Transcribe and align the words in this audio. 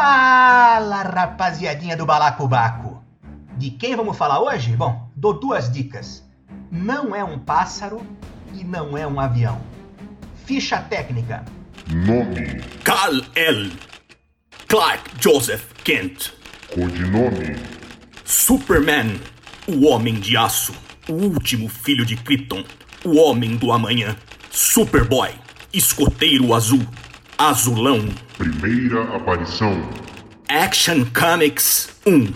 Fala, 0.00 1.02
rapaziadinha 1.02 1.94
do 1.94 2.06
Balacobaco! 2.06 3.04
De 3.58 3.70
quem 3.70 3.94
vamos 3.94 4.16
falar 4.16 4.40
hoje? 4.40 4.74
Bom, 4.74 5.10
dou 5.14 5.38
duas 5.38 5.70
dicas. 5.70 6.24
Não 6.72 7.14
é 7.14 7.22
um 7.22 7.38
pássaro 7.38 8.00
e 8.54 8.64
não 8.64 8.96
é 8.96 9.06
um 9.06 9.20
avião. 9.20 9.60
Ficha 10.46 10.78
técnica. 10.80 11.44
Nome. 11.86 12.62
Carl 12.82 13.20
L. 13.34 13.70
Clark 14.68 15.02
Joseph 15.20 15.70
Kent. 15.84 16.32
Codinome. 16.74 17.56
Superman. 18.24 19.20
O 19.68 19.86
Homem 19.86 20.14
de 20.14 20.34
Aço. 20.34 20.72
O 21.10 21.12
último 21.12 21.68
filho 21.68 22.06
de 22.06 22.16
Krypton. 22.16 22.64
O 23.04 23.18
Homem 23.18 23.54
do 23.54 23.70
Amanhã. 23.70 24.16
Superboy. 24.50 25.34
Escoteiro 25.74 26.54
Azul. 26.54 26.86
Azulão. 27.42 28.06
Primeira 28.36 29.16
aparição. 29.16 29.80
Action 30.46 31.06
Comics 31.06 31.88
1. 32.06 32.28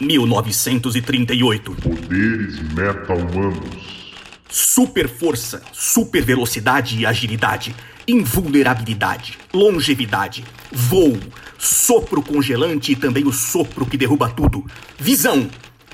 1938. 0.00 1.74
Poderes 1.74 2.60
meta-humanos. 2.72 4.14
Super 4.48 5.08
força, 5.08 5.60
super 5.72 6.22
velocidade 6.22 7.00
e 7.00 7.04
agilidade, 7.04 7.74
invulnerabilidade, 8.06 9.36
longevidade, 9.52 10.44
voo, 10.70 11.18
sopro 11.58 12.22
congelante 12.22 12.92
e 12.92 12.96
também 12.96 13.26
o 13.26 13.32
sopro 13.32 13.84
que 13.84 13.96
derruba 13.96 14.28
tudo, 14.28 14.64
visão, 14.96 15.50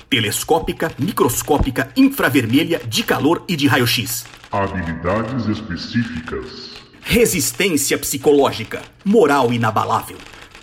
telescópica, 0.07 0.91
microscópica, 0.99 1.89
infravermelha, 1.97 2.79
de 2.87 3.01
calor 3.01 3.43
e 3.47 3.55
de 3.55 3.65
raio-x. 3.65 4.23
Habilidades 4.51 5.47
específicas. 5.47 6.74
Resistência 7.07 7.99
psicológica, 7.99 8.81
moral 9.05 9.53
inabalável, 9.53 10.17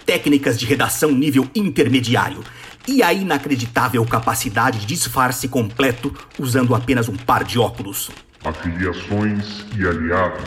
técnicas 0.05 0.59
de 0.59 0.67
redação 0.67 1.13
nível 1.13 1.49
intermediário 1.55 2.43
e 2.87 3.01
a 3.01 3.13
inacreditável 3.13 4.05
capacidade 4.05 4.81
de 4.81 4.87
disfarce 4.87 5.47
completo 5.47 6.13
usando 6.37 6.75
apenas 6.75 7.09
um 7.09 7.15
par 7.15 7.45
de 7.45 7.61
óculos. 7.61 8.11
Afiliações 8.45 9.65
e 9.79 9.87
aliados. 9.87 10.43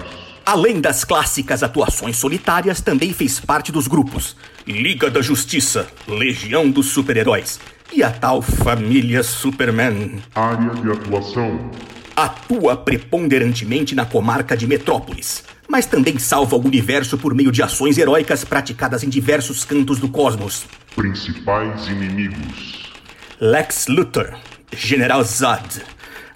Além 0.45 0.81
das 0.81 1.05
clássicas 1.05 1.63
atuações 1.63 2.17
solitárias, 2.17 2.81
também 2.81 3.13
fez 3.13 3.39
parte 3.39 3.71
dos 3.71 3.87
grupos 3.87 4.35
Liga 4.67 5.09
da 5.09 5.21
Justiça, 5.21 5.87
Legião 6.05 6.69
dos 6.69 6.87
Super-Heróis 6.87 7.57
e 7.93 8.03
a 8.03 8.11
tal 8.11 8.41
Família 8.41 9.23
Superman. 9.23 10.21
Área 10.35 10.71
de 10.71 10.91
atuação. 10.91 11.71
Atua 12.17 12.75
preponderantemente 12.75 13.95
na 13.95 14.05
comarca 14.05 14.55
de 14.55 14.67
Metrópolis, 14.67 15.43
mas 15.67 15.85
também 15.85 16.17
salva 16.19 16.55
o 16.55 16.65
universo 16.65 17.17
por 17.17 17.33
meio 17.33 17.51
de 17.51 17.61
ações 17.61 17.97
heróicas 17.97 18.43
praticadas 18.43 19.03
em 19.03 19.09
diversos 19.09 19.63
cantos 19.65 19.99
do 19.99 20.09
cosmos. 20.09 20.65
Principais 20.95 21.87
inimigos. 21.87 22.93
Lex 23.39 23.87
Luthor, 23.87 24.37
General 24.71 25.23
Zod, 25.23 25.81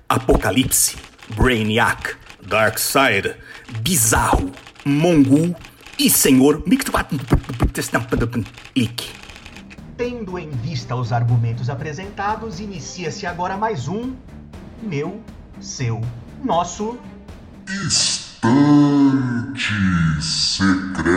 Apocalipse, 0.07 0.97
Brainiac, 1.35 2.15
Darkseid, 2.45 3.35
Bizarro, 3.81 4.51
Mongul 4.83 5.55
e 5.97 6.09
Senhor 6.09 6.63
Lick. 6.65 6.89
Tendo 9.97 10.39
em 10.39 10.49
vista 10.49 10.95
os 10.95 11.11
argumentos 11.11 11.69
apresentados, 11.69 12.59
inicia-se 12.59 13.25
agora 13.25 13.57
mais 13.57 13.87
um 13.87 14.13
meu, 14.81 15.21
seu, 15.59 16.01
nosso 16.43 16.97
Estante 18.39 20.21
secreta. 20.21 21.09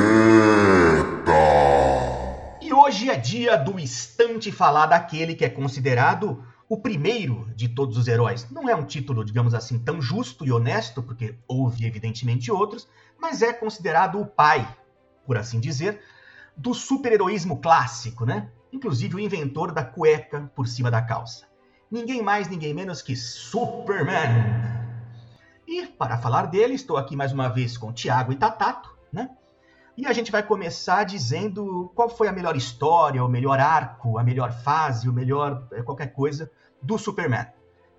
E 2.61 2.73
hoje 2.73 3.09
é 3.09 3.17
dia 3.17 3.57
do 3.57 3.79
Estante 3.79 4.51
falar 4.51 4.87
daquele 4.87 5.37
que 5.37 5.45
é 5.45 5.49
considerado 5.49 6.45
o 6.69 6.77
primeiro 6.77 7.49
de 7.55 7.69
todos 7.69 7.97
os 7.97 8.09
heróis. 8.09 8.51
Não 8.51 8.69
é 8.69 8.75
um 8.75 8.85
título, 8.85 9.25
digamos 9.25 9.55
assim, 9.55 9.79
tão 9.79 10.03
justo 10.03 10.45
e 10.45 10.51
honesto, 10.51 11.01
porque 11.01 11.37
houve 11.47 11.87
evidentemente 11.87 12.51
outros, 12.51 12.89
mas 13.21 13.41
é 13.41 13.53
considerado 13.53 14.21
o 14.21 14.27
pai, 14.27 14.67
por 15.25 15.39
assim 15.39 15.61
dizer, 15.61 16.01
do 16.57 16.75
super-heroísmo 16.75 17.61
clássico, 17.61 18.27
né? 18.27 18.49
Inclusive 18.73 19.15
o 19.15 19.21
inventor 19.21 19.71
da 19.71 19.85
cueca 19.85 20.51
por 20.57 20.67
cima 20.67 20.91
da 20.91 21.01
calça. 21.01 21.47
Ninguém 21.89 22.21
mais, 22.21 22.49
ninguém 22.49 22.75
menos 22.75 23.01
que 23.01 23.15
Superman. 23.15 24.82
E 25.67 25.87
para 25.87 26.19
falar 26.19 26.47
dele, 26.47 26.75
estou 26.75 26.97
aqui 26.97 27.15
mais 27.17 27.33
uma 27.33 27.49
vez 27.49 27.79
com 27.79 27.93
Tiago 27.93 28.33
e 28.33 28.37
Tatato, 28.37 28.95
né? 29.13 29.31
E 29.97 30.07
a 30.07 30.13
gente 30.13 30.33
vai 30.33 30.43
começar 30.43 31.05
dizendo 31.05 31.93
qual 31.95 32.09
foi 32.09 32.27
a 32.27 32.33
melhor 32.33 32.57
história, 32.57 33.23
o 33.23 33.29
melhor 33.29 33.61
arco, 33.61 34.19
a 34.19 34.25
melhor 34.25 34.51
fase, 34.51 35.09
o 35.09 35.13
melhor 35.13 35.67
eh, 35.71 35.83
qualquer 35.83 36.15
coisa 36.15 36.51
do 36.81 36.97
Superman. 36.97 37.47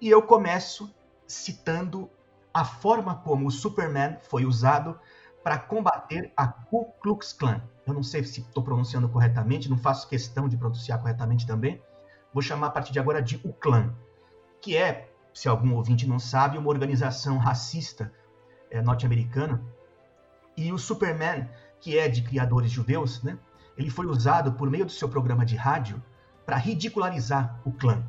E 0.01 0.09
eu 0.09 0.21
começo 0.23 0.93
citando 1.27 2.09
a 2.53 2.65
forma 2.65 3.15
como 3.15 3.47
o 3.47 3.51
Superman 3.51 4.17
foi 4.21 4.43
usado 4.45 4.99
para 5.43 5.57
combater 5.57 6.31
a 6.35 6.47
Ku 6.47 6.85
Klux 6.99 7.31
Klan. 7.33 7.61
Eu 7.85 7.93
não 7.93 8.03
sei 8.03 8.23
se 8.23 8.41
estou 8.41 8.63
pronunciando 8.63 9.07
corretamente, 9.07 9.69
não 9.69 9.77
faço 9.77 10.07
questão 10.07 10.49
de 10.49 10.57
pronunciar 10.57 10.99
corretamente 10.99 11.45
também. 11.45 11.81
Vou 12.33 12.41
chamar 12.41 12.67
a 12.67 12.71
partir 12.71 12.91
de 12.91 12.99
agora 12.99 13.21
de 13.21 13.39
o 13.43 13.53
Klan, 13.53 13.93
que 14.59 14.75
é 14.75 15.12
se 15.33 15.49
algum 15.49 15.73
ouvinte 15.73 16.07
não 16.07 16.19
sabe, 16.19 16.57
uma 16.57 16.69
organização 16.69 17.37
racista 17.37 18.11
é, 18.69 18.81
norte-americana. 18.81 19.61
E 20.55 20.71
o 20.71 20.77
Superman, 20.77 21.49
que 21.79 21.97
é 21.97 22.07
de 22.07 22.21
criadores 22.21 22.71
judeus, 22.71 23.23
né, 23.23 23.37
ele 23.77 23.89
foi 23.89 24.05
usado 24.05 24.53
por 24.53 24.69
meio 24.69 24.85
do 24.85 24.91
seu 24.91 25.09
programa 25.09 25.45
de 25.45 25.55
rádio 25.55 26.01
para 26.45 26.57
ridicularizar 26.57 27.59
o 27.65 27.71
clã. 27.71 28.03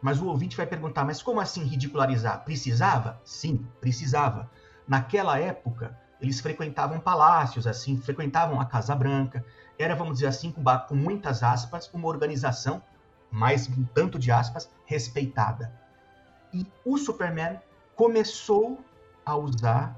Mas 0.00 0.20
o 0.20 0.26
ouvinte 0.26 0.56
vai 0.56 0.66
perguntar, 0.66 1.04
mas 1.04 1.22
como 1.22 1.40
assim 1.40 1.64
ridicularizar? 1.64 2.44
Precisava? 2.44 3.20
Sim, 3.24 3.66
precisava. 3.80 4.50
Naquela 4.86 5.38
época, 5.38 5.98
eles 6.20 6.40
frequentavam 6.40 7.00
palácios, 7.00 7.66
assim, 7.66 7.96
frequentavam 7.98 8.60
a 8.60 8.64
Casa 8.64 8.94
Branca. 8.94 9.44
Era, 9.78 9.94
vamos 9.94 10.14
dizer 10.14 10.26
assim, 10.26 10.52
com, 10.52 10.62
com 10.88 10.94
muitas 10.94 11.42
aspas, 11.42 11.90
uma 11.92 12.08
organização, 12.08 12.82
mais 13.30 13.68
um 13.68 13.84
tanto 13.84 14.18
de 14.18 14.30
aspas, 14.30 14.70
respeitada. 14.84 15.79
E 16.52 16.66
o 16.84 16.98
Superman 16.98 17.60
começou 17.94 18.78
a 19.24 19.36
usar 19.36 19.96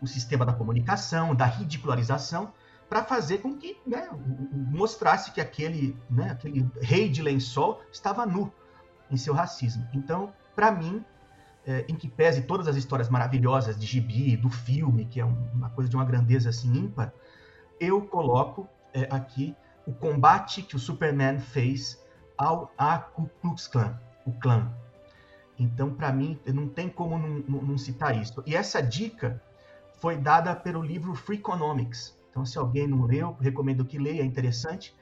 o 0.00 0.06
sistema 0.06 0.44
da 0.44 0.52
comunicação, 0.52 1.34
da 1.34 1.46
ridicularização, 1.46 2.52
para 2.88 3.02
fazer 3.02 3.38
com 3.38 3.56
que 3.56 3.78
né, 3.86 4.08
mostrasse 4.52 5.32
que 5.32 5.40
aquele, 5.40 5.96
né, 6.08 6.30
aquele 6.30 6.70
rei 6.80 7.08
de 7.08 7.22
lençol 7.22 7.82
estava 7.90 8.26
nu 8.26 8.52
em 9.10 9.16
seu 9.16 9.32
racismo. 9.32 9.86
Então, 9.92 10.32
para 10.54 10.70
mim, 10.70 11.04
é, 11.66 11.84
em 11.88 11.94
que 11.94 12.08
pese 12.08 12.42
todas 12.42 12.68
as 12.68 12.76
histórias 12.76 13.08
maravilhosas 13.08 13.78
de 13.78 13.86
gibi, 13.86 14.36
do 14.36 14.50
filme, 14.50 15.06
que 15.06 15.20
é 15.20 15.24
uma 15.24 15.70
coisa 15.70 15.88
de 15.88 15.96
uma 15.96 16.04
grandeza 16.04 16.50
assim 16.50 16.72
ímpar, 16.72 17.12
eu 17.80 18.02
coloco 18.02 18.68
é, 18.92 19.08
aqui 19.10 19.56
o 19.86 19.92
combate 19.92 20.62
que 20.62 20.76
o 20.76 20.78
Superman 20.78 21.38
fez 21.38 22.02
ao 22.36 22.72
a 22.76 22.98
Ku 22.98 23.28
Klux 23.40 23.66
Klan, 23.66 23.98
o 24.26 24.32
clã, 24.32 24.72
então, 25.58 25.94
para 25.94 26.12
mim, 26.12 26.38
não 26.46 26.68
tem 26.68 26.88
como 26.88 27.18
não, 27.18 27.44
não, 27.48 27.62
não, 27.62 27.78
citar 27.78 28.16
isso. 28.20 28.42
E 28.46 28.56
essa 28.56 28.82
dica 28.82 29.40
foi 30.00 30.16
dada 30.16 30.54
pelo 30.54 30.82
livro 30.82 31.14
Freakonomics. 31.14 32.18
Então, 32.30 32.44
se 32.44 32.58
alguém 32.58 32.88
não 32.88 33.04
leu, 33.04 33.36
recomendo 33.40 33.84
que 33.84 33.98
leia, 33.98 34.22
é 34.22 34.24
interessante. 34.24 34.94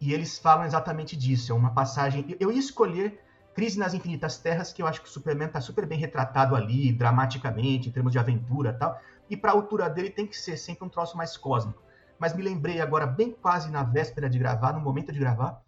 E 0.00 0.12
eles 0.12 0.38
falam 0.38 0.64
exatamente 0.64 1.16
disso. 1.16 1.50
É 1.50 1.54
uma 1.54 1.70
passagem. 1.70 2.36
Eu 2.38 2.52
ia 2.52 2.60
escolher 2.60 3.20
Crise 3.58 3.76
nas 3.76 3.92
Infinitas 3.92 4.38
Terras, 4.38 4.72
que 4.72 4.80
eu 4.80 4.86
acho 4.86 5.02
que 5.02 5.08
o 5.08 5.10
Superman 5.10 5.48
está 5.48 5.60
super 5.60 5.84
bem 5.84 5.98
retratado 5.98 6.54
ali, 6.54 6.92
dramaticamente, 6.92 7.88
em 7.88 7.92
termos 7.92 8.12
de 8.12 8.18
aventura 8.20 8.70
e 8.70 8.78
tal. 8.78 9.00
E 9.28 9.36
para 9.36 9.50
a 9.50 9.54
altura 9.54 9.90
dele 9.90 10.10
tem 10.10 10.28
que 10.28 10.38
ser 10.38 10.56
sempre 10.56 10.86
um 10.86 10.88
troço 10.88 11.16
mais 11.16 11.36
cósmico. 11.36 11.82
Mas 12.20 12.36
me 12.36 12.42
lembrei 12.42 12.80
agora, 12.80 13.04
bem 13.04 13.32
quase 13.32 13.68
na 13.68 13.82
véspera 13.82 14.30
de 14.30 14.38
gravar, 14.38 14.72
no 14.72 14.80
momento 14.80 15.12
de 15.12 15.18
gravar, 15.18 15.60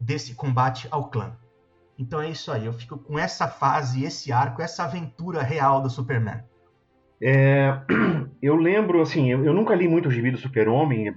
desse 0.00 0.34
combate 0.34 0.88
ao 0.90 1.10
clã. 1.10 1.36
Então 2.00 2.18
é 2.18 2.30
isso 2.30 2.50
aí, 2.50 2.64
eu 2.64 2.72
fico 2.72 2.96
com 2.96 3.18
essa 3.18 3.46
fase, 3.46 4.02
esse 4.02 4.32
arco, 4.32 4.62
essa 4.62 4.84
aventura 4.84 5.42
real 5.42 5.82
do 5.82 5.90
Superman. 5.90 6.42
É, 7.22 7.78
eu 8.40 8.56
lembro, 8.56 9.02
assim, 9.02 9.30
eu, 9.30 9.44
eu, 9.44 9.52
nunca 9.52 9.74
li 9.74 9.86
muito 9.86 10.08
o 10.08 10.10
gibi 10.10 10.30
do 10.30 10.38
Super-Homem, 10.38 11.08
é, 11.08 11.14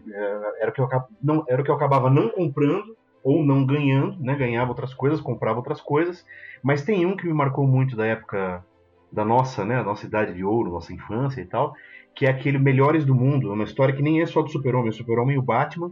era, 0.60 0.72
o 0.72 0.74
que 0.74 0.82
eu, 0.82 0.90
não, 1.24 1.46
era 1.48 1.62
o 1.62 1.64
que 1.64 1.72
eu 1.72 1.76
acabava 1.76 2.10
não 2.10 2.28
comprando 2.28 2.98
ou 3.24 3.46
não 3.46 3.66
ganhando, 3.66 4.22
né? 4.22 4.36
Ganhava 4.36 4.72
outras 4.72 4.94
coisas, 4.94 5.22
comprava 5.22 5.58
outras 5.58 5.80
coisas, 5.80 6.26
mas 6.62 6.84
tem 6.84 7.06
um 7.06 7.16
que 7.16 7.26
me 7.26 7.34
marcou 7.34 7.66
muito 7.66 7.96
da 7.96 8.06
época 8.06 8.62
da 9.10 9.24
nossa, 9.24 9.64
né, 9.64 9.82
nossa 9.84 10.06
idade 10.06 10.34
de 10.34 10.44
ouro, 10.44 10.72
nossa 10.72 10.92
infância 10.92 11.40
e 11.40 11.46
tal, 11.46 11.74
que 12.14 12.26
é 12.26 12.30
aquele 12.30 12.58
Melhores 12.58 13.06
do 13.06 13.16
Mundo, 13.16 13.54
uma 13.54 13.64
história 13.64 13.96
que 13.96 14.02
nem 14.02 14.22
é 14.22 14.26
só 14.26 14.42
do 14.42 14.50
Super-Homem, 14.50 14.90
o 14.90 14.94
Super-Homem 14.94 15.36
e 15.36 15.40
o 15.40 15.42
Batman, 15.42 15.92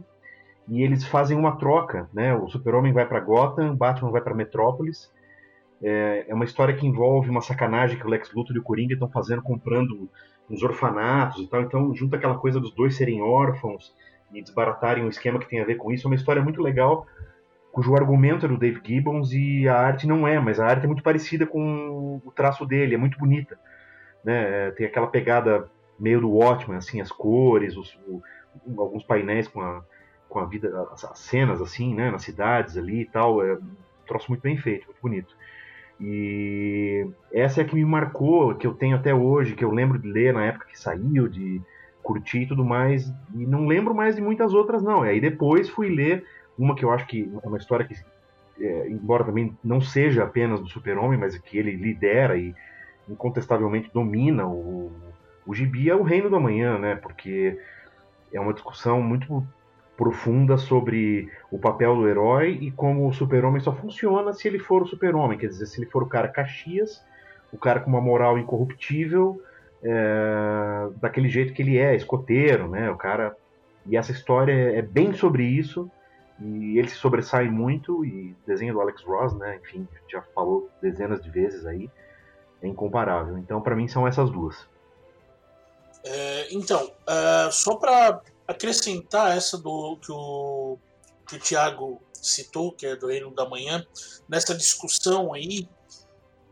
e 0.68 0.82
eles 0.82 1.04
fazem 1.04 1.36
uma 1.36 1.56
troca, 1.56 2.08
né? 2.12 2.34
O 2.34 2.48
Super-Homem 2.48 2.92
vai 2.92 3.06
para 3.06 3.20
Gotham, 3.20 3.74
Batman 3.74 4.10
vai 4.10 4.20
para 4.20 4.34
Metrópolis. 4.34 5.10
É, 5.82 6.26
é, 6.28 6.34
uma 6.34 6.44
história 6.44 6.74
que 6.74 6.86
envolve 6.86 7.28
uma 7.28 7.40
sacanagem 7.40 7.98
que 7.98 8.06
o 8.06 8.10
Lex 8.10 8.32
Luthor 8.32 8.54
e 8.54 8.60
o 8.60 8.62
Coringa 8.62 8.94
estão 8.94 9.08
fazendo, 9.08 9.42
comprando 9.42 10.08
uns 10.48 10.62
orfanatos 10.62 11.42
e 11.42 11.46
tal. 11.48 11.62
Então, 11.62 11.94
junta 11.94 12.16
aquela 12.16 12.38
coisa 12.38 12.60
dos 12.60 12.72
dois 12.72 12.94
serem 12.94 13.20
órfãos 13.20 13.92
e 14.32 14.40
desbaratarem 14.40 15.04
um 15.04 15.08
esquema 15.08 15.38
que 15.38 15.48
tem 15.48 15.60
a 15.60 15.64
ver 15.64 15.76
com 15.76 15.92
isso. 15.92 16.06
É 16.06 16.08
uma 16.08 16.14
história 16.14 16.40
muito 16.40 16.62
legal, 16.62 17.06
cujo 17.72 17.96
argumento 17.96 18.46
é 18.46 18.48
do 18.48 18.56
Dave 18.56 18.80
Gibbons 18.84 19.32
e 19.32 19.68
a 19.68 19.76
arte 19.76 20.06
não 20.06 20.26
é, 20.26 20.38
mas 20.38 20.60
a 20.60 20.66
arte 20.66 20.84
é 20.84 20.86
muito 20.86 21.02
parecida 21.02 21.44
com 21.44 22.20
o 22.24 22.32
traço 22.32 22.64
dele, 22.64 22.94
é 22.94 22.98
muito 22.98 23.18
bonita. 23.18 23.58
Né? 24.24 24.70
Tem 24.72 24.86
aquela 24.86 25.08
pegada 25.08 25.68
meio 25.98 26.20
do 26.20 26.30
Watchmen, 26.30 26.78
assim, 26.78 27.00
as 27.00 27.10
cores, 27.10 27.76
os, 27.76 27.98
o, 28.06 28.22
alguns 28.80 29.02
painéis 29.02 29.48
com 29.48 29.60
a, 29.60 29.82
com 30.32 30.38
a 30.38 30.46
vida, 30.46 30.88
as, 30.92 31.04
as, 31.04 31.18
cenas 31.18 31.60
assim, 31.60 31.94
né, 31.94 32.10
nas 32.10 32.22
cidades 32.22 32.78
ali 32.78 33.02
e 33.02 33.04
tal, 33.04 33.44
é 33.44 33.54
um 33.54 33.60
troço 34.06 34.30
muito 34.30 34.40
bem 34.40 34.56
feito, 34.56 34.86
muito 34.86 35.00
bonito. 35.00 35.36
E 36.00 37.06
essa 37.30 37.60
é 37.60 37.64
a 37.64 37.66
que 37.66 37.74
me 37.74 37.84
marcou, 37.84 38.54
que 38.54 38.66
eu 38.66 38.72
tenho 38.72 38.96
até 38.96 39.14
hoje, 39.14 39.54
que 39.54 39.64
eu 39.64 39.70
lembro 39.70 39.98
de 39.98 40.10
ler 40.10 40.32
na 40.32 40.44
época 40.44 40.66
que 40.66 40.78
saiu, 40.78 41.28
de 41.28 41.60
curtir 42.02 42.40
e 42.40 42.46
tudo 42.46 42.64
mais, 42.64 43.12
e 43.34 43.46
não 43.46 43.66
lembro 43.66 43.94
mais 43.94 44.16
de 44.16 44.22
muitas 44.22 44.54
outras 44.54 44.82
não. 44.82 45.04
E 45.04 45.10
aí 45.10 45.20
depois 45.20 45.68
fui 45.68 45.88
ler 45.94 46.24
uma 46.58 46.74
que 46.74 46.84
eu 46.84 46.90
acho 46.90 47.06
que 47.06 47.30
é 47.42 47.46
uma 47.46 47.58
história 47.58 47.86
que, 47.86 47.94
é, 48.58 48.88
embora 48.88 49.24
também 49.24 49.56
não 49.62 49.80
seja 49.80 50.24
apenas 50.24 50.60
do 50.60 50.68
super-homem, 50.68 51.18
mas 51.18 51.36
que 51.38 51.58
ele 51.58 51.76
lidera 51.76 52.36
e 52.36 52.54
incontestavelmente 53.08 53.90
domina 53.92 54.46
o, 54.46 54.90
o 55.46 55.54
gibi, 55.54 55.90
é 55.90 55.94
o 55.94 56.02
Reino 56.02 56.30
do 56.30 56.36
Amanhã, 56.36 56.78
né? 56.78 56.96
Porque 56.96 57.58
é 58.32 58.40
uma 58.40 58.54
discussão 58.54 59.00
muito 59.02 59.46
profunda 59.96 60.56
sobre 60.56 61.30
o 61.50 61.58
papel 61.58 61.94
do 61.94 62.08
herói 62.08 62.58
e 62.60 62.70
como 62.70 63.06
o 63.06 63.12
super-homem 63.12 63.60
só 63.60 63.72
funciona 63.72 64.32
se 64.32 64.48
ele 64.48 64.58
for 64.58 64.82
o 64.82 64.86
super-homem, 64.86 65.38
quer 65.38 65.48
dizer, 65.48 65.66
se 65.66 65.80
ele 65.80 65.90
for 65.90 66.02
o 66.02 66.08
cara 66.08 66.28
Caxias, 66.28 67.04
o 67.52 67.58
cara 67.58 67.80
com 67.80 67.90
uma 67.90 68.00
moral 68.00 68.38
incorruptível, 68.38 69.42
é, 69.82 70.88
daquele 70.96 71.28
jeito 71.28 71.52
que 71.52 71.60
ele 71.60 71.76
é, 71.76 71.94
escoteiro, 71.94 72.68
né? 72.68 72.90
O 72.90 72.96
cara 72.96 73.36
e 73.84 73.96
essa 73.96 74.12
história 74.12 74.52
é 74.52 74.80
bem 74.80 75.12
sobre 75.12 75.44
isso 75.44 75.90
e 76.40 76.78
ele 76.78 76.88
se 76.88 76.96
sobressai 76.96 77.48
muito 77.48 78.04
e 78.04 78.34
desenho 78.46 78.74
do 78.74 78.80
Alex 78.80 79.02
Ross, 79.02 79.34
né? 79.34 79.58
Enfim, 79.62 79.86
já 80.08 80.22
falou 80.34 80.68
dezenas 80.80 81.22
de 81.22 81.30
vezes 81.30 81.66
aí, 81.66 81.90
é 82.62 82.66
incomparável. 82.66 83.38
Então, 83.38 83.60
para 83.60 83.76
mim 83.76 83.88
são 83.88 84.06
essas 84.06 84.30
duas. 84.30 84.66
É, 86.04 86.54
então, 86.54 86.90
é, 87.08 87.50
só 87.50 87.76
para 87.76 88.20
acrescentar 88.52 89.36
essa 89.36 89.58
do 89.58 89.96
que 89.96 90.12
o, 90.12 90.78
que 91.28 91.36
o 91.36 91.40
Thiago 91.40 92.00
citou, 92.12 92.72
que 92.72 92.86
é 92.86 92.96
do 92.96 93.08
Reino 93.08 93.34
da 93.34 93.48
Manhã, 93.48 93.84
nessa 94.28 94.54
discussão 94.54 95.34
aí, 95.34 95.68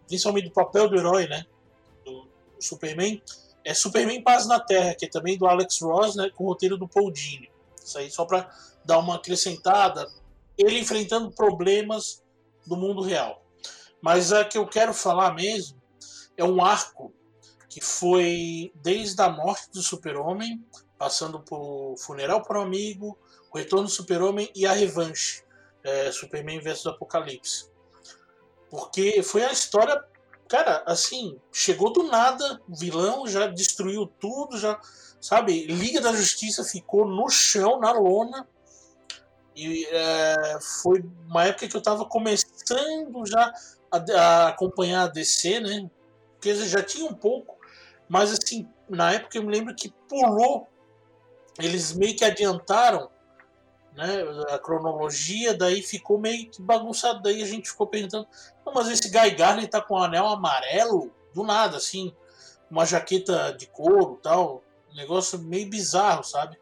principalmente 0.07 0.49
do 0.49 0.53
papel 0.53 0.89
do 0.89 0.97
herói, 0.97 1.29
né? 1.29 1.47
Do, 2.05 2.23
do 2.57 2.63
Superman, 2.63 3.23
é 3.65 3.75
Superman 3.75 4.23
Paz 4.23 4.47
na 4.47 4.59
Terra, 4.59 4.95
que 4.95 5.07
é 5.07 5.09
também 5.09 5.39
do 5.39 5.47
Alex 5.47 5.81
Ross, 5.81 6.17
né? 6.17 6.31
Com 6.35 6.45
o 6.45 6.49
roteiro 6.49 6.77
do 6.77 6.89
Paul 6.89 7.13
Dini. 7.13 7.51
Isso 7.83 7.99
aí 7.99 8.11
só 8.11 8.25
para 8.25 8.51
dar 8.85 8.99
uma 8.99 9.17
acrescentada. 9.17 10.11
Ele 10.57 10.79
enfrentando 10.79 11.31
problemas 11.31 12.23
do 12.67 12.77
mundo 12.77 13.03
real. 13.03 13.45
Mas 14.01 14.33
a 14.33 14.45
que 14.45 14.59
eu 14.59 14.67
quero 14.67 14.95
falar 14.95 15.35
mesmo 15.35 15.81
é 16.37 16.45
um 16.45 16.63
arco 16.65 17.13
que 17.69 17.81
foi 17.81 18.73
desde 18.75 19.21
a 19.23 19.29
morte 19.29 19.71
do 19.71 19.83
Super-Homem, 19.83 20.65
passando 21.01 21.41
por 21.41 21.97
Funeral 21.97 22.43
para 22.43 22.61
um 22.61 22.63
Amigo, 22.63 23.17
O 23.51 23.57
Retorno 23.57 23.87
do 23.87 23.91
Super-Homem 23.91 24.51
e 24.55 24.67
a 24.67 24.73
Revanche, 24.73 25.43
é, 25.83 26.13
Superman 26.13 26.61
vs 26.61 26.89
Apocalipse. 26.89 27.71
Porque 28.69 29.23
foi 29.23 29.43
a 29.43 29.51
história, 29.51 30.05
cara, 30.47 30.83
assim, 30.85 31.41
chegou 31.51 31.91
do 31.91 32.03
nada, 32.03 32.61
o 32.69 32.77
vilão 32.77 33.27
já 33.27 33.47
destruiu 33.47 34.13
tudo, 34.21 34.59
já, 34.59 34.79
sabe, 35.19 35.65
Liga 35.65 36.03
da 36.03 36.13
Justiça 36.13 36.63
ficou 36.65 37.07
no 37.07 37.31
chão, 37.31 37.81
na 37.81 37.93
lona, 37.93 38.47
e 39.57 39.87
é, 39.87 40.59
foi 40.83 41.03
uma 41.27 41.47
época 41.47 41.67
que 41.67 41.75
eu 41.75 41.81
estava 41.81 42.05
começando 42.05 43.25
já 43.25 43.55
a, 43.91 43.97
a, 43.97 44.49
acompanhar 44.49 45.05
a 45.05 45.09
DC, 45.09 45.61
né? 45.61 45.91
Porque 46.35 46.55
já 46.55 46.83
tinha 46.83 47.07
um 47.07 47.15
pouco, 47.15 47.57
mas 48.07 48.33
assim, 48.33 48.69
na 48.87 49.13
época 49.15 49.39
eu 49.39 49.43
me 49.43 49.51
lembro 49.51 49.75
que 49.75 49.91
pulou, 50.07 50.69
eles 51.67 51.93
meio 51.93 52.17
que 52.17 52.25
adiantaram 52.25 53.11
né, 53.95 54.23
a 54.51 54.59
cronologia, 54.59 55.55
daí 55.55 55.83
ficou 55.83 56.19
meio 56.19 56.49
que 56.51 56.63
bagunçado, 56.63 57.23
daí 57.23 57.43
a 57.43 57.47
gente 57.47 57.71
ficou 57.71 57.87
perguntando, 57.87 58.27
mas 58.75 58.89
esse 58.89 59.11
Guy 59.11 59.31
Garner 59.33 59.69
tá 59.69 59.81
com 59.81 59.95
um 59.95 60.03
anel 60.03 60.27
amarelo, 60.27 61.13
do 61.35 61.43
nada, 61.43 61.77
assim, 61.77 62.15
uma 62.71 62.85
jaqueta 62.85 63.53
de 63.53 63.67
couro 63.67 64.19
tal, 64.23 64.63
um 64.93 64.97
negócio 64.97 65.39
meio 65.39 65.69
bizarro, 65.69 66.23
sabe? 66.25 66.59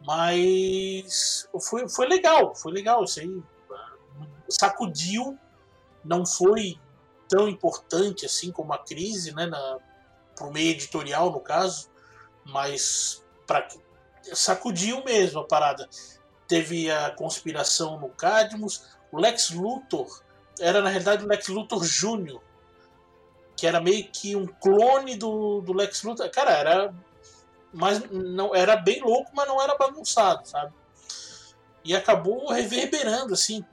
Mas 0.00 1.48
foi, 1.60 1.88
foi 1.88 2.06
legal, 2.06 2.54
foi 2.54 2.72
legal, 2.72 3.04
isso 3.04 3.20
aí. 3.20 3.42
Sacudiu, 4.48 5.38
não 6.04 6.24
foi 6.24 6.78
tão 7.28 7.48
importante 7.48 8.24
assim 8.24 8.50
como 8.50 8.72
a 8.72 8.78
crise, 8.78 9.34
né, 9.34 9.50
para 10.34 10.46
o 10.46 10.52
meio 10.52 10.70
editorial, 10.70 11.30
no 11.30 11.40
caso, 11.40 11.90
mas 12.44 13.24
para 13.46 13.68
sacudiu 14.32 15.02
mesmo 15.04 15.40
a 15.40 15.44
parada. 15.44 15.88
Teve 16.46 16.90
a 16.90 17.10
conspiração 17.10 17.98
no 17.98 18.08
Cadmus, 18.08 18.84
o 19.12 19.18
Lex 19.18 19.50
Luthor 19.50 20.22
era 20.60 20.80
na 20.80 20.88
realidade 20.88 21.24
o 21.24 21.28
Lex 21.28 21.48
Luthor 21.48 21.84
Júnior, 21.84 22.42
que 23.56 23.66
era 23.66 23.80
meio 23.80 24.08
que 24.10 24.34
um 24.34 24.46
clone 24.46 25.16
do, 25.16 25.60
do 25.60 25.72
Lex 25.72 26.02
Luthor. 26.02 26.30
Cara, 26.30 26.52
era 26.52 26.94
mas 27.72 28.02
não 28.10 28.54
era 28.54 28.76
bem 28.76 29.00
louco, 29.02 29.30
mas 29.34 29.46
não 29.46 29.60
era 29.60 29.76
bagunçado, 29.76 30.46
sabe? 30.48 30.72
E 31.84 31.94
acabou 31.94 32.50
reverberando 32.50 33.34
assim, 33.34 33.64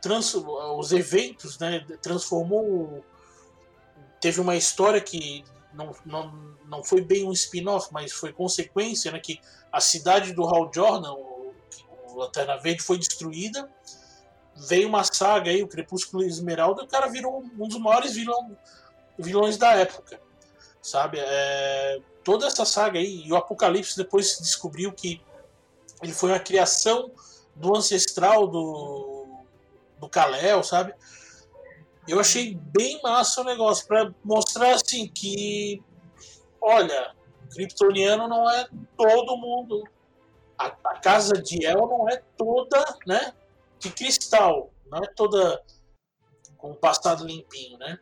trans, 0.00 0.34
os 0.34 0.92
eventos, 0.92 1.58
né? 1.58 1.84
Transformou 2.00 3.04
teve 4.20 4.40
uma 4.40 4.54
história 4.54 5.00
que 5.00 5.44
não, 5.72 5.94
não, 6.04 6.56
não 6.66 6.84
foi 6.84 7.00
bem 7.00 7.24
um 7.26 7.32
spin-off, 7.32 7.88
mas 7.92 8.12
foi 8.12 8.32
consequência, 8.32 9.10
né, 9.12 9.18
que 9.18 9.40
a 9.72 9.80
cidade 9.80 10.32
do 10.32 10.44
Hal 10.44 10.70
Jordan, 10.74 11.12
o, 11.12 11.54
o 12.08 12.16
Lanterna 12.16 12.56
Verde, 12.58 12.82
foi 12.82 12.98
destruída. 12.98 13.70
Veio 14.68 14.88
uma 14.88 15.04
saga 15.04 15.50
aí, 15.50 15.62
o 15.62 15.68
Crepúsculo 15.68 16.22
Esmeralda, 16.22 16.82
e 16.82 16.84
o 16.84 16.88
cara 16.88 17.06
virou 17.06 17.42
um 17.58 17.68
dos 17.68 17.78
maiores 17.78 18.14
vilão, 18.14 18.56
vilões 19.18 19.56
da 19.56 19.74
época. 19.74 20.20
Sabe? 20.82 21.18
É, 21.20 22.00
toda 22.24 22.46
essa 22.46 22.64
saga 22.64 22.98
aí, 22.98 23.22
e 23.26 23.32
o 23.32 23.36
Apocalipse 23.36 23.96
depois 23.96 24.36
se 24.36 24.42
descobriu 24.42 24.92
que 24.92 25.22
ele 26.02 26.12
foi 26.12 26.30
uma 26.30 26.40
criação 26.40 27.10
do 27.54 27.76
ancestral 27.76 28.46
do, 28.46 29.26
do 29.98 30.08
Kal-El, 30.08 30.62
sabe? 30.62 30.94
Eu 32.08 32.18
achei 32.18 32.54
bem 32.54 33.00
massa 33.02 33.42
o 33.42 33.44
negócio, 33.44 33.86
para 33.86 34.12
mostrar 34.24 34.74
assim 34.74 35.06
que, 35.06 35.82
olha, 36.60 37.14
Kryptoniano 37.50 38.28
não 38.28 38.48
é 38.48 38.68
todo 38.96 39.36
mundo. 39.36 39.84
A, 40.58 40.66
a, 40.66 40.98
casa 41.00 41.34
de 41.34 41.64
El 41.64 41.86
não 41.86 42.08
é 42.08 42.22
toda, 42.36 42.84
né, 43.06 43.32
de 43.78 43.90
cristal, 43.90 44.70
não 44.90 44.98
é 44.98 45.06
toda 45.14 45.62
com 46.58 46.72
o 46.72 46.76
passado 46.76 47.26
limpinho, 47.26 47.78
né? 47.78 47.98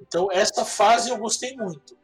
Então 0.00 0.28
essa 0.30 0.64
fase 0.64 1.10
eu 1.10 1.18
gostei 1.18 1.56
muito, 1.56 1.96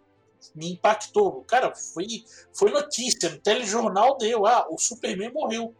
me 0.54 0.72
impactou. 0.72 1.42
Cara, 1.44 1.74
foi 1.74 2.24
foi 2.52 2.70
notícia, 2.70 3.30
no 3.30 3.40
telejornal 3.40 4.16
deu, 4.16 4.46
ah, 4.46 4.66
o 4.70 4.78
Superman 4.78 5.32
morreu, 5.32 5.74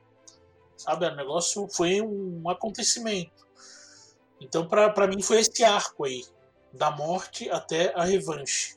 sabe? 0.77 1.07
O 1.07 1.15
negócio 1.15 1.69
foi 1.69 2.01
um 2.01 2.49
acontecimento. 2.49 3.44
Então, 4.45 4.69
para 4.69 5.07
mim, 5.07 5.23
foi 5.23 5.39
esse 5.39 5.65
arco 5.65 6.05
aí, 6.05 6.23
da 6.73 6.91
morte 6.91 7.49
até 7.51 7.99
a 7.99 8.05
revanche. 8.05 8.77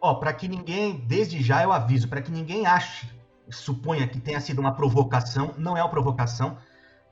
Ó, 0.00 0.14
para 0.14 0.32
que 0.32 0.48
ninguém, 0.48 0.98
desde 1.06 1.40
já 1.40 1.62
eu 1.62 1.70
aviso, 1.70 2.08
para 2.08 2.20
que 2.20 2.30
ninguém 2.30 2.66
ache, 2.66 3.08
suponha 3.50 4.08
que 4.08 4.20
tenha 4.20 4.40
sido 4.40 4.58
uma 4.58 4.74
provocação, 4.74 5.54
não 5.56 5.76
é 5.76 5.82
uma 5.82 5.90
provocação. 5.90 6.58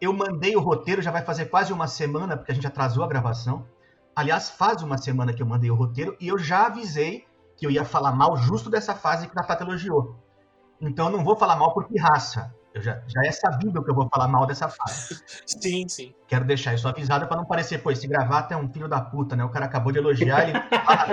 Eu 0.01 0.13
mandei 0.13 0.57
o 0.57 0.61
roteiro, 0.61 1.01
já 1.01 1.11
vai 1.11 1.23
fazer 1.23 1.47
quase 1.47 1.73
uma 1.73 1.87
semana, 1.87 2.37
porque 2.37 2.51
a 2.51 2.55
gente 2.55 2.67
atrasou 2.67 3.05
a 3.05 3.09
gravação. 3.09 3.67
Aliás, 4.15 4.51
faz 4.51 4.83
uma 4.83 4.99
semana 4.99 5.33
que 5.33 5.43
eu 5.43 5.47
mandei 5.47 5.71
o 5.71 5.75
roteiro 5.75 6.17
e 6.21 6.29
eu 6.29 6.39
já 6.39 6.67
avisei 6.67 7.25
que 7.57 7.65
eu 7.65 7.71
ia 7.71 7.85
falar 7.85 8.13
mal 8.13 8.37
justo 8.37 8.69
dessa 8.69 8.95
fase 8.95 9.29
que 9.29 9.39
a 9.39 9.43
Tata 9.43 9.63
elogiou. 9.63 10.17
Então 10.81 11.07
eu 11.07 11.13
não 11.13 11.25
vou 11.25 11.37
falar 11.37 11.57
mal 11.57 11.73
por 11.73 11.87
pirraça. 11.87 12.55
Eu 12.77 12.83
já, 12.83 13.01
já 13.07 13.23
é 13.25 13.33
sabido 13.33 13.83
que 13.83 13.91
eu 13.91 13.95
vou 13.95 14.07
falar 14.13 14.29
mal 14.29 14.47
dessa 14.47 14.69
fase. 14.69 15.19
Sim, 15.47 15.89
sim. 15.89 16.15
Quero 16.29 16.45
deixar 16.45 16.75
isso 16.75 16.87
avisado 16.87 17.27
para 17.27 17.39
não 17.39 17.47
parecer, 17.47 17.79
pô, 17.79 17.91
esse 17.91 18.07
gravata 18.07 18.53
é 18.53 18.57
um 18.57 18.71
filho 18.71 18.87
da 18.87 19.01
puta, 19.01 19.35
né? 19.35 19.43
O 19.43 19.49
cara 19.49 19.65
acabou 19.65 19.91
de 19.91 19.99
elogiar, 19.99 20.47
ele. 20.47 20.59
Ah, 20.87 21.07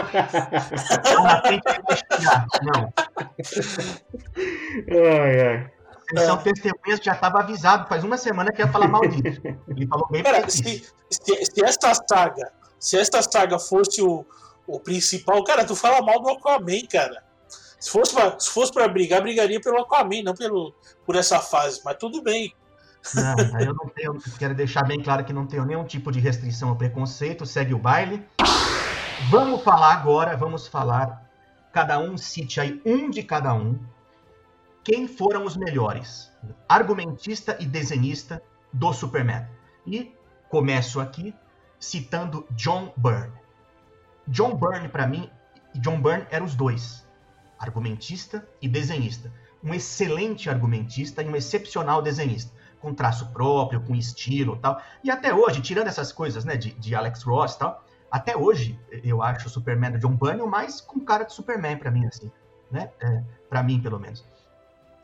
na 1.23 1.41
frente 1.41 1.63
Não. 2.63 2.93
Ai, 4.91 5.47
ai. 5.47 5.71
Eles 6.11 6.25
são 6.25 6.37
testemunhas 6.37 6.99
que 6.99 7.05
já 7.05 7.13
estava 7.13 7.39
avisado 7.39 7.87
faz 7.87 8.03
uma 8.03 8.17
semana 8.17 8.51
que 8.51 8.61
ia 8.61 8.67
falar 8.67 8.89
mal 8.89 9.07
disso. 9.07 9.41
Ele 9.69 9.87
falou 9.87 10.07
bem 10.09 10.21
Cara, 10.21 10.49
se, 10.49 10.85
se, 11.09 11.45
se 11.45 11.63
essa 11.63 11.93
saga, 12.09 12.51
se 12.77 12.97
esta 12.97 13.21
saga 13.21 13.57
fosse 13.57 14.01
o, 14.01 14.25
o 14.67 14.81
principal, 14.81 15.41
cara, 15.45 15.63
tu 15.63 15.77
fala 15.77 16.05
mal 16.05 16.21
do 16.21 16.29
Aquaman, 16.29 16.85
cara. 16.91 17.23
Se 17.83 17.91
fosse, 17.91 18.15
pra, 18.15 18.39
se 18.39 18.49
fosse 18.49 18.71
pra 18.71 18.87
brigar, 18.87 19.21
brigaria 19.21 19.59
pelo 19.59 19.81
Aquaman, 19.81 20.23
não 20.23 20.33
pelo, 20.33 20.73
por 21.05 21.17
essa 21.17 21.41
fase, 21.41 21.81
mas 21.83 21.97
tudo 21.97 22.23
bem. 22.23 22.55
Não, 23.13 23.59
eu 23.59 23.73
não 23.73 23.89
tenho. 23.89 24.17
Quero 24.39 24.55
deixar 24.55 24.85
bem 24.85 25.03
claro 25.03 25.25
que 25.25 25.33
não 25.33 25.45
tenho 25.45 25.65
nenhum 25.65 25.83
tipo 25.83 26.09
de 26.09 26.17
restrição 26.17 26.69
ou 26.69 26.77
preconceito. 26.77 27.45
Segue 27.45 27.73
o 27.73 27.77
baile. 27.77 28.25
Vamos 29.29 29.61
falar 29.63 29.95
agora, 29.95 30.37
vamos 30.37 30.65
falar. 30.65 31.29
Cada 31.73 31.99
um 31.99 32.17
cite 32.17 32.61
aí 32.61 32.81
um 32.85 33.09
de 33.09 33.21
cada 33.21 33.53
um. 33.53 33.77
Quem 34.81 35.05
foram 35.05 35.43
os 35.43 35.57
melhores? 35.57 36.31
Argumentista 36.69 37.57
e 37.59 37.65
desenhista 37.65 38.41
do 38.71 38.93
Superman. 38.93 39.45
E 39.85 40.15
começo 40.47 41.01
aqui 41.01 41.35
citando 41.77 42.47
John 42.51 42.93
Byrne. 42.95 43.33
John 44.25 44.55
Byrne, 44.55 44.87
para 44.87 45.05
mim, 45.05 45.29
John 45.75 46.01
Byrne 46.01 46.25
eram 46.31 46.45
os 46.45 46.55
dois, 46.55 47.02
argumentista 47.57 48.47
e 48.61 48.67
desenhista. 48.67 49.31
Um 49.63 49.73
excelente 49.73 50.49
argumentista 50.49 51.21
e 51.21 51.27
um 51.27 51.35
excepcional 51.35 52.01
desenhista, 52.01 52.51
com 52.79 52.93
traço 52.93 53.27
próprio, 53.31 53.81
com 53.81 53.95
estilo 53.95 54.57
tal. 54.57 54.81
E 55.03 55.09
até 55.09 55.33
hoje, 55.33 55.61
tirando 55.61 55.87
essas 55.87 56.11
coisas 56.11 56.43
né, 56.43 56.57
de, 56.57 56.71
de 56.71 56.93
Alex 56.93 57.23
Ross 57.23 57.55
tal, 57.55 57.83
até 58.13 58.37
hoje 58.37 58.79
eu 59.03 59.23
acho 59.23 59.47
o 59.47 59.49
Superman 59.49 59.93
do 59.93 59.99
John 59.99 60.17
o 60.43 60.47
mais 60.47 60.79
com 60.79 60.99
cara 60.99 61.23
de 61.23 61.33
Superman 61.33 61.77
para 61.77 61.89
mim, 61.89 62.05
assim, 62.05 62.31
né? 62.69 62.91
É, 62.99 63.23
para 63.49 63.63
mim, 63.63 63.81
pelo 63.81 63.99
menos. 63.99 64.23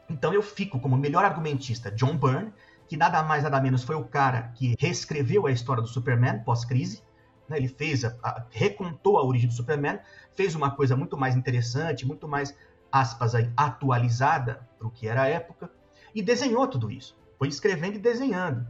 Então 0.08 0.32
eu 0.32 0.44
fico 0.44 0.80
como 0.80 0.96
melhor 0.96 1.26
argumentista 1.26 1.92
John 1.92 2.16
Byrne, 2.18 2.54
que 2.88 2.98
nada 2.98 3.24
mais 3.24 3.44
nada 3.44 3.60
menos 3.62 3.84
foi 3.84 3.96
o 3.96 4.04
cara 4.04 4.52
que 4.56 4.76
reescreveu 4.80 5.48
a 5.48 5.52
história 5.52 5.82
do 5.82 5.88
Superman 5.88 6.44
pós-crise. 6.44 7.02
Né? 7.50 7.58
Ele 7.58 7.68
fez, 7.68 8.06
a, 8.06 8.16
a, 8.24 8.46
recontou 8.52 9.18
a 9.18 9.24
origem 9.24 9.48
do 9.48 9.54
Superman, 9.54 10.00
fez 10.36 10.56
uma 10.56 10.72
coisa 10.72 10.96
muito 10.96 11.18
mais 11.18 11.36
interessante, 11.36 12.06
muito 12.06 12.28
mais, 12.28 12.56
aspas, 12.92 13.36
aí, 13.36 13.52
atualizada 13.58 14.68
para 14.78 14.88
o 14.88 14.92
que 14.92 15.08
era 15.08 15.24
a 15.24 15.28
época, 15.28 15.72
e 16.14 16.22
desenhou 16.22 16.68
tudo 16.68 16.92
isso. 16.92 17.18
Foi 17.38 17.48
escrevendo 17.48 17.96
e 17.96 18.00
desenhando. 18.00 18.68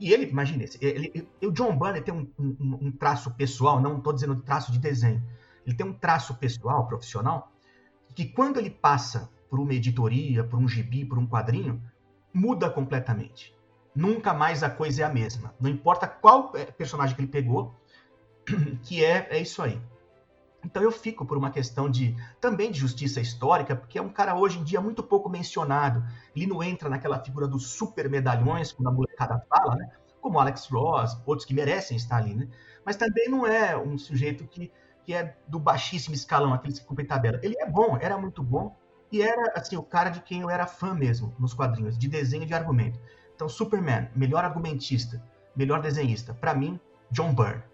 E 0.00 0.12
ele, 0.12 0.26
imagine, 0.26 0.68
ele, 0.80 1.28
o 1.42 1.50
John 1.52 1.76
Byrne 1.78 2.00
tem 2.00 2.12
um, 2.12 2.28
um, 2.38 2.78
um 2.86 2.92
traço 2.92 3.30
pessoal, 3.34 3.80
não 3.80 3.98
estou 3.98 4.12
dizendo 4.12 4.34
traço 4.36 4.72
de 4.72 4.78
desenho, 4.78 5.22
ele 5.64 5.76
tem 5.76 5.86
um 5.86 5.92
traço 5.92 6.34
pessoal, 6.34 6.86
profissional, 6.88 7.52
que 8.14 8.26
quando 8.26 8.58
ele 8.58 8.70
passa 8.70 9.30
por 9.48 9.60
uma 9.60 9.74
editoria, 9.74 10.42
por 10.42 10.58
um 10.58 10.66
gibi, 10.66 11.04
por 11.04 11.18
um 11.18 11.26
quadrinho, 11.26 11.80
muda 12.34 12.68
completamente 12.68 13.54
nunca 13.94 14.32
mais 14.32 14.62
a 14.62 14.70
coisa 14.70 15.02
é 15.02 15.04
a 15.04 15.08
mesma. 15.08 15.54
Não 15.60 15.70
importa 15.70 16.06
qual 16.06 16.52
é, 16.54 16.64
personagem 16.66 17.14
que 17.14 17.22
ele 17.22 17.30
pegou, 17.30 17.74
que 18.82 19.04
é, 19.04 19.28
é 19.30 19.40
isso 19.40 19.62
aí. 19.62 19.80
Então 20.64 20.82
eu 20.82 20.92
fico 20.92 21.26
por 21.26 21.36
uma 21.36 21.50
questão 21.50 21.90
de 21.90 22.16
também 22.40 22.70
de 22.70 22.78
justiça 22.78 23.20
histórica, 23.20 23.74
porque 23.74 23.98
é 23.98 24.02
um 24.02 24.08
cara 24.08 24.36
hoje 24.36 24.58
em 24.58 24.64
dia 24.64 24.80
muito 24.80 25.02
pouco 25.02 25.28
mencionado. 25.28 26.04
Ele 26.34 26.46
não 26.46 26.62
entra 26.62 26.88
naquela 26.88 27.18
figura 27.22 27.48
dos 27.48 27.68
super 27.68 28.08
medalhões, 28.08 28.72
quando 28.72 28.88
a 28.88 28.92
molecada 28.92 29.44
fala, 29.48 29.74
né? 29.74 29.90
Como 30.20 30.38
Alex 30.38 30.68
Ross, 30.68 31.20
outros 31.26 31.44
que 31.44 31.52
merecem 31.52 31.96
estar 31.96 32.16
ali, 32.18 32.34
né? 32.34 32.48
Mas 32.84 32.96
também 32.96 33.28
não 33.28 33.44
é 33.44 33.76
um 33.76 33.98
sujeito 33.98 34.46
que, 34.46 34.70
que 35.04 35.12
é 35.12 35.36
do 35.48 35.58
baixíssimo 35.58 36.14
escalão, 36.14 36.54
aqueles 36.54 36.78
que 36.78 36.84
cumprem 36.84 37.06
tabela. 37.06 37.40
Ele 37.42 37.56
é 37.58 37.68
bom, 37.68 37.98
era 38.00 38.16
muito 38.16 38.40
bom, 38.42 38.76
e 39.10 39.20
era 39.20 39.52
assim 39.56 39.76
o 39.76 39.82
cara 39.82 40.10
de 40.10 40.22
quem 40.22 40.42
eu 40.42 40.50
era 40.50 40.66
fã 40.66 40.94
mesmo 40.94 41.34
nos 41.38 41.52
quadrinhos, 41.52 41.98
de 41.98 42.08
desenho 42.08 42.44
e 42.44 42.46
de 42.46 42.54
argumento. 42.54 43.00
Então, 43.34 43.48
Superman, 43.48 44.08
melhor 44.14 44.44
argumentista, 44.44 45.20
melhor 45.56 45.80
desenhista, 45.82 46.32
para 46.32 46.54
mim, 46.54 46.78
John 47.10 47.34
Byrne. 47.34 47.71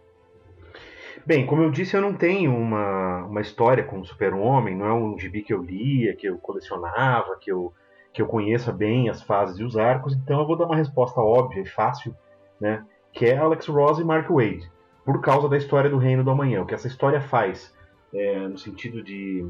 Bem, 1.28 1.44
como 1.44 1.60
eu 1.60 1.70
disse, 1.70 1.94
eu 1.94 2.00
não 2.00 2.14
tenho 2.14 2.56
uma, 2.56 3.26
uma 3.26 3.42
história 3.42 3.84
com 3.84 4.00
o 4.00 4.04
Super-Homem, 4.06 4.74
não 4.74 4.86
é 4.86 4.94
um 4.94 5.18
gibi 5.18 5.42
que 5.42 5.52
eu 5.52 5.62
lia, 5.62 6.16
que 6.16 6.26
eu 6.26 6.38
colecionava, 6.38 7.36
que 7.38 7.52
eu, 7.52 7.70
que 8.14 8.22
eu 8.22 8.26
conheça 8.26 8.72
bem 8.72 9.10
as 9.10 9.22
fases 9.22 9.58
e 9.58 9.62
os 9.62 9.76
arcos, 9.76 10.14
então 10.14 10.40
eu 10.40 10.46
vou 10.46 10.56
dar 10.56 10.64
uma 10.64 10.76
resposta 10.76 11.20
óbvia 11.20 11.60
e 11.60 11.66
fácil, 11.66 12.16
né, 12.58 12.82
que 13.12 13.26
é 13.26 13.36
Alex 13.36 13.66
Ross 13.66 13.98
e 13.98 14.04
Mark 14.04 14.30
Wade, 14.30 14.72
por 15.04 15.20
causa 15.20 15.50
da 15.50 15.58
história 15.58 15.90
do 15.90 15.98
Reino 15.98 16.24
do 16.24 16.30
Amanhã. 16.30 16.62
O 16.62 16.66
que 16.66 16.72
essa 16.74 16.88
história 16.88 17.20
faz, 17.20 17.76
é, 18.14 18.48
no 18.48 18.56
sentido 18.56 19.02
de 19.02 19.46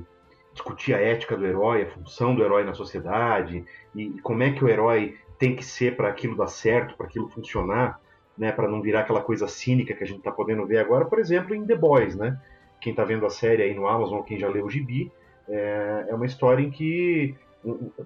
discutir 0.52 0.94
a 0.94 1.00
ética 1.00 1.36
do 1.36 1.46
herói, 1.46 1.82
a 1.82 1.90
função 1.90 2.34
do 2.34 2.42
herói 2.42 2.64
na 2.64 2.74
sociedade, 2.74 3.64
e, 3.94 4.02
e 4.02 4.20
como 4.20 4.42
é 4.42 4.50
que 4.50 4.64
o 4.64 4.68
herói 4.68 5.16
tem 5.38 5.54
que 5.54 5.64
ser 5.64 5.94
para 5.94 6.08
aquilo 6.08 6.36
dar 6.36 6.48
certo, 6.48 6.96
para 6.96 7.06
aquilo 7.06 7.28
funcionar, 7.28 8.00
né, 8.38 8.52
para 8.52 8.68
não 8.68 8.80
virar 8.80 9.00
aquela 9.00 9.20
coisa 9.20 9.48
cínica 9.48 9.94
que 9.94 10.04
a 10.04 10.06
gente 10.06 10.18
está 10.18 10.30
podendo 10.30 10.64
ver 10.64 10.78
agora, 10.78 11.04
por 11.04 11.18
exemplo, 11.18 11.54
em 11.54 11.66
The 11.66 11.74
Boys, 11.74 12.14
né? 12.14 12.40
Quem 12.80 12.92
está 12.92 13.04
vendo 13.04 13.26
a 13.26 13.30
série 13.30 13.62
aí 13.62 13.74
no 13.74 13.88
Amazon, 13.88 14.22
quem 14.22 14.38
já 14.38 14.48
leu 14.48 14.64
o 14.64 14.70
gibi, 14.70 15.10
é, 15.48 16.06
é 16.08 16.14
uma 16.14 16.26
história 16.26 16.62
em 16.62 16.70
que, 16.70 17.34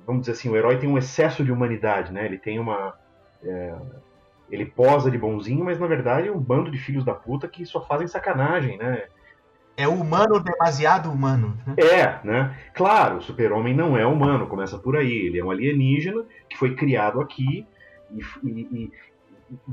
vamos 0.07 0.23
dizer 0.23 0.33
assim, 0.33 0.49
o 0.49 0.57
herói 0.57 0.79
tem 0.79 0.89
um 0.89 0.97
excesso 0.97 1.45
de 1.45 1.53
humanidade, 1.53 2.13
né? 2.13 2.25
Ele 2.25 2.39
tem 2.39 2.59
uma 2.59 2.95
é, 3.45 3.75
ele 4.51 4.67
posa 4.67 5.11
de 5.11 5.19
bonzinho, 5.19 5.65
mas 5.65 5.79
na 5.79 5.87
verdade 5.87 6.29
é 6.29 6.33
um 6.33 6.39
bando 6.39 6.71
de 6.71 6.79
filhos 6.79 7.05
da 7.05 7.15
puta 7.15 7.49
que 7.49 7.65
só 7.65 7.81
fazem 7.81 8.07
sacanagem, 8.07 8.77
né? 8.77 9.05
É 9.77 9.89
humano 9.89 10.39
demasiado 10.39 11.11
humano. 11.11 11.59
Né? 11.67 11.75
É, 11.79 12.27
né? 12.27 12.57
Claro, 12.75 13.17
o 13.17 13.23
super-homem 13.23 13.75
não 13.75 13.97
é 13.97 14.07
humano, 14.07 14.47
começa 14.47 14.79
por 14.79 14.97
aí. 14.97 15.11
Ele 15.11 15.39
é 15.39 15.45
um 15.45 15.51
alienígena 15.51 16.25
que 16.49 16.59
foi 16.59 16.75
criado 16.75 17.21
aqui 17.23 17.67
e, 18.11 18.21
e, 18.45 18.93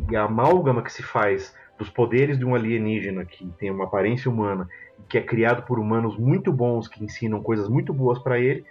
e 0.09 0.15
a 0.15 0.23
amálgama 0.23 0.81
que 0.81 0.91
se 0.91 1.03
faz 1.03 1.55
dos 1.77 1.89
poderes 1.89 2.37
de 2.37 2.45
um 2.45 2.53
alienígena 2.53 3.23
que 3.23 3.47
tem 3.57 3.71
uma 3.71 3.85
aparência 3.85 4.29
humana 4.29 4.67
e 4.99 5.03
que 5.03 5.17
é 5.17 5.21
criado 5.21 5.63
por 5.63 5.79
humanos 5.79 6.17
muito 6.17 6.51
bons 6.51 6.87
que 6.87 7.03
ensinam 7.03 7.41
coisas 7.41 7.69
muito 7.69 7.93
boas 7.93 8.19
para 8.19 8.37
ele, 8.37 8.65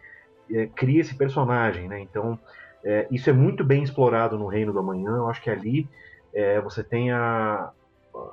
é, 0.50 0.66
cria 0.66 1.00
esse 1.00 1.14
personagem, 1.14 1.88
né? 1.88 2.00
Então, 2.00 2.38
é, 2.84 3.06
isso 3.10 3.28
é 3.30 3.32
muito 3.32 3.64
bem 3.64 3.82
explorado 3.82 4.38
no 4.38 4.46
Reino 4.46 4.72
do 4.72 4.78
Amanhã. 4.78 5.10
Eu 5.16 5.28
acho 5.28 5.42
que 5.42 5.50
ali 5.50 5.88
é, 6.34 6.60
você 6.60 6.84
tem 6.84 7.10
a, 7.10 7.70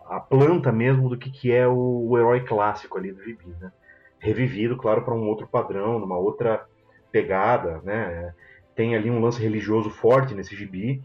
a 0.10 0.20
planta 0.20 0.72
mesmo 0.72 1.10
do 1.10 1.18
que, 1.18 1.32
que 1.32 1.52
é 1.52 1.68
o, 1.68 2.08
o 2.10 2.18
herói 2.18 2.42
clássico 2.42 2.98
ali 2.98 3.12
do 3.12 3.24
gibi, 3.24 3.48
né? 3.60 3.72
Revivido, 4.20 4.76
claro, 4.76 5.04
para 5.04 5.14
um 5.14 5.28
outro 5.28 5.48
padrão, 5.48 6.00
numa 6.00 6.18
outra 6.18 6.66
pegada, 7.12 7.82
né? 7.84 8.34
Tem 8.76 8.96
ali 8.96 9.10
um 9.10 9.22
lance 9.22 9.42
religioso 9.42 9.90
forte 9.90 10.34
nesse 10.34 10.56
gibi, 10.56 11.02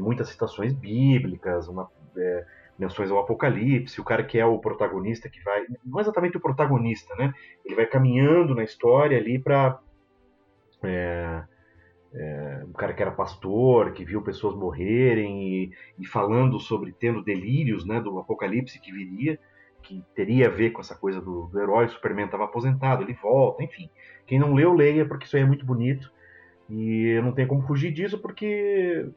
muitas 0.00 0.28
citações 0.28 0.72
bíblicas, 0.72 1.68
uma, 1.68 1.90
é, 2.16 2.46
menções 2.78 3.10
ao 3.10 3.18
Apocalipse, 3.18 4.00
o 4.00 4.04
cara 4.04 4.24
que 4.24 4.38
é 4.38 4.46
o 4.46 4.58
protagonista 4.58 5.28
que 5.28 5.42
vai, 5.42 5.64
não 5.84 5.98
é 5.98 6.02
exatamente 6.02 6.36
o 6.36 6.40
protagonista, 6.40 7.14
né? 7.16 7.32
Ele 7.64 7.74
vai 7.74 7.86
caminhando 7.86 8.54
na 8.54 8.64
história 8.64 9.18
ali 9.18 9.38
para 9.38 9.78
é, 10.82 11.42
é, 12.14 12.62
um 12.66 12.72
cara 12.72 12.92
que 12.92 13.02
era 13.02 13.10
pastor, 13.10 13.92
que 13.92 14.04
viu 14.04 14.22
pessoas 14.22 14.54
morrerem 14.54 15.42
e, 15.42 15.72
e, 15.98 16.06
falando 16.06 16.58
sobre 16.58 16.92
tendo 16.92 17.22
delírios 17.22 17.86
né, 17.86 18.00
do 18.00 18.18
apocalipse 18.18 18.80
que 18.80 18.92
viria, 18.92 19.38
que 19.82 20.04
teria 20.14 20.46
a 20.46 20.50
ver 20.50 20.70
com 20.70 20.80
essa 20.80 20.94
coisa 20.94 21.20
do, 21.20 21.46
do 21.46 21.60
herói, 21.60 21.86
o 21.86 21.88
Superman 21.88 22.26
estava 22.26 22.44
aposentado, 22.44 23.02
ele 23.02 23.14
volta, 23.14 23.62
enfim. 23.62 23.88
Quem 24.26 24.38
não 24.38 24.54
leu, 24.54 24.72
leia, 24.74 25.06
porque 25.06 25.26
isso 25.26 25.36
aí 25.36 25.42
é 25.42 25.46
muito 25.46 25.64
bonito. 25.64 26.12
E 26.68 27.08
eu 27.08 27.22
não 27.22 27.32
tenho 27.32 27.48
como 27.48 27.66
fugir 27.66 27.92
disso, 27.92 28.18
porque 28.18 29.08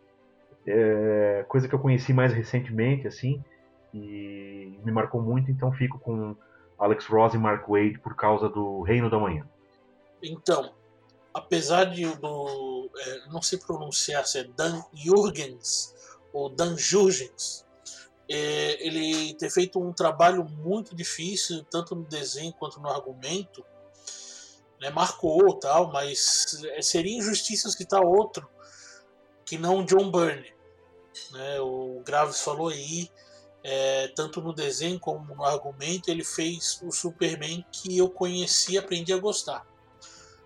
é 0.67 1.45
coisa 1.47 1.67
que 1.67 1.75
eu 1.75 1.79
conheci 1.79 2.13
mais 2.13 2.33
recentemente, 2.33 3.07
assim, 3.07 3.43
e 3.93 4.79
me 4.83 4.91
marcou 4.91 5.21
muito, 5.21 5.51
então 5.51 5.71
fico 5.71 5.99
com 5.99 6.35
Alex 6.77 7.05
Ross 7.05 7.33
e 7.33 7.37
Mark 7.37 7.67
Wade 7.67 7.99
por 7.99 8.15
causa 8.15 8.49
do 8.49 8.81
Reino 8.81 9.09
da 9.09 9.19
Manhã. 9.19 9.47
Então, 10.21 10.73
apesar 11.33 11.85
de 11.85 12.05
do, 12.17 12.89
é, 12.97 13.27
não 13.29 13.41
se 13.41 13.57
pronunciar 13.57 14.25
se 14.25 14.39
é 14.39 14.43
Dan 14.43 14.81
Jurgens 14.93 15.93
ou 16.33 16.49
Dan 16.49 16.77
Jurgens, 16.77 17.65
é, 18.29 18.85
ele 18.85 19.33
ter 19.35 19.49
feito 19.49 19.79
um 19.79 19.93
trabalho 19.93 20.43
muito 20.43 20.95
difícil, 20.95 21.63
tanto 21.69 21.95
no 21.95 22.03
desenho 22.03 22.53
quanto 22.53 22.79
no 22.79 22.89
argumento, 22.89 23.63
né, 24.81 24.89
marcou 24.89 25.57
tal, 25.59 25.91
mas 25.91 26.63
é, 26.73 26.81
seria 26.81 27.17
injustiça 27.17 27.69
citar 27.69 28.01
outro 28.01 28.47
que 29.45 29.57
não 29.57 29.85
John 29.85 30.09
Byrne. 30.11 30.54
Né, 31.31 31.59
o 31.59 32.01
Graves 32.05 32.41
falou 32.41 32.69
aí, 32.69 33.09
é, 33.63 34.09
tanto 34.09 34.41
no 34.41 34.53
desenho 34.53 34.99
como 34.99 35.33
no 35.33 35.43
argumento, 35.43 36.09
ele 36.09 36.23
fez 36.23 36.79
o 36.83 36.91
Superman 36.91 37.65
que 37.71 37.97
eu 37.97 38.09
conheci 38.09 38.73
e 38.73 38.77
aprendi 38.77 39.13
a 39.13 39.17
gostar 39.17 39.65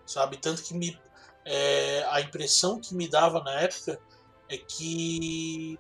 sabe? 0.10 0.38
Tanto 0.38 0.64
que 0.64 0.74
me, 0.74 1.00
é, 1.46 2.04
a 2.10 2.20
impressão 2.20 2.82
que 2.82 2.96
me 2.96 3.08
dava 3.08 3.42
na 3.44 3.62
época 3.62 4.00
é 4.50 4.58
que 4.58 5.80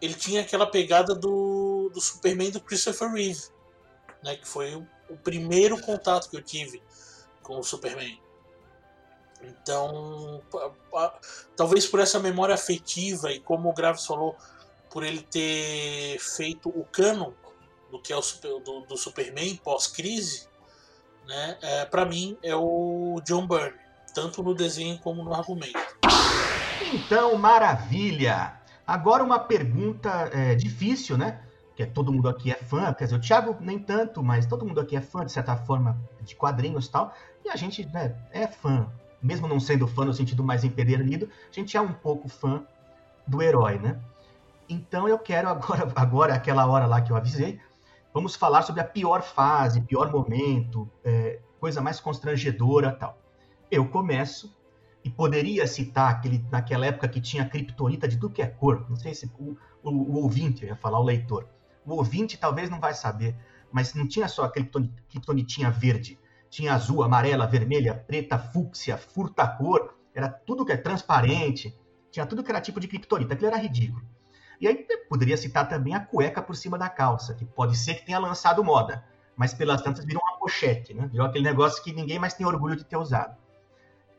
ele 0.00 0.14
tinha 0.14 0.42
aquela 0.42 0.66
pegada 0.66 1.14
do, 1.14 1.90
do 1.92 2.00
Superman 2.00 2.50
do 2.50 2.60
Christopher 2.60 3.10
Reeve, 3.10 3.42
né? 4.22 4.36
Que 4.36 4.46
foi 4.46 4.74
o, 4.74 4.86
o 5.08 5.16
primeiro 5.16 5.80
contato 5.80 6.28
que 6.28 6.36
eu 6.36 6.42
tive 6.42 6.82
com 7.42 7.58
o 7.58 7.62
Superman. 7.62 8.20
Então, 9.42 10.42
talvez 11.56 11.86
por 11.86 12.00
essa 12.00 12.18
memória 12.18 12.54
afetiva 12.54 13.32
e 13.32 13.40
como 13.40 13.70
o 13.70 13.72
Graves 13.72 14.04
falou, 14.04 14.36
por 14.90 15.02
ele 15.02 15.22
ter 15.22 16.18
feito 16.18 16.68
o 16.68 16.84
canon 16.84 17.32
do 17.90 18.00
que 18.00 18.12
é 18.12 18.16
o 18.16 18.20
do, 18.60 18.80
do 18.80 18.96
Superman 18.96 19.56
pós-crise, 19.56 20.48
né, 21.26 21.58
é, 21.62 21.84
para 21.86 22.04
mim 22.04 22.36
é 22.42 22.54
o 22.54 23.20
John 23.24 23.46
Byrne, 23.46 23.78
tanto 24.14 24.42
no 24.42 24.54
desenho 24.54 24.98
como 24.98 25.24
no 25.24 25.34
argumento. 25.34 25.78
Então, 26.92 27.36
maravilha! 27.36 28.60
Agora 28.86 29.22
uma 29.22 29.38
pergunta 29.38 30.28
é, 30.32 30.56
difícil, 30.56 31.16
né? 31.16 31.40
Que 31.76 31.86
todo 31.86 32.12
mundo 32.12 32.28
aqui 32.28 32.50
é 32.50 32.56
fã, 32.56 32.92
quer 32.92 33.04
dizer, 33.04 33.16
o 33.16 33.20
Thiago 33.20 33.56
nem 33.60 33.78
tanto, 33.78 34.22
mas 34.22 34.46
todo 34.46 34.66
mundo 34.66 34.80
aqui 34.80 34.96
é 34.96 35.00
fã, 35.00 35.24
de 35.24 35.30
certa 35.30 35.56
forma, 35.56 35.96
de 36.22 36.34
quadrinhos 36.34 36.86
e 36.86 36.90
tal. 36.90 37.14
E 37.44 37.48
a 37.48 37.56
gente 37.56 37.86
né, 37.86 38.14
é 38.32 38.48
fã, 38.48 38.90
mesmo 39.22 39.46
não 39.46 39.60
sendo 39.60 39.86
fã 39.86 40.04
no 40.04 40.14
sentido 40.14 40.42
mais 40.42 40.64
empedernido, 40.64 41.28
a 41.50 41.52
gente 41.54 41.76
é 41.76 41.80
um 41.80 41.92
pouco 41.92 42.28
fã 42.28 42.64
do 43.26 43.42
herói, 43.42 43.78
né? 43.78 44.00
Então 44.68 45.08
eu 45.08 45.18
quero 45.18 45.48
agora, 45.48 45.90
agora 45.96 46.34
aquela 46.34 46.66
hora 46.66 46.86
lá 46.86 47.00
que 47.00 47.10
eu 47.10 47.16
avisei, 47.16 47.60
vamos 48.14 48.34
falar 48.34 48.62
sobre 48.62 48.80
a 48.80 48.84
pior 48.84 49.22
fase, 49.22 49.80
pior 49.80 50.10
momento, 50.10 50.88
é, 51.04 51.40
coisa 51.58 51.80
mais 51.80 52.00
constrangedora 52.00 52.92
tal. 52.92 53.18
Eu 53.70 53.86
começo 53.88 54.54
e 55.02 55.10
poderia 55.10 55.66
citar 55.66 56.10
aquele, 56.10 56.44
naquela 56.50 56.86
época 56.86 57.08
que 57.08 57.20
tinha 57.20 57.48
criptonita 57.48 58.06
de 58.06 58.16
tudo 58.16 58.34
que 58.34 58.42
é 58.42 58.46
cor. 58.46 58.84
Não 58.88 58.96
sei 58.96 59.14
se 59.14 59.30
o, 59.38 59.56
o, 59.82 59.90
o, 59.90 60.22
ouvinte, 60.22 60.62
eu 60.62 60.68
ia 60.68 60.76
falar 60.76 60.98
o 60.98 61.04
leitor. 61.04 61.46
O 61.86 61.94
ouvinte 61.94 62.36
talvez 62.36 62.68
não 62.68 62.78
vai 62.78 62.94
saber, 62.94 63.34
mas 63.72 63.94
não 63.94 64.06
tinha 64.06 64.28
só 64.28 64.44
a 64.44 64.50
criptonitinha 64.50 65.70
verde. 65.70 66.18
Tinha 66.50 66.74
azul, 66.74 67.02
amarela, 67.02 67.46
vermelha, 67.46 67.94
preta, 67.94 68.38
fúcsia, 68.38 68.98
furta-cor. 68.98 69.96
Era 70.12 70.28
tudo 70.28 70.66
que 70.66 70.72
é 70.72 70.76
transparente. 70.76 71.78
Tinha 72.10 72.26
tudo 72.26 72.42
que 72.42 72.50
era 72.50 72.60
tipo 72.60 72.80
de 72.80 72.88
criptonita. 72.88 73.34
Aquilo 73.34 73.48
era 73.48 73.56
ridículo. 73.56 74.04
E 74.60 74.68
aí 74.68 74.86
poderia 75.08 75.36
citar 75.36 75.68
também 75.68 75.94
a 75.94 76.00
cueca 76.00 76.42
por 76.42 76.54
cima 76.54 76.76
da 76.76 76.88
calça, 76.88 77.34
que 77.34 77.46
pode 77.46 77.78
ser 77.78 77.94
que 77.94 78.04
tenha 78.04 78.18
lançado 78.18 78.62
moda, 78.62 79.02
mas 79.34 79.54
pelas 79.54 79.80
tantas 79.80 80.04
virou 80.04 80.22
uma 80.22 80.38
pochete, 80.38 80.92
né? 80.92 81.08
Virou 81.10 81.26
aquele 81.26 81.44
negócio 81.44 81.82
que 81.82 81.94
ninguém 81.94 82.18
mais 82.18 82.34
tem 82.34 82.46
orgulho 82.46 82.76
de 82.76 82.84
ter 82.84 82.98
usado. 82.98 83.38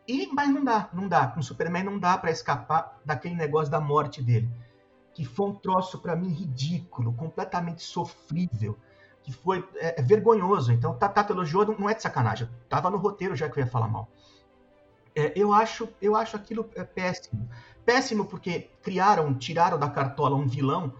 E, 0.08 0.28
mas 0.34 0.50
não 0.50 0.64
dá, 0.64 0.90
não 0.92 1.08
dá. 1.08 1.28
Com 1.28 1.42
o 1.42 1.44
Superman 1.44 1.84
não 1.84 2.00
dá 2.00 2.18
para 2.18 2.32
escapar 2.32 3.00
daquele 3.06 3.36
negócio 3.36 3.72
da 3.72 3.80
morte 3.80 4.22
dele. 4.22 4.50
Que 5.14 5.24
foi 5.24 5.50
um 5.50 5.54
troço 5.54 6.00
para 6.00 6.16
mim 6.16 6.30
ridículo, 6.30 7.14
completamente 7.14 7.84
sofrível, 7.84 8.80
que 9.24 9.32
foi 9.32 9.68
é, 9.76 10.00
é 10.00 10.04
vergonhoso. 10.04 10.72
Então, 10.72 10.98
Tata 10.98 11.32
elogiou, 11.32 11.66
não 11.78 11.90
é 11.90 11.94
de 11.94 12.02
sacanagem. 12.02 12.50
Tava 12.68 12.90
no 12.90 12.98
roteiro 12.98 13.36
já 13.36 13.50
que 13.50 13.60
eu 13.60 13.64
ia 13.64 13.70
falar 13.70 13.88
mal. 13.88 14.08
É, 15.16 15.34
eu 15.36 15.54
acho, 15.54 15.90
eu 16.02 16.16
acho 16.16 16.36
aquilo 16.36 16.70
é, 16.76 16.84
péssimo. 16.84 17.50
Péssimo 17.86 18.26
porque 18.26 18.70
criaram, 18.82 19.34
tiraram 19.34 19.78
da 19.78 19.90
cartola 19.90 20.36
um 20.36 20.48
vilão 20.48 20.94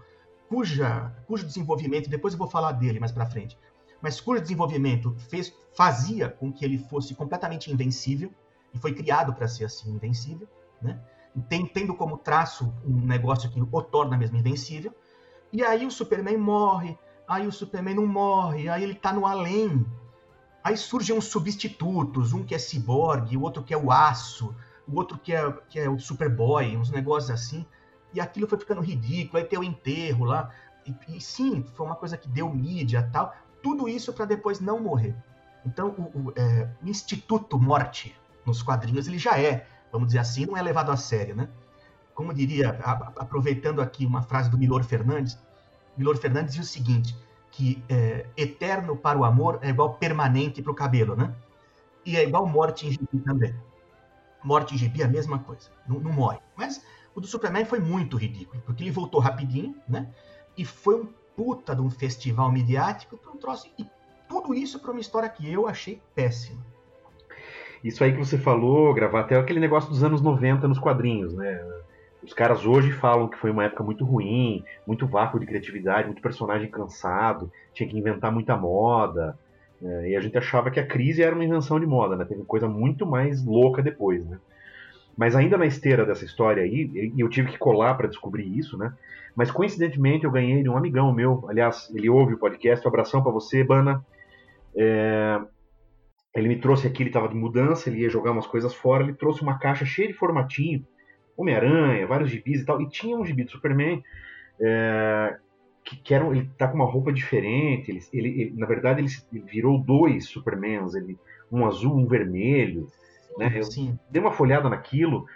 cuja, 0.48 1.10
cujo 1.26 1.46
desenvolvimento, 1.46 2.10
depois 2.10 2.34
eu 2.34 2.38
vou 2.38 2.48
falar 2.48 2.72
dele 2.72 3.00
mais 3.00 3.10
para 3.10 3.24
frente, 3.24 3.58
mas 4.02 4.20
cujo 4.20 4.42
desenvolvimento 4.42 5.14
fez, 5.30 5.54
fazia 5.74 6.28
com 6.28 6.52
que 6.52 6.62
ele 6.62 6.76
fosse 6.76 7.14
completamente 7.14 7.72
invencível 7.72 8.30
e 8.74 8.78
foi 8.78 8.92
criado 8.92 9.32
para 9.32 9.48
ser 9.48 9.64
assim, 9.64 9.90
invencível, 9.90 10.46
né? 10.80 11.00
Tem, 11.48 11.64
tendo 11.64 11.94
como 11.94 12.18
traço 12.18 12.74
um 12.84 13.00
negócio 13.06 13.50
que 13.50 13.58
o 13.58 13.82
torna 13.82 14.18
mesmo 14.18 14.36
invencível. 14.36 14.94
E 15.50 15.64
aí 15.64 15.86
o 15.86 15.90
Superman 15.90 16.36
morre, 16.36 16.98
aí 17.28 17.46
o 17.46 17.52
Superman 17.52 17.96
não 17.96 18.06
morre, 18.06 18.68
aí 18.68 18.82
ele 18.82 18.94
tá 18.94 19.12
no 19.12 19.26
além. 19.26 19.86
Aí 20.62 20.76
surgem 20.76 21.16
uns 21.16 21.24
substitutos, 21.24 22.32
um 22.32 22.44
que 22.44 22.54
é 22.54 22.58
ciborgue, 22.58 23.36
o 23.36 23.42
outro 23.42 23.62
que 23.62 23.74
é 23.74 23.76
o 23.76 23.90
aço, 23.90 24.54
o 24.86 24.96
outro 24.96 25.18
que 25.18 25.32
é, 25.32 25.52
que 25.68 25.78
é 25.78 25.88
o 25.88 25.98
Superboy, 25.98 26.76
uns 26.76 26.90
negócios 26.90 27.30
assim. 27.30 27.66
E 28.14 28.20
aquilo 28.20 28.46
foi 28.46 28.58
ficando 28.58 28.80
ridículo, 28.80 29.38
aí 29.38 29.48
tem 29.48 29.58
o 29.58 29.64
enterro 29.64 30.24
lá. 30.24 30.50
E, 30.86 30.94
e 31.16 31.20
sim, 31.20 31.64
foi 31.74 31.86
uma 31.86 31.96
coisa 31.96 32.16
que 32.16 32.28
deu 32.28 32.52
mídia 32.52 33.08
tal. 33.12 33.34
Tudo 33.62 33.88
isso 33.88 34.12
para 34.12 34.24
depois 34.24 34.60
não 34.60 34.80
morrer. 34.80 35.16
Então, 35.64 35.88
o, 35.90 36.28
o, 36.28 36.32
é, 36.36 36.68
o 36.82 36.88
Instituto 36.88 37.58
Morte, 37.58 38.14
nos 38.44 38.62
quadrinhos, 38.62 39.06
ele 39.06 39.18
já 39.18 39.38
é, 39.38 39.66
vamos 39.90 40.08
dizer 40.08 40.18
assim, 40.18 40.46
não 40.46 40.56
é 40.56 40.62
levado 40.62 40.90
a 40.90 40.96
sério, 40.96 41.34
né? 41.34 41.48
Como 42.14 42.34
diria, 42.34 42.78
a, 42.82 43.12
aproveitando 43.22 43.80
aqui 43.80 44.04
uma 44.04 44.22
frase 44.22 44.50
do 44.50 44.58
Milor 44.58 44.84
Fernandes, 44.84 45.38
Milor 45.96 46.16
Fernandes 46.16 46.54
diz 46.54 46.68
o 46.68 46.72
seguinte, 46.72 47.16
que 47.50 47.82
é, 47.88 48.26
eterno 48.36 48.96
para 48.96 49.18
o 49.18 49.24
amor 49.24 49.58
é 49.62 49.68
igual 49.68 49.94
permanente 49.94 50.62
para 50.62 50.72
o 50.72 50.74
cabelo, 50.74 51.14
né? 51.14 51.34
E 52.04 52.16
é 52.16 52.22
igual 52.22 52.46
morte 52.46 52.86
em 52.86 52.90
gibi 52.90 53.20
também. 53.24 53.54
Morte 54.42 54.74
em 54.74 54.78
gibi 54.78 55.02
é 55.02 55.04
a 55.04 55.08
mesma 55.08 55.38
coisa, 55.38 55.70
não, 55.86 56.00
não 56.00 56.12
morre. 56.12 56.38
Mas 56.56 56.84
o 57.14 57.20
do 57.20 57.26
Superman 57.26 57.64
foi 57.64 57.78
muito 57.78 58.16
ridículo, 58.16 58.62
porque 58.64 58.82
ele 58.82 58.90
voltou 58.90 59.20
rapidinho, 59.20 59.76
né? 59.88 60.08
E 60.56 60.64
foi 60.64 61.00
um 61.00 61.08
puta 61.36 61.74
de 61.74 61.80
um 61.80 61.90
festival 61.90 62.50
midiático 62.50 63.16
para 63.16 63.30
um 63.30 63.36
troço. 63.36 63.68
E 63.78 63.86
tudo 64.28 64.54
isso 64.54 64.80
para 64.80 64.90
uma 64.90 65.00
história 65.00 65.28
que 65.28 65.50
eu 65.50 65.68
achei 65.68 66.00
péssima. 66.14 66.60
Isso 67.84 68.02
aí 68.02 68.12
que 68.12 68.18
você 68.18 68.38
falou, 68.38 68.94
gravar 68.94 69.20
até 69.20 69.36
aquele 69.36 69.60
negócio 69.60 69.90
dos 69.90 70.04
anos 70.04 70.22
90 70.22 70.68
nos 70.68 70.78
quadrinhos, 70.78 71.34
né? 71.34 71.60
Os 72.22 72.32
caras 72.32 72.64
hoje 72.64 72.92
falam 72.92 73.28
que 73.28 73.36
foi 73.36 73.50
uma 73.50 73.64
época 73.64 73.82
muito 73.82 74.04
ruim, 74.04 74.64
muito 74.86 75.06
vácuo 75.06 75.40
de 75.40 75.46
criatividade, 75.46 76.06
muito 76.06 76.22
personagem 76.22 76.70
cansado, 76.70 77.50
tinha 77.74 77.88
que 77.88 77.98
inventar 77.98 78.30
muita 78.30 78.56
moda. 78.56 79.36
Né? 79.80 80.10
E 80.10 80.16
a 80.16 80.20
gente 80.20 80.38
achava 80.38 80.70
que 80.70 80.78
a 80.78 80.86
crise 80.86 81.22
era 81.22 81.34
uma 81.34 81.44
invenção 81.44 81.80
de 81.80 81.86
moda, 81.86 82.16
né? 82.16 82.24
Teve 82.24 82.44
coisa 82.44 82.68
muito 82.68 83.04
mais 83.04 83.44
louca 83.44 83.82
depois, 83.82 84.24
né? 84.24 84.38
Mas 85.16 85.36
ainda 85.36 85.58
na 85.58 85.66
esteira 85.66 86.06
dessa 86.06 86.24
história 86.24 86.62
aí, 86.62 87.12
eu 87.18 87.28
tive 87.28 87.50
que 87.50 87.58
colar 87.58 87.94
para 87.96 88.08
descobrir 88.08 88.46
isso, 88.56 88.78
né? 88.78 88.94
Mas 89.34 89.50
coincidentemente 89.50 90.24
eu 90.24 90.30
ganhei 90.30 90.62
de 90.62 90.68
um 90.68 90.76
amigão 90.76 91.12
meu, 91.12 91.44
aliás, 91.48 91.90
ele 91.94 92.08
ouve 92.08 92.34
o 92.34 92.38
podcast, 92.38 92.86
um 92.86 92.88
abração 92.88 93.22
para 93.22 93.32
você, 93.32 93.64
Bana. 93.64 94.04
É, 94.74 95.40
ele 96.34 96.48
me 96.48 96.56
trouxe 96.56 96.86
aqui, 96.86 97.02
ele 97.02 97.10
estava 97.10 97.28
de 97.28 97.34
mudança, 97.34 97.90
ele 97.90 98.00
ia 98.00 98.08
jogar 98.08 98.30
umas 98.30 98.46
coisas 98.46 98.72
fora, 98.72 99.02
ele 99.02 99.12
trouxe 99.12 99.42
uma 99.42 99.58
caixa 99.58 99.84
cheia 99.84 100.08
de 100.08 100.14
formatinho, 100.14 100.86
Homem-Aranha, 101.36 102.06
vários 102.06 102.30
gibis 102.30 102.60
e 102.60 102.64
tal, 102.64 102.80
e 102.80 102.88
tinha 102.88 103.16
um 103.16 103.24
gibi 103.24 103.44
do 103.44 103.50
Superman 103.50 104.02
é, 104.60 105.36
que, 105.84 105.96
que 105.96 106.14
era, 106.14 106.26
ele 106.26 106.48
tá 106.56 106.68
com 106.68 106.76
uma 106.76 106.84
roupa 106.84 107.12
diferente, 107.12 107.90
ele, 107.90 108.00
ele, 108.12 108.40
ele 108.42 108.54
na 108.56 108.66
verdade 108.66 109.00
ele, 109.00 109.08
ele, 109.32 109.44
virou 109.50 109.78
dois 109.78 110.26
Supermans, 110.26 110.94
ele, 110.94 111.18
um 111.50 111.66
azul, 111.66 111.96
um 111.96 112.06
vermelho, 112.06 112.86
né? 113.38 113.52
Eu 113.54 113.64
Sim. 113.64 113.98
dei 114.10 114.20
uma 114.20 114.32
folhada 114.32 114.68
naquilo, 114.68 115.26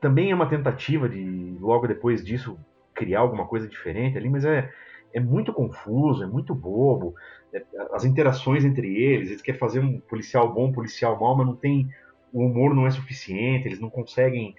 também 0.00 0.30
é 0.30 0.34
uma 0.34 0.48
tentativa 0.48 1.08
de, 1.08 1.56
logo 1.60 1.86
depois 1.86 2.24
disso, 2.24 2.58
criar 2.94 3.20
alguma 3.20 3.46
coisa 3.46 3.66
diferente 3.66 4.16
ali, 4.16 4.28
mas 4.28 4.44
é, 4.44 4.70
é 5.12 5.20
muito 5.20 5.52
confuso, 5.52 6.22
é 6.22 6.26
muito 6.26 6.54
bobo. 6.54 7.14
É, 7.52 7.62
as 7.92 8.04
interações 8.04 8.64
entre 8.64 8.96
eles, 8.96 9.30
eles 9.30 9.42
querem 9.42 9.58
fazer 9.58 9.80
um 9.80 10.00
policial 10.00 10.52
bom, 10.52 10.66
um 10.66 10.72
policial 10.72 11.18
mal, 11.18 11.36
mas 11.36 11.46
não 11.46 11.56
tem. 11.56 11.88
O 12.32 12.44
humor 12.44 12.74
não 12.74 12.86
é 12.86 12.90
suficiente, 12.90 13.66
eles 13.66 13.80
não 13.80 13.88
conseguem 13.88 14.54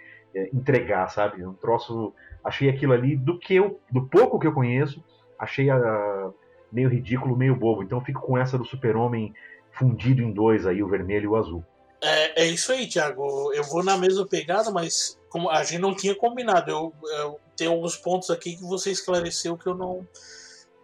entregar, 0.54 1.08
sabe? 1.10 1.46
Um 1.46 1.54
troço. 1.54 2.13
Achei 2.44 2.70
aquilo 2.70 2.94
ali, 2.94 3.15
do 3.15 3.38
que 3.38 3.56
eu, 3.56 3.80
do 3.92 4.08
pouco 4.08 4.39
que 4.39 4.48
eu 4.48 4.54
conheço, 4.54 5.04
achei 5.38 5.70
a, 5.70 6.32
meio 6.72 6.89
ridículo, 6.89 7.36
meio 7.36 7.56
bobo. 7.56 7.84
Então 7.84 8.02
fico 8.02 8.22
com 8.22 8.38
essa 8.38 8.58
do 8.58 8.65
super-homem 8.65 9.34
fundido 9.72 10.22
em 10.22 10.32
dois 10.32 10.65
aí, 10.65 10.82
o 10.82 10.88
vermelho 10.88 11.26
e 11.26 11.28
o 11.28 11.36
azul. 11.36 11.63
É, 12.02 12.44
é 12.44 12.46
isso 12.48 12.72
aí, 12.72 12.88
Thiago. 12.88 13.54
Eu 13.54 13.63
vou 13.63 13.84
na 13.84 13.98
mesma 13.98 14.26
pegada, 14.26 14.72
mas 14.72 15.20
como 15.30 15.50
a 15.50 15.63
gente 15.63 15.80
não 15.80 15.96
tinha 15.96 16.15
combinado, 16.15 16.72
eu, 16.72 16.94
eu 17.18 17.39
tenho 17.56 17.72
alguns 17.72 17.98
pontos 17.98 18.30
aqui 18.30 18.56
que 18.56 18.63
você 18.63 18.92
esclareceu 18.92 19.58
que 19.58 19.68
eu 19.68 19.76
não 19.76 20.08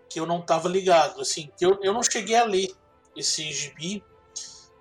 que 0.08 0.19
eu 0.19 0.25
não 0.25 0.39
estava 0.39 0.69
ligado, 0.69 1.19
assim, 1.19 1.49
que 1.58 1.65
eu, 1.65 1.77
eu 1.81 1.91
não 1.91 2.01
cheguei 2.01 2.38
a 2.38 2.45
ler 2.45 2.73
esse 3.17 3.51
gibi. 3.51 4.01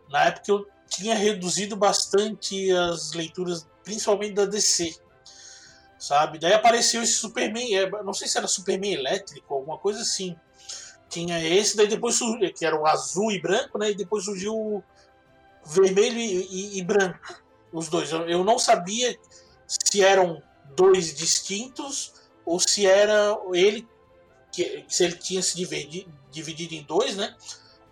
Na 0.09 0.27
época 0.27 0.44
eu 0.48 0.66
tinha 0.87 1.14
reduzido 1.14 1.74
bastante 1.74 2.70
as 2.70 3.12
leituras, 3.14 3.66
principalmente 3.85 4.35
da 4.35 4.47
DC, 4.47 4.97
sabe? 5.99 6.38
Daí 6.38 6.53
apareceu 6.53 7.03
esse 7.03 7.12
Superman, 7.12 7.77
é, 7.77 7.88
não 8.03 8.14
sei 8.14 8.27
se 8.27 8.38
era 8.38 8.47
Superman 8.47 8.94
elétrico, 8.94 9.55
alguma 9.55 9.79
coisa 9.79 10.01
assim. 10.01 10.37
Tinha 11.09 11.38
esse, 11.47 11.77
daí 11.77 11.87
depois 11.87 12.16
surgiu, 12.16 12.53
que 12.53 12.64
era 12.64 12.79
o 12.79 12.87
azul 12.87 13.31
e 13.31 13.40
branco, 13.40 13.79
né? 13.79 13.90
E 13.90 13.94
depois 13.94 14.25
surgiu 14.25 14.55
o 14.55 14.83
vermelho 15.64 16.18
e, 16.18 16.47
e, 16.51 16.79
e 16.79 16.83
branco, 16.83 17.42
os 17.73 17.88
dois. 17.88 18.11
Eu, 18.11 18.29
eu 18.29 18.42
não 18.42 18.59
sabia 18.59 19.16
se 19.66 20.03
eram 20.03 20.42
dois 20.75 21.14
distintos 21.14 22.14
ou 22.44 22.59
se 22.59 22.87
era 22.87 23.38
ele 23.53 23.87
que, 24.51 24.85
se 24.88 25.05
ele 25.05 25.16
tinha 25.16 25.42
se 25.42 25.57
dividido, 25.57 26.12
dividido 26.31 26.75
em 26.75 26.83
dois, 26.83 27.16
né? 27.16 27.35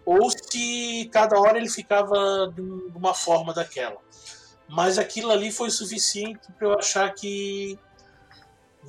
Ou 0.05 0.31
se 0.31 1.09
cada 1.13 1.39
hora 1.39 1.59
ele 1.59 1.69
ficava 1.69 2.53
de 2.55 2.61
uma 2.95 3.15
forma 3.15 3.53
daquela. 3.55 3.97
Mas 4.73 4.97
aquilo 4.97 5.31
ali 5.31 5.53
foi 5.53 5.69
suficiente 5.69 6.51
para 6.59 6.67
eu 6.67 6.79
achar 6.79 7.13
que 7.13 7.79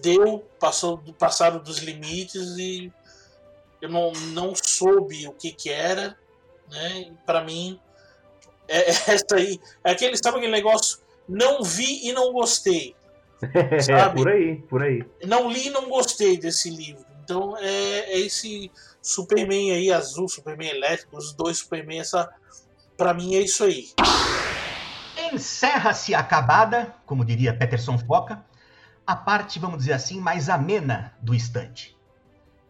deu, 0.02 0.40
passou, 0.58 0.98
passaram 1.20 1.60
dos 1.62 1.80
limites 1.80 2.58
e 2.58 2.90
eu 3.82 3.90
não, 3.90 4.14
não 4.32 4.54
soube 4.56 5.28
o 5.28 5.34
que 5.34 5.52
que 5.52 5.70
era, 5.70 6.18
né? 6.72 7.14
Para 7.26 7.44
mim, 7.44 7.78
é, 8.66 8.90
essa 9.12 9.36
aí, 9.36 9.60
é 9.84 9.92
aquele, 9.92 10.16
sabe 10.16 10.38
aquele 10.38 10.54
negócio, 10.54 11.00
não 11.28 11.62
vi 11.62 12.08
e 12.08 12.14
não 12.14 12.32
gostei. 12.32 12.96
Sabe? 13.86 14.22
por 14.22 14.30
aí, 14.30 14.56
por 14.70 14.84
aí. 14.84 15.04
Não 15.26 15.52
li 15.52 15.68
e 15.68 15.70
não 15.70 15.90
gostei 15.90 16.38
desse 16.38 16.70
livro. 16.70 17.06
Então 17.22 17.58
é, 17.58 18.14
é, 18.14 18.20
esse 18.20 18.72
Superman 19.02 19.74
aí, 19.74 19.92
azul, 19.92 20.30
Superman 20.30 20.70
elétrico, 20.70 21.18
os 21.18 21.34
dois 21.34 21.58
Superman, 21.58 22.00
essa, 22.00 22.34
Para 22.96 23.14
mim 23.14 23.36
é 23.36 23.42
isso 23.42 23.66
aí. 23.66 23.90
Encerra-se 25.34 26.14
acabada, 26.14 26.94
como 27.08 27.26
diria 27.26 27.58
Peterson 27.58 27.98
Foca, 27.98 28.46
a 29.06 29.16
parte, 29.16 29.58
vamos 29.58 29.80
dizer 29.80 29.94
assim, 29.94 30.22
mais 30.22 30.48
amena 30.48 31.12
do 31.20 31.34
estante. 31.34 31.98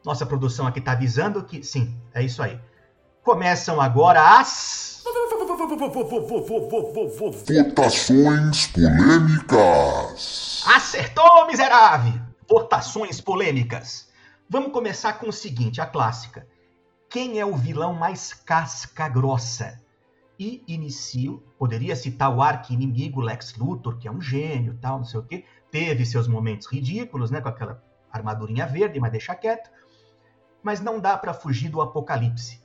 Nossa 0.06 0.26
produção 0.26 0.65
aqui 0.65 0.80
está 0.80 0.93
avisando 0.93 1.43
que 1.43 1.62
sim, 1.62 1.93
é 2.13 2.23
isso 2.23 2.41
aí. 2.41 2.58
Começam 3.21 3.82
agora 3.82 4.39
as. 4.39 5.04
Votações 7.45 8.67
polêmicas. 8.67 10.63
Acertou, 10.65 11.45
miserável! 11.47 12.13
Votações 12.49 13.19
polêmicas. 13.19 14.08
Vamos 14.49 14.71
começar 14.71 15.13
com 15.13 15.28
o 15.28 15.34
seguinte, 15.34 15.82
a 15.82 15.86
clássica. 15.86 16.47
Quem 17.10 17.39
é 17.39 17.45
o 17.45 17.56
vilão 17.56 17.93
mais 17.93 18.34
casca 18.34 19.10
grossa? 19.10 19.83
E 20.39 20.63
inicio, 20.67 21.43
poderia 21.58 21.96
citar 21.96 22.36
o 22.36 22.41
arqui-inimigo 22.41 23.22
Lex 23.22 23.56
Luthor, 23.56 23.98
que 23.98 24.08
é 24.08 24.12
um 24.12 24.22
gênio, 24.22 24.78
tal, 24.82 24.98
não 24.98 25.06
sei 25.06 25.19
o 25.19 25.24
quê. 25.24 25.46
Teve 25.69 26.06
seus 26.06 26.28
momentos 26.28 26.67
ridículos, 26.67 27.30
né, 27.30 27.39
com 27.39 27.50
aquela 27.50 27.84
armadurinha 28.12 28.65
verde, 28.65 29.00
mas 29.00 29.12
deixa 29.12 29.36
quieto 29.36 29.69
mas 30.63 30.80
não 30.80 31.00
dá 31.00 31.17
para 31.17 31.34
fugir 31.34 31.69
do 31.69 31.82
apocalipse. 31.82 32.63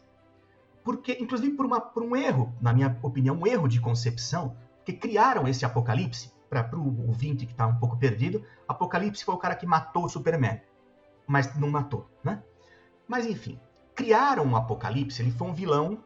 Porque, 0.85 1.19
inclusive 1.21 1.55
por, 1.55 1.67
uma, 1.67 1.81
por, 1.81 2.03
um 2.03 2.17
erro, 2.17 2.55
na 2.61 2.73
minha 2.73 2.97
opinião, 3.03 3.35
um 3.35 3.47
erro 3.47 3.69
de 3.69 3.81
concepção, 3.81 4.57
que 4.85 4.93
criaram 4.93 5.47
esse 5.47 5.67
apocalipse, 5.67 6.33
para 6.49 6.67
o 6.79 7.07
ouvinte 7.07 7.45
que 7.45 7.53
está 7.53 7.67
um 7.67 7.77
pouco 7.77 7.99
perdido, 7.99 8.43
Apocalipse 8.67 9.23
foi 9.23 9.35
o 9.35 9.39
cara 9.39 9.55
que 9.55 9.67
matou 9.67 10.07
o 10.07 10.09
Superman, 10.09 10.63
mas 11.27 11.55
não 11.57 11.69
matou, 11.69 12.09
né? 12.25 12.43
Mas 13.07 13.27
enfim, 13.27 13.61
criaram 13.95 14.45
um 14.47 14.57
Apocalipse, 14.57 15.21
ele 15.21 15.31
foi 15.31 15.47
um 15.47 15.53
vilão, 15.53 16.03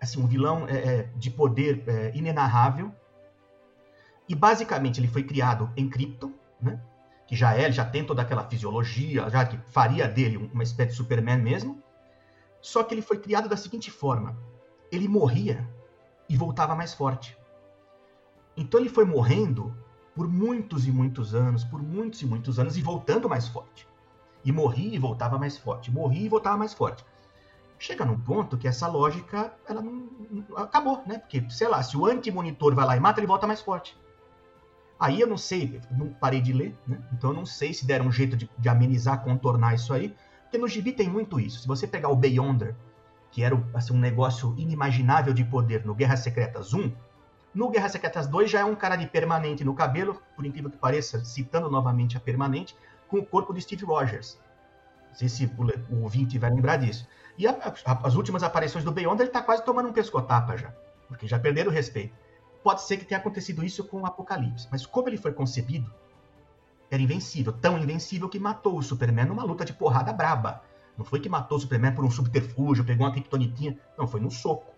assim, 0.00 0.20
um 0.22 0.26
vilão 0.26 0.66
é, 0.68 0.76
é, 0.76 1.02
de 1.16 1.30
poder 1.30 1.84
é, 1.86 2.12
inenarrável, 2.14 2.92
e 4.28 4.34
basicamente 4.34 5.00
ele 5.00 5.08
foi 5.08 5.24
criado 5.24 5.70
em 5.76 5.88
Krypton, 5.88 6.32
né? 6.60 6.80
que 7.26 7.36
já 7.36 7.54
é, 7.54 7.70
já 7.70 7.84
tem 7.84 8.04
toda 8.04 8.22
aquela 8.22 8.44
fisiologia, 8.44 9.28
já 9.28 9.44
que 9.44 9.56
faria 9.70 10.08
dele 10.08 10.36
uma 10.52 10.62
espécie 10.62 10.90
de 10.90 10.96
Superman 10.96 11.38
mesmo. 11.38 11.82
Só 12.60 12.82
que 12.82 12.94
ele 12.94 13.02
foi 13.02 13.18
criado 13.18 13.48
da 13.48 13.56
seguinte 13.56 13.90
forma: 13.90 14.36
ele 14.90 15.08
morria 15.08 15.68
e 16.28 16.36
voltava 16.36 16.74
mais 16.74 16.94
forte. 16.94 17.36
Então 18.56 18.78
ele 18.78 18.88
foi 18.88 19.04
morrendo 19.04 19.76
por 20.14 20.28
muitos 20.28 20.86
e 20.86 20.92
muitos 20.92 21.34
anos, 21.34 21.64
por 21.64 21.82
muitos 21.82 22.20
e 22.22 22.26
muitos 22.26 22.58
anos 22.58 22.76
e 22.76 22.82
voltando 22.82 23.28
mais 23.28 23.48
forte. 23.48 23.88
E 24.44 24.52
morria 24.52 24.94
e 24.94 24.98
voltava 24.98 25.38
mais 25.38 25.56
forte, 25.56 25.90
morria 25.90 26.26
e 26.26 26.28
voltava 26.28 26.56
mais 26.56 26.74
forte. 26.74 27.04
Chega 27.80 28.04
num 28.04 28.20
ponto 28.20 28.58
que 28.58 28.68
essa 28.68 28.86
lógica 28.86 29.54
ela 29.66 29.80
não, 29.80 30.06
não 30.30 30.58
acabou, 30.58 31.02
né? 31.06 31.16
Porque, 31.16 31.42
sei 31.48 31.66
lá, 31.66 31.82
se 31.82 31.96
o 31.96 32.04
anti-monitor 32.04 32.74
vai 32.74 32.84
lá 32.84 32.94
e 32.94 33.00
mata, 33.00 33.18
ele 33.18 33.26
volta 33.26 33.46
mais 33.46 33.62
forte. 33.62 33.96
Aí 34.98 35.18
eu 35.18 35.26
não 35.26 35.38
sei, 35.38 35.80
não 35.90 36.10
parei 36.10 36.42
de 36.42 36.52
ler, 36.52 36.76
né? 36.86 37.00
então 37.10 37.30
eu 37.30 37.34
não 37.34 37.46
sei 37.46 37.72
se 37.72 37.86
deram 37.86 38.04
um 38.04 38.12
jeito 38.12 38.36
de, 38.36 38.50
de, 38.58 38.68
amenizar, 38.68 39.24
contornar 39.24 39.74
isso 39.74 39.94
aí, 39.94 40.14
porque 40.42 40.58
no 40.58 40.68
gibi 40.68 40.92
tem 40.92 41.08
muito 41.08 41.40
isso. 41.40 41.62
Se 41.62 41.66
você 41.66 41.86
pegar 41.86 42.10
o 42.10 42.16
Beyonder, 42.16 42.76
que 43.30 43.42
era 43.42 43.58
assim, 43.72 43.94
um 43.94 43.98
negócio 43.98 44.54
inimaginável 44.58 45.32
de 45.32 45.42
poder 45.42 45.82
no 45.86 45.94
Guerra 45.94 46.18
Secretas 46.18 46.74
1, 46.74 46.92
no 47.54 47.70
Guerra 47.70 47.88
Secretas 47.88 48.26
2 48.26 48.50
já 48.50 48.60
é 48.60 48.64
um 48.64 48.76
cara 48.76 48.94
de 48.94 49.06
permanente 49.06 49.64
no 49.64 49.74
cabelo, 49.74 50.20
por 50.36 50.44
incrível 50.44 50.70
que 50.70 50.76
pareça, 50.76 51.24
citando 51.24 51.70
novamente 51.70 52.18
a 52.18 52.20
permanente, 52.20 52.76
com 53.08 53.16
o 53.20 53.24
corpo 53.24 53.54
de 53.54 53.62
Steve 53.62 53.86
Rogers. 53.86 54.38
Se 55.12 55.50
o, 55.58 55.94
o 55.94 56.02
ouvinte 56.02 56.38
vai 56.38 56.50
lembrar 56.50 56.76
disso. 56.76 57.06
E 57.36 57.46
a, 57.46 57.52
a, 57.52 58.06
as 58.06 58.14
últimas 58.14 58.42
aparições 58.42 58.84
do 58.84 58.92
Beyonder, 58.92 59.22
ele 59.22 59.30
está 59.30 59.42
quase 59.42 59.64
tomando 59.64 59.88
um 59.88 59.92
pescotapa 59.92 60.56
já, 60.56 60.72
porque 61.08 61.26
já 61.26 61.38
perderam 61.38 61.70
o 61.70 61.74
respeito. 61.74 62.14
Pode 62.62 62.82
ser 62.82 62.98
que 62.98 63.04
tenha 63.04 63.18
acontecido 63.18 63.64
isso 63.64 63.84
com 63.84 64.02
o 64.02 64.06
Apocalipse, 64.06 64.68
mas 64.70 64.84
como 64.84 65.08
ele 65.08 65.16
foi 65.16 65.32
concebido, 65.32 65.90
era 66.90 67.00
invencível, 67.00 67.52
tão 67.52 67.78
invencível 67.78 68.28
que 68.28 68.38
matou 68.38 68.76
o 68.76 68.82
Superman 68.82 69.26
numa 69.26 69.44
luta 69.44 69.64
de 69.64 69.72
porrada 69.72 70.12
braba. 70.12 70.62
Não 70.98 71.04
foi 71.04 71.20
que 71.20 71.28
matou 71.28 71.56
o 71.56 71.60
Superman 71.60 71.94
por 71.94 72.04
um 72.04 72.10
subterfúgio, 72.10 72.84
pegou 72.84 73.06
uma 73.06 73.12
criptonitinha. 73.12 73.78
Não, 73.96 74.06
foi 74.06 74.20
no 74.20 74.30
soco. 74.30 74.74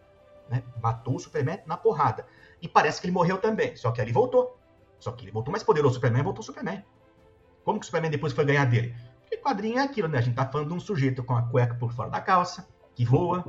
Né? 0.49 0.63
Matou 0.81 1.17
o 1.17 1.19
Superman 1.19 1.61
na 1.67 1.77
porrada. 1.77 2.27
E 2.61 2.69
parece 2.69 3.01
que 3.01 3.07
ele 3.07 3.15
morreu 3.15 3.39
também, 3.39 3.75
só 3.75 3.91
que 3.91 4.01
ele 4.01 4.13
voltou. 4.13 4.57
Só 5.01 5.11
que 5.11 5.25
ele 5.25 5.33
voltou 5.33 5.51
mais 5.51 5.65
poderoso. 5.65 5.93
O 5.93 5.95
Superman 5.95 6.23
voltou 6.23 6.43
o 6.43 6.47
Superman. 6.47 6.85
Como 7.65 7.81
que 7.81 7.85
o 7.85 7.87
Superman 7.87 8.11
depois 8.11 8.33
foi 8.33 8.45
ganhar 8.45 8.67
dele? 8.67 8.95
Porque 9.33 9.39
quadrinho 9.39 9.79
é 9.79 9.83
aquilo, 9.83 10.09
né? 10.09 10.19
A 10.19 10.21
gente 10.21 10.35
tá 10.35 10.47
falando 10.47 10.69
de 10.69 10.75
um 10.75 10.81
sujeito 10.81 11.25
com 11.25 11.35
a 11.35 11.43
cueca 11.43 11.75
por 11.75 11.91
fora 11.91 12.11
da 12.11 12.21
calça, 12.21 12.69
que 12.95 13.03
voa, 13.03 13.43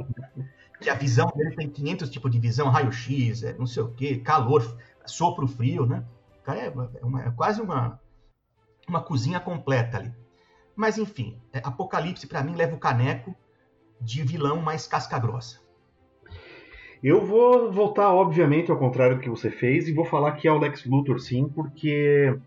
que 0.79 0.89
a 0.89 0.93
visão 0.93 1.29
dele 1.35 1.55
tem 1.57 1.69
500 1.69 2.09
tipos 2.09 2.31
de 2.31 2.39
visão, 2.39 2.69
raio-x, 2.69 3.43
é, 3.43 3.53
não 3.57 3.65
sei 3.65 3.83
o 3.83 3.91
quê, 3.91 4.17
calor, 4.17 4.63
sopro 5.05 5.45
frio, 5.45 5.85
né? 5.85 6.05
O 6.39 6.43
cara 6.43 6.59
é, 6.59 6.67
é, 6.67 7.05
uma, 7.05 7.23
é 7.23 7.31
quase 7.31 7.61
uma, 7.61 7.99
uma 8.87 9.01
cozinha 9.01 9.41
completa 9.41 9.97
ali. 9.97 10.13
Mas 10.73 10.97
enfim, 10.97 11.41
é, 11.51 11.59
Apocalipse 11.59 12.27
para 12.27 12.41
mim 12.41 12.55
leva 12.55 12.75
o 12.75 12.79
caneco 12.79 13.35
de 13.99 14.23
vilão 14.23 14.61
mais 14.61 14.87
casca-grossa. 14.87 15.59
Eu 17.03 17.25
vou 17.25 17.69
voltar, 17.73 18.13
obviamente, 18.13 18.71
ao 18.71 18.79
contrário 18.79 19.17
do 19.17 19.21
que 19.21 19.29
você 19.29 19.51
fez, 19.51 19.89
e 19.89 19.93
vou 19.93 20.05
falar 20.05 20.31
que 20.31 20.47
é 20.47 20.51
o 20.51 20.57
Lex 20.57 20.85
Luthor, 20.85 21.19
sim, 21.19 21.49
porque 21.49 22.39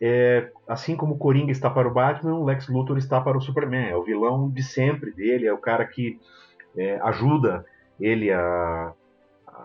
é, 0.00 0.50
assim 0.68 0.96
como 0.96 1.14
o 1.14 1.18
Coringa 1.18 1.50
está 1.50 1.70
para 1.70 1.88
o 1.88 1.92
Batman, 1.92 2.34
o 2.34 2.44
Lex 2.44 2.68
Luthor 2.68 2.98
está 2.98 3.20
para 3.20 3.36
o 3.36 3.40
Superman. 3.40 3.88
É 3.88 3.96
o 3.96 4.02
vilão 4.02 4.50
de 4.50 4.62
sempre 4.62 5.12
dele, 5.12 5.46
é 5.46 5.52
o 5.52 5.58
cara 5.58 5.84
que 5.86 6.20
é, 6.76 6.98
ajuda 7.02 7.64
ele 7.98 8.30
a, 8.30 8.92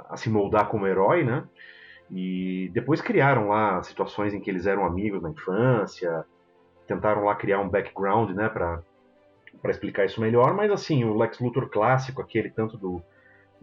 a, 0.10 0.18
se 0.18 0.30
moldar 0.30 0.68
como 0.68 0.88
herói, 0.88 1.24
né? 1.24 1.44
E 2.10 2.70
depois 2.74 3.02
criaram 3.02 3.50
lá 3.50 3.82
situações 3.84 4.34
em 4.34 4.40
que 4.40 4.50
eles 4.50 4.66
eram 4.66 4.86
amigos 4.86 5.22
na 5.22 5.30
infância, 5.30 6.26
tentaram 6.88 7.24
lá 7.24 7.36
criar 7.36 7.60
um 7.60 7.70
background, 7.70 8.32
né, 8.32 8.50
para 8.50 8.82
explicar 9.70 10.06
isso 10.06 10.20
melhor, 10.20 10.54
mas 10.54 10.72
assim, 10.72 11.06
o 11.06 11.18
Lex 11.18 11.40
Luthor 11.40 11.70
clássico, 11.70 12.22
aquele 12.22 12.50
tanto 12.50 12.78
do, 12.78 13.02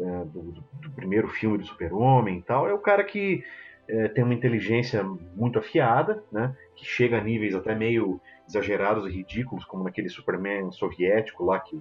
é, 0.00 0.24
do, 0.24 0.54
do, 0.72 0.90
primeiro 0.92 1.28
filme 1.28 1.58
do 1.58 1.66
Super-Homem 1.66 2.38
e 2.38 2.42
tal, 2.42 2.66
é 2.66 2.72
o 2.72 2.78
cara 2.78 3.04
que 3.04 3.44
é, 3.88 4.08
tem 4.08 4.22
uma 4.22 4.34
inteligência 4.34 5.02
muito 5.34 5.58
afiada, 5.58 6.22
né, 6.30 6.54
que 6.76 6.84
chega 6.84 7.18
a 7.18 7.24
níveis 7.24 7.54
até 7.54 7.74
meio 7.74 8.20
exagerados 8.46 9.06
e 9.06 9.10
ridículos, 9.10 9.64
como 9.64 9.84
naquele 9.84 10.08
Superman 10.08 10.70
soviético 10.70 11.44
lá 11.44 11.58
que 11.60 11.80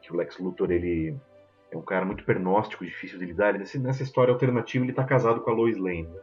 que 0.00 0.12
o 0.12 0.16
Lex 0.16 0.38
Luthor 0.38 0.70
ele 0.70 1.14
é 1.70 1.76
um 1.76 1.82
cara 1.82 2.04
muito 2.04 2.24
pernóstico, 2.24 2.84
difícil 2.84 3.18
de 3.18 3.26
lidar. 3.26 3.58
Nesse, 3.58 3.78
nessa 3.78 4.02
história 4.02 4.32
alternativa 4.32 4.84
ele 4.84 4.92
está 4.92 5.04
casado 5.04 5.40
com 5.40 5.50
a 5.50 5.54
Lois 5.54 5.76
Lane. 5.76 6.08
Né? 6.08 6.20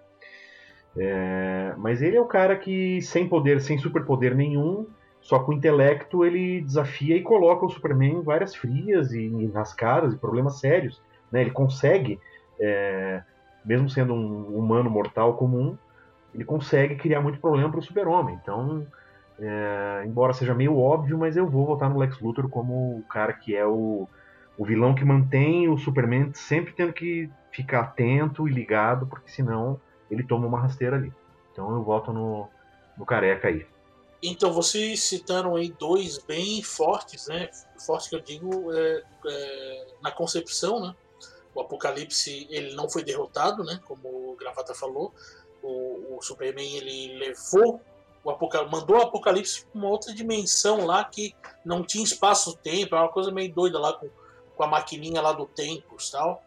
É, 0.99 1.75
mas 1.77 2.01
ele 2.01 2.17
é 2.17 2.21
o 2.21 2.25
cara 2.25 2.55
que 2.57 3.01
sem 3.01 3.27
poder, 3.29 3.61
sem 3.61 3.77
superpoder 3.77 4.35
nenhum, 4.35 4.87
só 5.21 5.39
com 5.39 5.53
intelecto 5.53 6.25
ele 6.25 6.61
desafia 6.61 7.15
e 7.15 7.21
coloca 7.21 7.65
o 7.65 7.69
Superman 7.69 8.15
em 8.15 8.23
várias 8.23 8.55
frias 8.55 9.11
e, 9.11 9.25
e 9.25 9.47
nas 9.47 9.73
caras 9.73 10.13
e 10.13 10.17
problemas 10.17 10.59
sérios. 10.59 11.01
Né? 11.31 11.41
Ele 11.41 11.51
consegue, 11.51 12.19
é, 12.59 13.21
mesmo 13.67 13.89
sendo 13.89 14.13
um 14.13 14.57
humano 14.57 14.89
mortal 14.89 15.35
comum, 15.35 15.77
ele 16.33 16.45
consegue 16.45 16.95
criar 16.95 17.21
muito 17.21 17.39
problema 17.39 17.69
para 17.69 17.79
o 17.79 17.83
Super-Homem. 17.83 18.39
Então 18.41 18.87
é, 19.39 20.03
embora 20.05 20.33
seja 20.33 20.53
meio 20.53 20.77
óbvio, 20.77 21.17
mas 21.17 21.37
eu 21.37 21.47
vou 21.47 21.65
votar 21.65 21.89
no 21.89 21.99
Lex 21.99 22.19
Luthor 22.19 22.49
como 22.49 22.97
o 22.97 23.03
cara 23.03 23.33
que 23.33 23.55
é 23.55 23.65
o, 23.65 24.07
o 24.57 24.65
vilão 24.65 24.95
que 24.95 25.05
mantém 25.05 25.69
o 25.69 25.77
Superman 25.77 26.31
sempre 26.33 26.73
tendo 26.73 26.91
que 26.91 27.29
ficar 27.51 27.81
atento 27.81 28.47
e 28.47 28.51
ligado, 28.51 29.05
porque 29.05 29.29
senão 29.29 29.79
ele 30.09 30.23
toma 30.23 30.47
uma 30.47 30.59
rasteira 30.59 30.95
ali. 30.95 31.13
Então 31.51 31.71
eu 31.75 31.83
voto 31.83 32.11
no, 32.11 32.47
no 32.97 33.05
careca 33.05 33.47
aí. 33.47 33.65
Então 34.23 34.51
vocês 34.51 35.03
citaram 35.03 35.55
aí 35.55 35.71
dois 35.77 36.17
bem 36.17 36.63
fortes, 36.63 37.27
né? 37.27 37.49
Forte 37.85 38.09
que 38.09 38.15
eu 38.15 38.21
digo 38.21 38.73
é, 38.73 39.03
é, 39.27 39.87
na 40.01 40.11
concepção, 40.11 40.79
né? 40.79 40.95
O 41.57 41.61
Apocalipse 41.61 42.45
ele 42.51 42.75
não 42.75 42.87
foi 42.87 43.03
derrotado, 43.03 43.63
né? 43.63 43.81
Como 43.83 44.07
o 44.07 44.35
Gravata 44.39 44.75
falou. 44.75 45.11
O, 45.63 46.17
o 46.17 46.21
Superman 46.21 46.77
ele 46.77 47.17
levou 47.17 47.81
o 48.23 48.29
Apocalipse, 48.29 48.71
mandou 48.71 48.97
o 48.97 49.01
Apocalipse 49.01 49.65
para 49.65 49.79
uma 49.79 49.89
outra 49.89 50.13
dimensão 50.13 50.85
lá 50.85 51.03
que 51.03 51.35
não 51.65 51.83
tinha 51.83 52.03
espaço-tempo, 52.03 52.95
é 52.95 52.99
uma 52.99 53.09
coisa 53.09 53.31
meio 53.31 53.51
doida 53.51 53.79
lá 53.79 53.91
com, 53.93 54.07
com 54.55 54.63
a 54.63 54.67
maquininha 54.67 55.19
lá 55.19 55.33
do 55.33 55.47
Tempos 55.47 56.11
tal. 56.11 56.43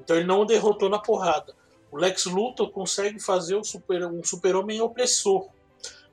Então 0.00 0.16
ele 0.16 0.24
não 0.24 0.40
o 0.40 0.46
derrotou 0.46 0.88
na 0.88 0.98
porrada. 0.98 1.54
O 1.92 1.98
Lex 1.98 2.24
Luthor 2.24 2.70
consegue 2.70 3.20
fazer 3.20 3.62
super, 3.62 4.06
um 4.06 4.24
super-homem 4.24 4.80
opressor. 4.80 5.50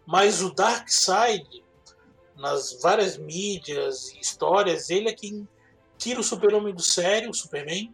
Mas 0.05 0.41
o 0.41 0.53
Darkseid, 0.53 1.63
nas 2.35 2.81
várias 2.81 3.17
mídias 3.17 4.11
e 4.11 4.19
histórias, 4.19 4.89
ele 4.89 5.07
é 5.07 5.13
quem 5.13 5.47
tira 5.97 6.19
o 6.19 6.23
super-homem 6.23 6.75
do 6.75 6.81
sério, 6.81 7.29
o 7.29 7.33
Superman, 7.33 7.89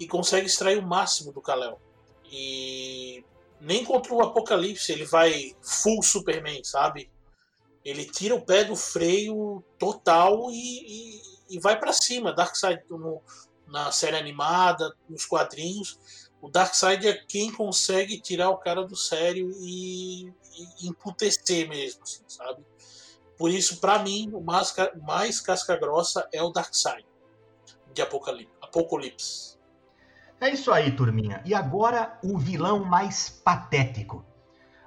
e 0.00 0.08
consegue 0.08 0.46
extrair 0.46 0.78
o 0.78 0.86
máximo 0.86 1.30
do 1.30 1.42
Kal-El. 1.42 1.78
E 2.24 3.22
nem 3.60 3.84
contra 3.84 4.14
o 4.14 4.22
Apocalipse 4.22 4.90
ele 4.90 5.04
vai 5.04 5.54
full 5.60 6.02
Superman, 6.02 6.64
sabe? 6.64 7.10
Ele 7.84 8.06
tira 8.06 8.34
o 8.34 8.44
pé 8.44 8.64
do 8.64 8.74
freio 8.74 9.62
total 9.78 10.50
e, 10.50 10.54
e, 10.56 11.22
e 11.50 11.60
vai 11.60 11.78
para 11.78 11.92
cima. 11.92 12.32
Darkseid 12.32 12.82
no, 12.88 13.20
na 13.66 13.92
série 13.92 14.16
animada, 14.16 14.94
nos 15.08 15.26
quadrinhos. 15.26 15.98
O 16.40 16.48
Darkseid 16.48 17.06
é 17.06 17.12
quem 17.28 17.52
consegue 17.52 18.18
tirar 18.18 18.48
o 18.48 18.56
cara 18.56 18.82
do 18.84 18.96
sério 18.96 19.50
e, 19.58 20.26
e 20.80 20.88
emputecer 20.88 21.68
mesmo, 21.68 22.02
assim, 22.02 22.22
sabe? 22.26 22.64
Por 23.36 23.50
isso, 23.50 23.78
para 23.80 23.98
mim, 23.98 24.30
o 24.32 24.40
mais, 24.40 24.74
mais 25.02 25.40
casca 25.40 25.76
grossa 25.76 26.26
é 26.32 26.42
o 26.42 26.50
Darkseid 26.50 27.06
de 27.92 28.02
Apocalipse. 28.02 28.54
Apocalipse. 28.60 29.49
É 30.40 30.48
isso 30.48 30.72
aí, 30.72 30.90
turminha. 30.90 31.42
E 31.44 31.54
agora 31.54 32.18
o 32.24 32.38
vilão 32.38 32.82
mais 32.82 33.28
patético. 33.28 34.24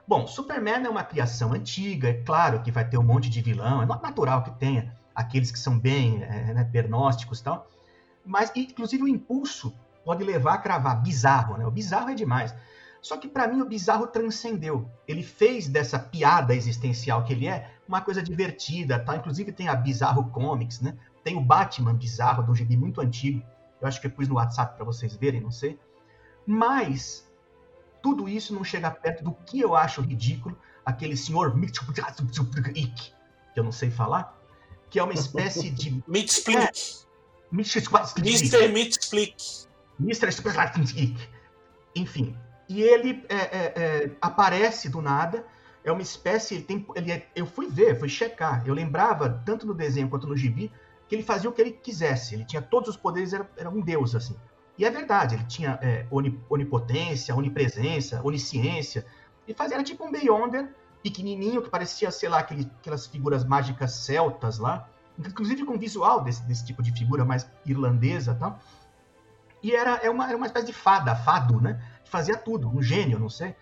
Bom, 0.07 0.25
Superman 0.25 0.83
é 0.83 0.89
uma 0.89 1.03
criação 1.03 1.53
antiga, 1.53 2.09
é 2.09 2.13
claro 2.23 2.63
que 2.63 2.71
vai 2.71 2.87
ter 2.89 2.97
um 2.97 3.03
monte 3.03 3.29
de 3.29 3.39
vilão, 3.39 3.81
é 3.81 3.85
natural 3.85 4.43
que 4.43 4.51
tenha 4.51 4.97
aqueles 5.13 5.51
que 5.51 5.59
são 5.59 5.77
bem 5.77 6.23
é, 6.23 6.53
né, 6.55 6.63
pernósticos 6.63 7.39
e 7.39 7.43
tal. 7.43 7.67
Mas, 8.25 8.51
inclusive, 8.55 9.03
o 9.03 9.07
impulso 9.07 9.77
pode 10.03 10.23
levar 10.23 10.55
a 10.55 10.57
cravar 10.57 11.01
bizarro, 11.01 11.55
né? 11.55 11.65
O 11.67 11.71
bizarro 11.71 12.09
é 12.09 12.15
demais. 12.15 12.53
Só 12.99 13.17
que 13.17 13.27
para 13.27 13.47
mim 13.47 13.61
o 13.61 13.65
bizarro 13.65 14.07
transcendeu. 14.07 14.89
Ele 15.07 15.21
fez 15.21 15.67
dessa 15.67 15.99
piada 15.99 16.55
existencial 16.55 17.23
que 17.23 17.33
ele 17.33 17.47
é 17.47 17.69
uma 17.87 18.01
coisa 18.01 18.23
divertida, 18.23 18.97
tá? 18.97 19.17
Inclusive 19.17 19.51
tem 19.51 19.67
a 19.67 19.75
Bizarro 19.75 20.29
Comics, 20.31 20.79
né? 20.79 20.95
Tem 21.23 21.37
o 21.37 21.41
Batman 21.41 21.93
bizarro 21.93 22.43
do 22.43 22.55
gibi 22.55 22.77
muito 22.77 23.01
antigo. 23.01 23.43
Eu 23.83 23.87
acho 23.87 23.99
que 23.99 24.07
eu 24.07 24.11
pus 24.11 24.29
no 24.29 24.35
WhatsApp 24.35 24.77
para 24.77 24.85
vocês 24.85 25.13
verem, 25.15 25.41
não 25.41 25.51
sei. 25.51 25.77
Mas 26.47 27.29
tudo 28.01 28.29
isso 28.29 28.53
não 28.53 28.63
chega 28.63 28.89
perto 28.89 29.23
do 29.25 29.33
que 29.33 29.59
eu 29.59 29.75
acho 29.75 30.01
ridículo, 30.01 30.57
aquele 30.85 31.17
senhor 31.17 31.53
que 33.53 33.59
eu 33.59 33.63
não 33.63 33.71
sei 33.71 33.91
falar, 33.91 34.39
que 34.89 34.99
é 34.99 35.03
uma 35.03 35.13
espécie 35.13 35.69
de 35.69 36.01
Mitsplick. 36.07 37.03
Mr. 37.51 37.81
Mitsplick. 38.69 39.67
Mr. 39.99 40.29
Splatnik. 40.29 41.29
Enfim. 41.93 42.35
E 42.69 42.81
ele 42.81 43.23
é, 43.27 43.35
é, 43.35 43.73
é, 43.75 44.11
aparece 44.21 44.87
do 44.89 45.01
nada. 45.01 45.45
É 45.83 45.91
uma 45.91 46.01
espécie. 46.01 46.55
Ele 46.55 46.63
tem, 46.63 46.87
ele 46.95 47.11
é, 47.11 47.27
eu 47.35 47.45
fui 47.45 47.67
ver, 47.69 47.99
fui 47.99 48.09
checar. 48.09 48.63
Eu 48.65 48.73
lembrava, 48.73 49.41
tanto 49.45 49.67
no 49.67 49.73
desenho 49.73 50.09
quanto 50.09 50.25
no 50.25 50.35
gibi, 50.35 50.71
que 51.13 51.17
ele 51.17 51.23
fazia 51.23 51.47
o 51.47 51.53
que 51.53 51.61
ele 51.61 51.71
quisesse. 51.71 52.33
Ele 52.33 52.43
tinha 52.43 52.59
todos 52.59 52.89
os 52.89 52.97
poderes, 52.97 53.33
era, 53.33 53.47
era 53.55 53.69
um 53.69 53.79
deus, 53.79 54.15
assim. 54.15 54.35
E 54.75 54.83
é 54.83 54.89
verdade, 54.89 55.35
ele 55.35 55.43
tinha 55.43 55.77
é, 55.79 56.07
onipotência, 56.49 57.35
onipresença, 57.35 58.19
onisciência. 58.23 59.05
E 59.47 59.53
fazia, 59.53 59.75
era 59.75 59.83
tipo 59.83 60.03
um 60.03 60.11
Beyonder 60.11 60.73
pequenininho, 61.03 61.61
que 61.61 61.69
parecia, 61.69 62.09
sei 62.09 62.29
lá, 62.29 62.39
aquele, 62.39 62.67
aquelas 62.79 63.05
figuras 63.05 63.45
mágicas 63.45 63.91
celtas 63.91 64.57
lá. 64.57 64.89
Inclusive 65.19 65.63
com 65.63 65.77
visual 65.77 66.23
desse, 66.23 66.41
desse 66.47 66.65
tipo 66.65 66.81
de 66.81 66.91
figura 66.91 67.23
mais 67.23 67.47
irlandesa 67.63 68.33
tal. 68.33 68.59
E 69.61 69.75
era, 69.75 69.97
era, 69.97 70.05
é 70.07 70.09
uma, 70.09 70.27
era 70.27 70.35
uma 70.35 70.47
espécie 70.47 70.65
de 70.65 70.73
fada, 70.73 71.15
fado, 71.15 71.61
né? 71.61 71.79
Que 72.03 72.09
fazia 72.09 72.35
tudo, 72.35 72.67
um 72.67 72.81
gênio, 72.81 73.19
não 73.19 73.29
sei. 73.29 73.55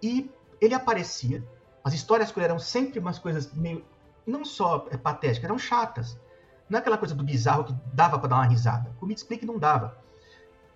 E 0.00 0.30
ele 0.60 0.74
aparecia. 0.74 1.42
As 1.82 1.92
histórias 1.92 2.32
ele 2.36 2.44
eram 2.44 2.60
sempre 2.60 3.00
umas 3.00 3.18
coisas 3.18 3.52
meio. 3.52 3.84
não 4.24 4.44
só 4.44 4.86
é, 4.92 4.96
patéticas, 4.96 5.44
eram 5.44 5.58
chatas. 5.58 6.16
Não 6.68 6.78
é 6.78 6.80
aquela 6.80 6.98
coisa 6.98 7.14
do 7.14 7.22
bizarro 7.22 7.64
que 7.64 7.74
dava 7.92 8.18
para 8.18 8.28
dar 8.28 8.36
uma 8.36 8.46
risada. 8.46 8.90
O 9.00 9.06
Me 9.06 9.14
Explique 9.14 9.46
não 9.46 9.58
dava. 9.58 9.98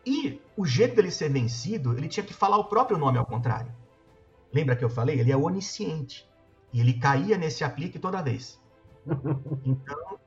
E 0.07 0.41
o 0.57 0.65
jeito 0.65 0.97
dele 0.97 1.11
ser 1.11 1.29
vencido, 1.29 1.93
ele 1.97 2.09
tinha 2.09 2.25
que 2.25 2.33
falar 2.33 2.57
o 2.59 2.65
próprio 2.65 2.97
nome 2.97 3.19
ao 3.19 3.27
contrário. 3.27 3.73
Lembra 4.53 4.77
que 4.77 4.85
eu 4.85 4.91
falei? 4.91 5.19
Ele 5.19 5.33
é 5.33 5.37
onisciente. 5.37 6.29
E 6.73 6.81
ele 6.81 6.95
caía 6.95 7.37
nesse 7.37 7.65
aplique 7.65 7.99
toda 7.99 8.23
vez. 8.23 8.61
Então, 9.65 10.19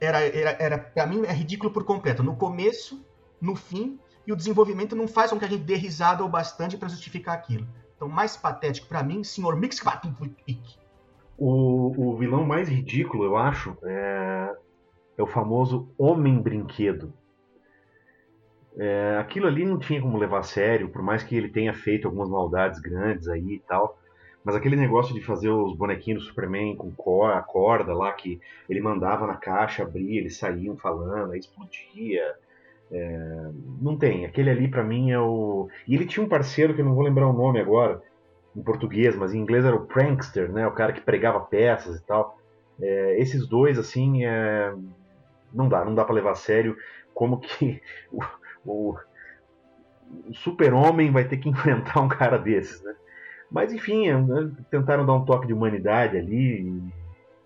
era, 0.00 0.20
era, 0.20 0.50
era 0.62 0.78
para 0.78 1.06
mim 1.06 1.24
é 1.26 1.32
ridículo 1.32 1.72
por 1.72 1.84
completo. 1.84 2.22
No 2.22 2.36
começo, 2.36 3.04
no 3.40 3.56
fim, 3.56 3.98
e 4.26 4.32
o 4.32 4.36
desenvolvimento 4.36 4.94
não 4.94 5.08
faz 5.08 5.30
com 5.30 5.38
que 5.38 5.44
a 5.44 5.48
gente 5.48 5.64
dê 5.64 5.74
risada 5.74 6.24
o 6.24 6.28
bastante 6.28 6.76
para 6.76 6.88
justificar 6.88 7.34
aquilo. 7.34 7.66
Então, 7.96 8.08
mais 8.08 8.36
patético 8.36 8.86
para 8.86 9.02
mim, 9.02 9.24
Sr. 9.24 9.56
Mix 9.56 9.80
o, 11.38 11.92
o 11.96 12.16
vilão 12.16 12.44
mais 12.44 12.68
ridículo, 12.68 13.24
eu 13.24 13.36
acho, 13.36 13.76
é, 13.84 14.56
é 15.18 15.22
o 15.22 15.26
famoso 15.26 15.88
Homem 15.98 16.40
Brinquedo. 16.40 17.12
É, 18.78 19.18
aquilo 19.18 19.48
ali 19.48 19.64
não 19.64 19.78
tinha 19.78 20.00
como 20.00 20.16
levar 20.16 20.38
a 20.38 20.42
sério, 20.44 20.88
por 20.88 21.02
mais 21.02 21.24
que 21.24 21.36
ele 21.36 21.48
tenha 21.48 21.74
feito 21.74 22.06
algumas 22.06 22.28
maldades 22.28 22.80
grandes 22.80 23.28
aí 23.28 23.54
e 23.54 23.62
tal. 23.66 23.98
Mas 24.44 24.54
aquele 24.54 24.76
negócio 24.76 25.12
de 25.12 25.20
fazer 25.20 25.50
os 25.50 25.76
bonequinhos 25.76 26.22
do 26.22 26.28
Superman 26.28 26.76
com 26.76 27.24
a 27.24 27.42
corda 27.42 27.92
lá, 27.92 28.12
que 28.12 28.40
ele 28.70 28.80
mandava 28.80 29.26
na 29.26 29.34
caixa, 29.34 29.82
abria, 29.82 30.20
eles 30.20 30.38
saíam 30.38 30.76
falando, 30.76 31.32
aí 31.32 31.40
explodia. 31.40 32.34
É, 32.90 33.50
não 33.82 33.98
tem. 33.98 34.24
Aquele 34.24 34.48
ali 34.48 34.68
para 34.68 34.84
mim 34.84 35.10
é 35.10 35.18
o. 35.18 35.68
E 35.86 35.94
ele 35.94 36.06
tinha 36.06 36.24
um 36.24 36.28
parceiro 36.28 36.72
que 36.72 36.80
eu 36.80 36.84
não 36.84 36.94
vou 36.94 37.04
lembrar 37.04 37.28
o 37.28 37.32
nome 37.32 37.60
agora, 37.60 38.00
em 38.56 38.62
português, 38.62 39.16
mas 39.16 39.34
em 39.34 39.40
inglês 39.40 39.64
era 39.64 39.76
o 39.76 39.86
Prankster, 39.86 40.50
né? 40.50 40.66
O 40.66 40.72
cara 40.72 40.92
que 40.92 41.00
pregava 41.00 41.40
peças 41.40 41.98
e 41.98 42.02
tal. 42.06 42.38
É, 42.80 43.20
esses 43.20 43.46
dois, 43.46 43.76
assim, 43.78 44.24
é... 44.24 44.72
não 45.52 45.68
dá, 45.68 45.84
não 45.84 45.94
dá 45.94 46.04
para 46.04 46.14
levar 46.14 46.32
a 46.32 46.36
sério 46.36 46.76
como 47.14 47.40
que 47.40 47.82
o, 48.12 48.22
o, 48.64 48.96
o 50.28 50.34
super-homem 50.34 51.10
vai 51.10 51.26
ter 51.26 51.38
que 51.38 51.48
enfrentar 51.50 52.00
um 52.00 52.08
cara 52.08 52.38
desses, 52.38 52.82
né? 52.82 52.94
Mas 53.50 53.72
enfim, 53.72 54.08
é, 54.08 54.16
né, 54.16 54.50
tentaram 54.70 55.06
dar 55.06 55.14
um 55.14 55.24
toque 55.24 55.46
de 55.46 55.54
humanidade 55.54 56.18
ali 56.18 56.60
e, 56.60 56.92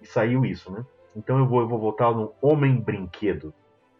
e 0.03 0.07
saiu 0.07 0.45
isso, 0.45 0.71
né? 0.71 0.85
Então 1.15 1.39
eu 1.39 1.47
vou, 1.47 1.61
eu 1.61 1.69
vou 1.69 1.79
voltar 1.79 2.13
no 2.13 2.35
Homem 2.41 2.77
Brinquedo. 2.77 3.55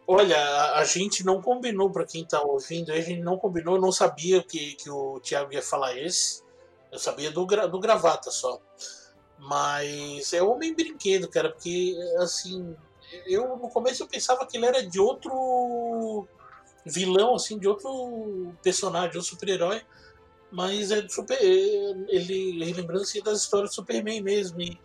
Olha, 0.07 0.37
a 0.75 0.85
gente 0.85 1.25
não 1.25 1.41
combinou, 1.41 1.91
para 1.91 2.05
quem 2.05 2.25
tá 2.25 2.41
ouvindo, 2.43 2.91
a 2.91 3.01
gente 3.01 3.21
não 3.21 3.39
combinou, 3.39 3.77
eu 3.77 3.81
não 3.81 3.93
sabia 3.93 4.43
que, 4.43 4.75
que 4.75 4.91
o 4.91 5.21
Thiago 5.21 5.53
ia 5.53 5.63
falar 5.63 5.97
esse. 5.97 6.43
Eu 6.91 6.99
sabia 6.99 7.31
do, 7.31 7.47
do 7.47 7.79
gravata 7.79 8.31
só. 8.31 8.61
Mas 9.39 10.33
é 10.33 10.43
Homem 10.43 10.75
Brinquedo, 10.75 11.29
cara, 11.29 11.51
porque 11.51 11.95
assim, 12.19 12.77
eu 13.27 13.57
no 13.57 13.69
começo 13.69 14.03
eu 14.03 14.09
pensava 14.09 14.47
que 14.47 14.57
ele 14.57 14.67
era 14.67 14.87
de 14.87 15.01
outro 15.01 16.27
vilão, 16.85 17.35
assim, 17.35 17.59
de 17.59 17.69
outro 17.69 18.55
personagem, 18.63 19.17
outro 19.17 19.23
super-herói, 19.23 19.83
mas 20.51 20.91
é 20.91 21.07
super. 21.09 21.39
Ele 21.41 22.65
relembrando-se 22.65 23.23
das 23.23 23.41
histórias 23.41 23.71
do 23.71 23.75
Superman 23.75 24.23
mesmo. 24.23 24.61
E 24.61 24.79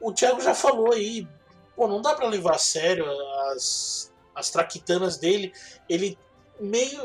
o 0.00 0.12
Thiago 0.12 0.40
já 0.40 0.54
falou 0.54 0.92
aí, 0.92 1.26
pô, 1.74 1.88
não 1.88 2.00
dá 2.00 2.14
para 2.14 2.28
levar 2.28 2.54
a 2.54 2.58
sério 2.58 3.04
as, 3.50 4.12
as 4.34 4.50
traquitanas 4.50 5.16
dele. 5.16 5.52
Ele 5.88 6.18
meio, 6.60 7.00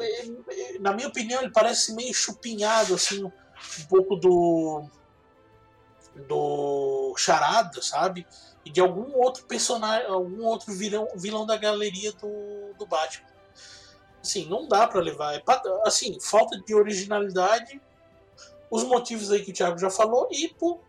na 0.80 0.93
minha 0.93 1.08
opinião, 1.08 1.41
ele 1.41 1.52
parece 1.52 1.95
meio 1.95 2.13
chupinhado, 2.13 2.93
assim, 2.93 3.24
um 3.24 3.32
pouco 3.89 4.15
do 4.15 4.84
do 6.28 6.88
Charada, 7.17 7.82
sabe? 7.82 8.26
E 8.65 8.69
de 8.69 8.82
algum 8.82 9.17
outro 9.17 9.45
personagem, 9.45 10.08
algum 10.08 10.43
outro 10.45 10.74
vilão, 10.74 11.08
vilão 11.15 11.45
da 11.45 11.58
galeria 11.58 12.12
do, 12.13 12.74
do 12.78 12.86
Batman. 12.86 13.28
Assim, 14.22 14.45
não 14.48 14.67
dá 14.67 14.88
para 14.88 15.00
levar. 15.00 15.36
É, 15.36 15.43
assim, 15.86 16.19
falta 16.19 16.60
de 16.60 16.76
originalidade, 16.76 17.82
os 18.69 18.84
motivos 18.84 19.32
aí 19.32 19.43
que 19.43 19.52
o 19.52 19.54
Thiago 19.54 19.78
já 19.78 19.89
falou, 19.89 20.28
e 20.32 20.50
pô, 20.50 20.80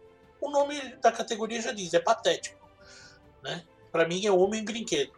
o 0.40 0.50
nome 0.50 0.78
da 0.96 1.12
categoria 1.12 1.60
já 1.60 1.72
diz, 1.72 1.94
é 1.94 2.00
patético. 2.00 2.58
Né? 3.42 3.64
Para 3.90 4.06
mim 4.06 4.24
é 4.26 4.32
Homem 4.32 4.64
Brinquedo. 4.64 5.12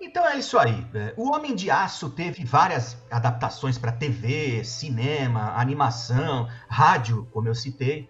Então 0.00 0.26
é 0.26 0.36
isso 0.38 0.58
aí. 0.58 0.86
É, 0.94 1.14
o 1.16 1.30
Homem 1.30 1.54
de 1.54 1.70
Aço 1.70 2.10
teve 2.10 2.44
várias 2.44 2.96
adaptações 3.10 3.78
para 3.78 3.92
TV, 3.92 4.62
cinema, 4.62 5.54
animação, 5.56 6.48
rádio, 6.68 7.26
como 7.32 7.48
eu 7.48 7.54
citei, 7.54 8.08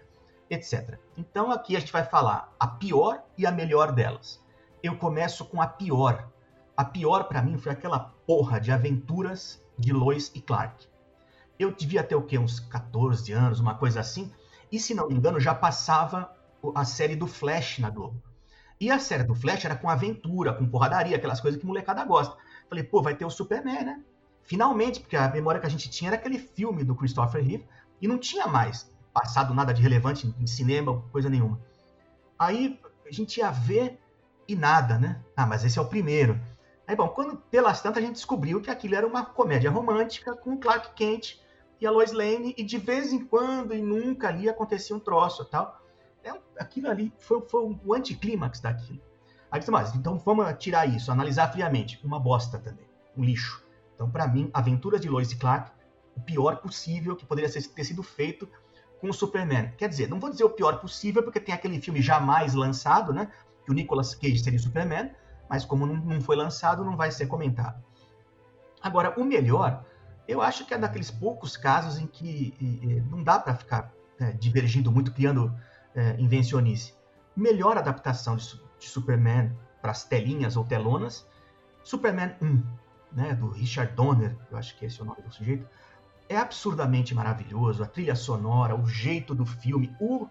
etc. 0.49 0.99
Então 1.17 1.51
aqui 1.51 1.75
a 1.75 1.79
gente 1.79 1.91
vai 1.91 2.03
falar 2.03 2.53
a 2.59 2.67
pior 2.67 3.23
e 3.35 3.47
a 3.47 3.51
melhor 3.51 3.91
delas. 3.91 4.39
Eu 4.83 4.95
começo 4.97 5.45
com 5.45 5.59
a 5.59 5.65
pior. 5.65 6.29
A 6.77 6.85
pior 6.85 7.23
para 7.23 7.41
mim 7.41 7.57
foi 7.57 7.71
aquela 7.71 7.97
porra 8.27 8.59
de 8.61 8.71
aventuras 8.71 9.59
de 9.79 9.91
Lois 9.91 10.31
e 10.35 10.39
Clark. 10.39 10.87
Eu 11.57 11.71
devia 11.71 12.03
ter 12.03 12.13
o 12.13 12.21
quê? 12.21 12.37
Uns 12.37 12.59
14 12.59 13.31
anos, 13.31 13.59
uma 13.59 13.73
coisa 13.73 13.99
assim. 13.99 14.31
E 14.71 14.79
se 14.79 14.93
não 14.93 15.07
me 15.07 15.15
engano, 15.15 15.39
já 15.39 15.55
passava 15.55 16.31
a 16.75 16.85
série 16.85 17.15
do 17.15 17.25
Flash 17.25 17.79
na 17.79 17.89
Globo. 17.89 18.21
E 18.79 18.91
a 18.91 18.99
série 18.99 19.23
do 19.23 19.33
Flash 19.33 19.65
era 19.65 19.75
com 19.75 19.89
aventura, 19.89 20.53
com 20.53 20.69
porradaria, 20.69 21.17
aquelas 21.17 21.41
coisas 21.41 21.59
que 21.59 21.65
molecada 21.65 22.05
gosta. 22.05 22.37
Falei, 22.69 22.83
pô, 22.83 23.01
vai 23.01 23.15
ter 23.15 23.25
o 23.25 23.29
Superman, 23.31 23.83
né? 23.83 24.03
Finalmente, 24.43 24.99
porque 24.99 25.15
a 25.15 25.29
memória 25.29 25.59
que 25.59 25.65
a 25.65 25.69
gente 25.69 25.89
tinha 25.89 26.09
era 26.09 26.17
aquele 26.17 26.37
filme 26.37 26.83
do 26.83 26.93
Christopher 26.93 27.43
Reeve 27.43 27.65
e 27.99 28.07
não 28.07 28.19
tinha 28.19 28.45
mais 28.45 28.87
passado 29.17 29.51
nada 29.51 29.73
de 29.73 29.81
relevante 29.81 30.31
em 30.39 30.45
cinema, 30.45 31.01
coisa 31.11 31.27
nenhuma. 31.27 31.59
Aí 32.37 32.79
a 33.03 33.11
gente 33.11 33.39
ia 33.39 33.49
ver 33.49 33.99
e 34.47 34.55
nada, 34.55 34.99
né? 34.99 35.19
Ah, 35.35 35.47
mas 35.47 35.65
esse 35.65 35.79
é 35.79 35.81
o 35.81 35.87
primeiro. 35.87 36.39
Aí, 36.87 36.95
bom, 36.95 37.07
quando 37.07 37.35
pelas 37.35 37.81
tantas 37.81 38.03
a 38.03 38.05
gente 38.05 38.15
descobriu 38.15 38.61
que 38.61 38.69
aquilo 38.69 38.93
era 38.93 39.07
uma 39.07 39.25
comédia 39.25 39.71
romântica 39.71 40.35
com 40.35 40.55
Clark 40.57 40.93
Kent 40.93 41.39
e 41.81 41.87
a 41.87 41.91
Lois 41.91 42.11
Lane 42.11 42.53
e 42.55 42.63
de 42.63 42.77
vez 42.77 43.11
em 43.11 43.25
quando 43.25 43.73
e 43.73 43.81
nunca 43.81 44.27
ali 44.27 44.47
acontecia 44.47 44.95
um 44.95 44.99
troço 44.99 45.43
tal. 45.45 45.81
É, 46.23 46.31
aquilo 46.59 46.87
ali 46.87 47.11
foi, 47.17 47.41
foi 47.41 47.75
o 47.83 47.93
anticlímax 47.95 48.59
daquilo. 48.59 49.01
Aí 49.49 49.59
disse, 49.59 49.71
mas 49.71 49.95
então 49.95 50.19
vamos 50.19 50.45
tirar 50.59 50.85
isso, 50.85 51.11
analisar 51.11 51.51
friamente. 51.51 51.99
Uma 52.03 52.19
bosta 52.19 52.59
também. 52.59 52.85
um 53.17 53.23
lixo. 53.23 53.65
Então, 53.95 54.11
para 54.11 54.27
mim, 54.27 54.51
Aventuras 54.53 55.01
de 55.01 55.09
Lois 55.09 55.31
e 55.31 55.37
Clark, 55.37 55.71
o 56.15 56.21
pior 56.21 56.57
possível 56.57 57.15
que 57.15 57.25
poderia 57.25 57.51
ter 57.51 57.83
sido 57.83 58.03
feito 58.03 58.47
com 58.99 59.09
o 59.09 59.13
Superman. 59.13 59.71
Quer 59.77 59.89
dizer, 59.89 60.09
não 60.09 60.19
vou 60.19 60.29
dizer 60.29 60.43
o 60.43 60.49
pior 60.49 60.79
possível, 60.79 61.23
porque 61.23 61.39
tem 61.39 61.53
aquele 61.53 61.79
filme 61.81 62.01
jamais 62.01 62.53
lançado, 62.53 63.13
né? 63.13 63.31
Que 63.65 63.71
o 63.71 63.73
Nicolas 63.73 64.15
Cage 64.15 64.39
seria 64.39 64.59
o 64.59 64.61
Superman, 64.61 65.11
mas 65.49 65.65
como 65.65 65.85
não 65.85 66.21
foi 66.21 66.35
lançado, 66.35 66.83
não 66.83 66.95
vai 66.95 67.11
ser 67.11 67.27
comentado. 67.27 67.83
Agora, 68.81 69.13
o 69.19 69.23
melhor, 69.23 69.83
eu 70.27 70.41
acho 70.41 70.65
que 70.65 70.73
é 70.73 70.77
daqueles 70.77 71.11
poucos 71.11 71.57
casos 71.57 71.97
em 71.97 72.07
que 72.07 72.53
e, 72.59 72.65
e, 72.65 73.01
não 73.09 73.23
dá 73.23 73.39
para 73.39 73.55
ficar 73.55 73.91
é, 74.19 74.31
divergindo 74.31 74.91
muito, 74.91 75.11
criando 75.11 75.53
é, 75.95 76.15
invencionice. 76.19 76.93
Melhor 77.35 77.77
adaptação 77.77 78.35
de, 78.35 78.59
de 78.79 78.87
Superman 78.87 79.51
para 79.81 79.91
as 79.91 80.03
telinhas 80.03 80.57
ou 80.57 80.63
telonas, 80.63 81.27
Superman 81.83 82.35
1, 82.41 82.63
né, 83.11 83.33
do 83.35 83.49
Richard 83.49 83.93
Donner, 83.93 84.35
eu 84.51 84.57
acho 84.57 84.77
que 84.77 84.85
esse 84.85 84.99
é 84.99 85.03
o 85.03 85.05
nome 85.05 85.21
do 85.21 85.31
sujeito, 85.31 85.67
é 86.29 86.37
absurdamente 86.37 87.13
maravilhoso, 87.15 87.83
a 87.83 87.87
trilha 87.87 88.15
sonora, 88.15 88.75
o 88.75 88.87
jeito 88.87 89.33
do 89.33 89.45
filme, 89.45 89.95
o 89.99 90.27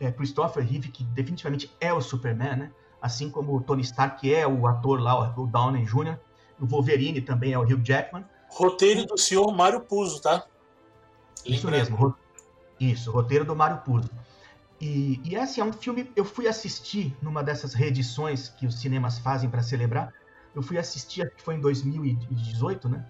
é, 0.00 0.10
Christopher 0.10 0.64
Reeve, 0.64 0.88
que 0.88 1.04
definitivamente 1.04 1.74
é 1.80 1.92
o 1.92 2.00
Superman, 2.00 2.56
né? 2.56 2.70
assim 3.00 3.28
como 3.30 3.54
o 3.54 3.60
Tony 3.60 3.82
Stark, 3.82 4.20
que 4.20 4.34
é 4.34 4.46
o 4.46 4.66
ator 4.66 5.00
lá, 5.00 5.34
o 5.38 5.46
Downey 5.46 5.84
Jr., 5.84 6.16
o 6.58 6.66
Wolverine 6.66 7.20
também 7.20 7.52
é 7.52 7.58
o 7.58 7.62
Hugh 7.62 7.82
Jackman. 7.84 8.24
Roteiro 8.48 9.04
do 9.04 9.18
senhor 9.18 9.52
Mário 9.52 9.80
Puzo, 9.80 10.22
tá? 10.22 10.46
Isso 11.44 11.70
mesmo, 11.70 12.16
isso, 12.80 13.10
roteiro 13.10 13.44
do 13.44 13.54
Mário 13.54 13.78
Puzo. 13.78 14.08
E, 14.80 15.20
e 15.24 15.34
esse 15.34 15.60
é 15.60 15.64
um 15.64 15.72
filme, 15.72 16.10
eu 16.16 16.24
fui 16.24 16.48
assistir 16.48 17.14
numa 17.20 17.42
dessas 17.42 17.74
reedições 17.74 18.48
que 18.48 18.66
os 18.66 18.80
cinemas 18.80 19.18
fazem 19.18 19.50
para 19.50 19.62
celebrar, 19.62 20.12
eu 20.54 20.62
fui 20.62 20.78
assistir, 20.78 21.22
acho 21.22 21.36
que 21.36 21.42
foi 21.42 21.56
em 21.56 21.60
2018, 21.60 22.88
né? 22.88 23.04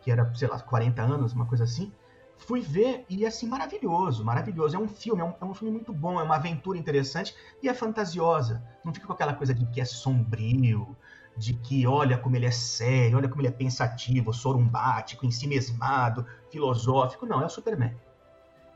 Que 0.00 0.10
era, 0.10 0.32
sei 0.34 0.48
lá, 0.48 0.58
40 0.60 1.02
anos, 1.02 1.32
uma 1.32 1.46
coisa 1.46 1.64
assim. 1.64 1.92
Fui 2.38 2.60
ver 2.60 3.04
e, 3.08 3.26
assim, 3.26 3.48
maravilhoso, 3.48 4.24
maravilhoso. 4.24 4.76
É 4.76 4.78
um 4.78 4.88
filme, 4.88 5.20
é 5.20 5.24
um, 5.24 5.34
é 5.40 5.44
um 5.44 5.54
filme 5.54 5.72
muito 5.72 5.92
bom, 5.92 6.20
é 6.20 6.22
uma 6.22 6.36
aventura 6.36 6.78
interessante 6.78 7.34
e 7.62 7.68
é 7.68 7.74
fantasiosa. 7.74 8.62
Não 8.84 8.94
fica 8.94 9.06
com 9.06 9.12
aquela 9.12 9.34
coisa 9.34 9.52
de 9.52 9.66
que 9.66 9.80
é 9.80 9.84
sombrio, 9.84 10.96
de 11.36 11.54
que 11.54 11.86
olha 11.86 12.16
como 12.18 12.36
ele 12.36 12.46
é 12.46 12.50
sério, 12.50 13.16
olha 13.16 13.28
como 13.28 13.40
ele 13.40 13.48
é 13.48 13.52
pensativo, 13.52 14.32
sorumbático, 14.32 15.26
ensimesmado, 15.26 16.26
filosófico. 16.50 17.26
Não, 17.26 17.42
é 17.42 17.46
o 17.46 17.48
Superman. 17.48 17.94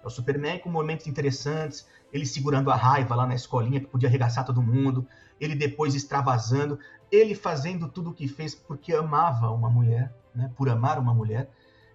É 0.02 0.06
o 0.06 0.10
Superman 0.10 0.58
com 0.58 0.68
momentos 0.68 1.06
interessantes, 1.06 1.86
ele 2.12 2.26
segurando 2.26 2.70
a 2.70 2.76
raiva 2.76 3.14
lá 3.14 3.26
na 3.26 3.34
escolinha 3.34 3.80
que 3.80 3.86
podia 3.86 4.08
arregaçar 4.08 4.44
todo 4.44 4.62
mundo, 4.62 5.06
ele 5.40 5.54
depois 5.54 5.94
extravasando, 5.94 6.78
ele 7.10 7.34
fazendo 7.34 7.88
tudo 7.88 8.10
o 8.10 8.14
que 8.14 8.28
fez 8.28 8.54
porque 8.54 8.92
amava 8.92 9.50
uma 9.50 9.70
mulher, 9.70 10.12
né, 10.34 10.50
por 10.56 10.68
amar 10.68 10.98
uma 10.98 11.14
mulher. 11.14 11.50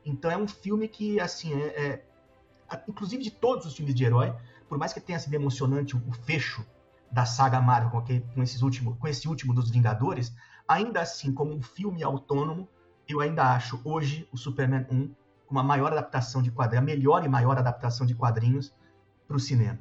Então 0.05 0.31
é 0.31 0.37
um 0.37 0.47
filme 0.47 0.87
que, 0.87 1.19
assim, 1.19 1.53
é, 1.53 1.67
é 1.67 2.03
inclusive 2.87 3.23
de 3.23 3.31
todos 3.31 3.65
os 3.65 3.75
filmes 3.75 3.95
de 3.95 4.03
herói, 4.03 4.33
por 4.67 4.77
mais 4.77 4.93
que 4.93 4.99
tenha 4.99 5.19
sido 5.19 5.33
emocionante 5.33 5.95
o, 5.95 6.11
fecho 6.25 6.65
da 7.11 7.25
saga 7.25 7.61
Marvel 7.61 7.89
com, 7.89 7.97
aquele, 7.99 8.21
com, 8.33 8.43
esses 8.43 8.61
último, 8.61 8.97
com 8.97 9.07
esse 9.07 9.27
último 9.27 9.53
dos 9.53 9.69
Vingadores, 9.69 10.35
ainda 10.67 11.01
assim, 11.01 11.33
como 11.33 11.53
um 11.53 11.61
filme 11.61 12.03
autônomo, 12.03 12.67
eu 13.07 13.21
ainda 13.21 13.53
acho 13.53 13.79
hoje 13.85 14.27
o 14.31 14.37
Superman 14.37 14.85
1 14.91 15.15
uma 15.49 15.63
maior 15.63 15.93
adaptação 15.93 16.41
de 16.41 16.51
quadrinhos, 16.51 16.83
a 16.83 16.85
melhor 16.85 17.23
e 17.23 17.29
maior 17.29 17.57
adaptação 17.57 18.05
de 18.05 18.13
quadrinhos 18.13 18.75
para 19.25 19.37
o 19.37 19.39
cinema. 19.39 19.79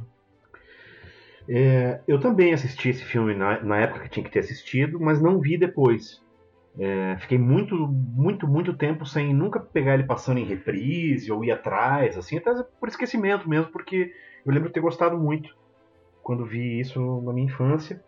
É, 1.49 2.01
eu 2.07 2.21
também 2.21 2.53
assisti 2.53 2.89
esse 2.89 3.05
filme 3.05 3.35
na, 3.35 3.63
na, 3.63 3.79
época 3.79 4.05
que 4.05 4.11
tinha 4.11 4.25
que 4.25 4.31
ter 4.31 4.41
assistido, 4.41 4.99
mas 5.01 5.21
não 5.21 5.41
vi 5.41 5.57
depois. 5.57 6.21
É, 6.79 7.17
fiquei 7.21 7.39
muito, 7.39 7.75
muito, 7.75 8.47
muito 8.47 8.77
tempo 8.77 9.07
sem 9.07 9.33
nunca 9.33 9.59
pegar 9.59 9.95
ele 9.95 10.05
passando 10.05 10.39
em 10.39 10.45
reprise 10.45 11.33
ou 11.33 11.43
ir 11.43 11.51
atrás, 11.51 12.19
assim, 12.19 12.37
até 12.37 12.53
por 12.79 12.89
esquecimento 12.89 13.49
mesmo, 13.49 13.73
porque 13.73 14.13
eu 14.45 14.53
lembro 14.53 14.69
de 14.69 14.75
ter 14.75 14.81
gostado 14.81 15.17
muito 15.17 15.57
quando 16.23 16.45
vi 16.45 16.79
isso 16.81 17.23
na 17.23 17.33
minha 17.33 17.47
infância. 17.47 18.03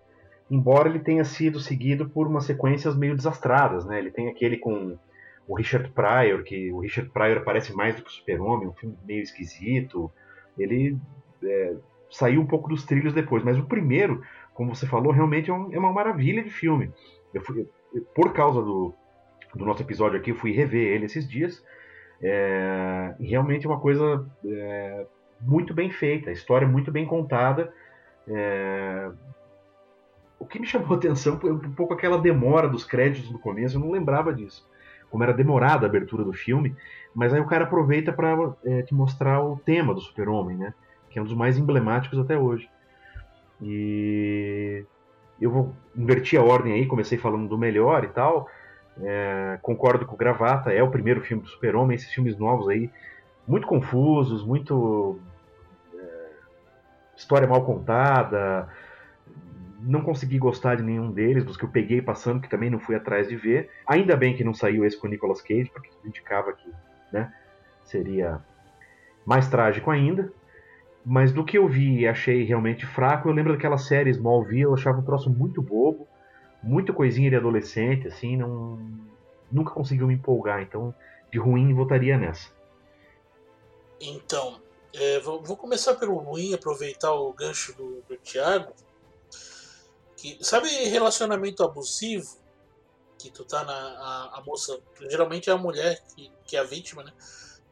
Embora 0.50 0.88
ele 0.88 0.98
tenha 0.98 1.24
sido 1.24 1.60
seguido 1.60 2.08
por 2.08 2.26
umas 2.26 2.44
sequências 2.44 2.96
meio 2.96 3.14
desastradas, 3.14 3.84
né? 3.84 3.98
Ele 3.98 4.10
tem 4.10 4.28
aquele 4.28 4.56
com 4.56 4.98
o 5.46 5.54
Richard 5.54 5.90
Pryor, 5.90 6.42
que 6.42 6.72
o 6.72 6.80
Richard 6.80 7.10
Pryor 7.10 7.38
aparece 7.38 7.74
mais 7.74 7.96
do 7.96 8.02
que 8.02 8.08
o 8.08 8.12
Super-Homem, 8.12 8.68
um 8.68 8.72
filme 8.72 8.96
meio 9.06 9.22
esquisito. 9.22 10.10
Ele 10.58 10.96
é, 11.42 11.76
saiu 12.10 12.40
um 12.40 12.46
pouco 12.46 12.68
dos 12.68 12.84
trilhos 12.84 13.12
depois, 13.12 13.42
mas 13.42 13.58
o 13.58 13.66
primeiro, 13.66 14.22
como 14.54 14.74
você 14.74 14.86
falou, 14.86 15.12
realmente 15.12 15.50
é, 15.50 15.54
um, 15.54 15.72
é 15.72 15.78
uma 15.78 15.92
maravilha 15.92 16.42
de 16.42 16.50
filme. 16.50 16.90
Eu 17.32 17.42
fui, 17.42 17.68
por 18.14 18.32
causa 18.32 18.60
do, 18.60 18.94
do 19.54 19.64
nosso 19.64 19.82
episódio 19.82 20.18
aqui, 20.18 20.30
eu 20.30 20.36
fui 20.36 20.52
rever 20.52 20.94
ele 20.94 21.06
esses 21.06 21.28
dias. 21.28 21.64
É, 22.20 23.14
realmente 23.20 23.66
é 23.66 23.68
uma 23.68 23.80
coisa 23.80 24.26
é, 24.44 25.06
muito 25.40 25.72
bem 25.72 25.90
feita, 25.90 26.30
a 26.30 26.32
história 26.32 26.64
é 26.66 26.68
muito 26.68 26.90
bem 26.90 27.06
contada. 27.06 27.72
É, 28.26 29.10
o 30.38 30.46
que 30.46 30.58
me 30.58 30.66
chamou 30.66 30.92
a 30.92 30.96
atenção 30.96 31.38
foi 31.40 31.52
um 31.52 31.58
pouco 31.72 31.94
aquela 31.94 32.18
demora 32.18 32.68
dos 32.68 32.84
créditos 32.84 33.30
no 33.30 33.38
começo, 33.38 33.76
eu 33.76 33.80
não 33.80 33.90
lembrava 33.90 34.32
disso 34.32 34.68
como 35.10 35.22
era 35.22 35.32
demorada 35.32 35.86
a 35.86 35.88
abertura 35.88 36.24
do 36.24 36.32
filme, 36.32 36.74
mas 37.14 37.32
aí 37.32 37.40
o 37.40 37.46
cara 37.46 37.64
aproveita 37.64 38.12
para 38.12 38.54
é, 38.64 38.82
te 38.82 38.94
mostrar 38.94 39.42
o 39.42 39.56
tema 39.56 39.94
do 39.94 40.00
Super-Homem, 40.00 40.56
né? 40.56 40.74
Que 41.10 41.18
é 41.18 41.22
um 41.22 41.24
dos 41.24 41.34
mais 41.34 41.58
emblemáticos 41.58 42.18
até 42.18 42.38
hoje. 42.38 42.68
E 43.60 44.84
eu 45.40 45.50
vou 45.50 45.74
invertir 45.96 46.38
a 46.38 46.42
ordem 46.42 46.72
aí, 46.72 46.86
comecei 46.86 47.18
falando 47.18 47.48
do 47.48 47.58
melhor 47.58 48.04
e 48.04 48.08
tal. 48.08 48.48
É, 49.00 49.58
concordo 49.62 50.04
com 50.04 50.14
o 50.14 50.18
Gravata, 50.18 50.72
é 50.72 50.82
o 50.82 50.90
primeiro 50.90 51.20
filme 51.20 51.42
do 51.42 51.48
Super-Homem, 51.48 51.94
esses 51.94 52.12
filmes 52.12 52.36
novos 52.36 52.68
aí, 52.68 52.90
muito 53.46 53.66
confusos, 53.66 54.44
muito. 54.44 55.18
É, 55.94 56.30
história 57.16 57.46
mal 57.46 57.64
contada, 57.64 58.68
não 59.80 60.02
consegui 60.02 60.38
gostar 60.38 60.76
de 60.76 60.82
nenhum 60.82 61.10
deles, 61.12 61.44
dos 61.44 61.56
que 61.56 61.64
eu 61.64 61.68
peguei 61.68 62.02
passando, 62.02 62.40
que 62.40 62.48
também 62.48 62.70
não 62.70 62.80
fui 62.80 62.96
atrás 62.96 63.28
de 63.28 63.36
ver. 63.36 63.70
Ainda 63.86 64.16
bem 64.16 64.36
que 64.36 64.44
não 64.44 64.52
saiu 64.52 64.84
esse 64.84 64.98
com 64.98 65.06
o 65.06 65.10
Nicolas 65.10 65.40
Cage, 65.40 65.70
porque 65.72 65.90
indicava 66.04 66.52
que 66.52 66.70
né, 67.12 67.32
seria 67.84 68.40
mais 69.24 69.48
trágico 69.48 69.90
ainda. 69.90 70.32
Mas 71.10 71.32
do 71.32 71.42
que 71.42 71.56
eu 71.56 71.66
vi 71.66 72.00
e 72.00 72.06
achei 72.06 72.44
realmente 72.44 72.84
fraco, 72.84 73.30
eu 73.30 73.32
lembro 73.32 73.54
daquela 73.54 73.78
série 73.78 74.10
Smallville, 74.10 74.64
eu 74.64 74.74
achava 74.74 74.98
um 74.98 75.02
troço 75.02 75.30
muito 75.30 75.62
bobo, 75.62 76.06
muita 76.62 76.92
coisinha 76.92 77.30
de 77.30 77.36
adolescente, 77.36 78.06
assim, 78.06 78.36
não 78.36 78.78
nunca 79.50 79.72
conseguiu 79.72 80.06
me 80.06 80.12
empolgar, 80.12 80.60
então 80.60 80.94
de 81.32 81.38
ruim 81.38 81.72
votaria 81.72 82.18
nessa. 82.18 82.50
Então, 83.98 84.60
é, 84.92 85.18
vou, 85.20 85.42
vou, 85.42 85.56
começar 85.56 85.94
pelo 85.94 86.14
ruim, 86.18 86.52
aproveitar 86.52 87.14
o 87.14 87.32
gancho 87.32 87.74
do, 87.74 88.02
do 88.02 88.18
Thiago. 88.18 88.74
Que, 90.14 90.36
sabe 90.44 90.68
relacionamento 90.68 91.64
abusivo? 91.64 92.36
Que 93.18 93.30
tu 93.30 93.46
tá 93.46 93.64
na. 93.64 93.72
A, 93.72 94.38
a 94.40 94.42
moça, 94.44 94.78
geralmente 95.08 95.48
é 95.48 95.54
a 95.54 95.56
mulher 95.56 96.04
que, 96.14 96.30
que 96.44 96.54
é 96.54 96.60
a 96.60 96.64
vítima, 96.64 97.02
né? 97.02 97.14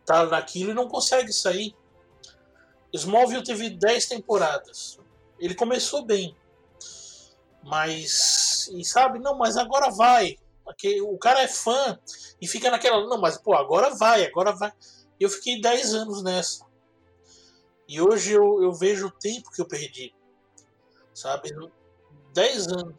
Tá 0.06 0.24
naquilo 0.24 0.70
e 0.70 0.74
não 0.74 0.88
consegue 0.88 1.34
sair. 1.34 1.76
Smallville 2.96 3.44
teve 3.44 3.70
10 3.70 4.06
temporadas. 4.06 4.98
Ele 5.38 5.54
começou 5.54 6.04
bem. 6.04 6.36
Mas. 7.62 8.68
E 8.72 8.84
sabe, 8.84 9.18
não, 9.18 9.36
mas 9.36 9.56
agora 9.56 9.90
vai. 9.90 10.36
Porque 10.64 11.00
o 11.00 11.16
cara 11.18 11.42
é 11.42 11.48
fã 11.48 11.98
e 12.40 12.46
fica 12.46 12.70
naquela. 12.70 13.06
Não, 13.06 13.20
mas 13.20 13.38
pô, 13.38 13.54
agora 13.54 13.90
vai, 13.94 14.24
agora 14.24 14.52
vai. 14.52 14.72
Eu 15.18 15.30
fiquei 15.30 15.60
10 15.60 15.94
anos 15.94 16.22
nessa. 16.22 16.66
E 17.88 18.00
hoje 18.00 18.32
eu, 18.32 18.62
eu 18.62 18.72
vejo 18.72 19.06
o 19.06 19.10
tempo 19.10 19.50
que 19.50 19.60
eu 19.60 19.66
perdi. 19.66 20.14
Sabe? 21.14 21.50
10 22.34 22.66
anos, 22.68 22.94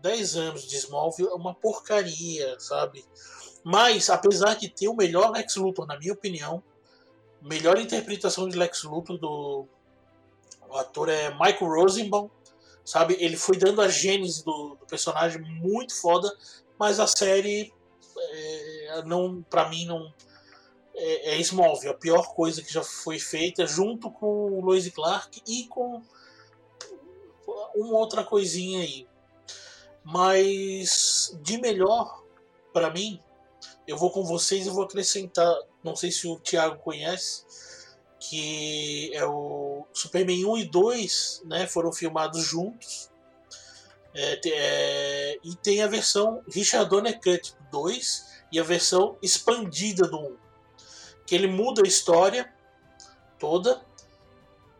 10 0.00 0.36
anos 0.36 0.62
de 0.62 0.76
Smallville 0.76 1.28
é 1.28 1.34
uma 1.34 1.54
porcaria, 1.54 2.58
sabe? 2.58 3.04
Mas, 3.62 4.10
apesar 4.10 4.54
de 4.54 4.68
ter 4.68 4.88
o 4.88 4.96
melhor 4.96 5.30
Lex 5.30 5.56
Luthor, 5.56 5.86
na 5.86 5.98
minha 5.98 6.12
opinião, 6.12 6.62
melhor 7.42 7.78
interpretação 7.78 8.48
de 8.48 8.56
Lex 8.56 8.84
Luthor 8.84 9.18
do 9.18 9.66
o 10.68 10.76
ator 10.76 11.10
é 11.10 11.30
Michael 11.30 11.70
Rosenbaum, 11.70 12.30
sabe? 12.82 13.16
Ele 13.20 13.36
foi 13.36 13.58
dando 13.58 13.82
a 13.82 13.88
gênese 13.88 14.42
do, 14.42 14.76
do 14.76 14.86
personagem 14.86 15.42
muito 15.42 15.94
foda, 15.94 16.34
mas 16.78 16.98
a 16.98 17.06
série 17.06 17.72
é, 18.16 19.02
não, 19.04 19.42
para 19.42 19.68
mim 19.68 19.84
não 19.84 20.12
é, 20.94 21.34
é 21.34 21.40
Smallville, 21.40 21.92
a 21.92 21.96
pior 21.96 22.34
coisa 22.34 22.62
que 22.62 22.72
já 22.72 22.82
foi 22.82 23.18
feita, 23.18 23.66
junto 23.66 24.10
com 24.10 24.52
o 24.52 24.64
Lois 24.64 24.88
Clark 24.88 25.42
e 25.46 25.66
com 25.66 26.02
uma 27.74 27.98
outra 27.98 28.24
coisinha 28.24 28.80
aí. 28.80 29.06
Mas 30.04 31.36
de 31.42 31.58
melhor, 31.58 32.22
para 32.72 32.90
mim, 32.90 33.22
eu 33.86 33.96
vou 33.96 34.10
com 34.10 34.24
vocês 34.24 34.66
e 34.66 34.70
vou 34.70 34.84
acrescentar, 34.84 35.54
não 35.82 35.96
sei 35.96 36.10
se 36.10 36.26
o 36.26 36.38
Thiago 36.38 36.78
conhece, 36.78 37.44
que 38.18 39.10
é 39.14 39.24
o 39.26 39.86
Superman 39.92 40.44
1 40.44 40.58
e 40.58 40.64
2, 40.64 41.42
né, 41.44 41.66
foram 41.66 41.92
filmados 41.92 42.42
juntos. 42.44 43.10
É, 44.14 44.40
é, 44.44 45.38
e 45.42 45.56
tem 45.56 45.82
a 45.82 45.86
versão 45.86 46.42
Richard 46.48 46.88
Donner 46.88 47.18
Cut 47.18 47.54
2 47.70 48.44
e 48.52 48.60
a 48.60 48.62
versão 48.62 49.16
expandida 49.22 50.06
do 50.06 50.18
1. 50.18 50.36
Que 51.26 51.34
ele 51.34 51.46
muda 51.46 51.82
a 51.82 51.88
história 51.88 52.52
toda, 53.38 53.84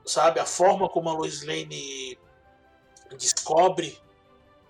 sabe? 0.04 0.38
A 0.38 0.46
forma 0.46 0.88
como 0.88 1.08
a 1.08 1.14
Lois 1.14 1.42
Lane 1.42 2.18
descobre 3.18 3.98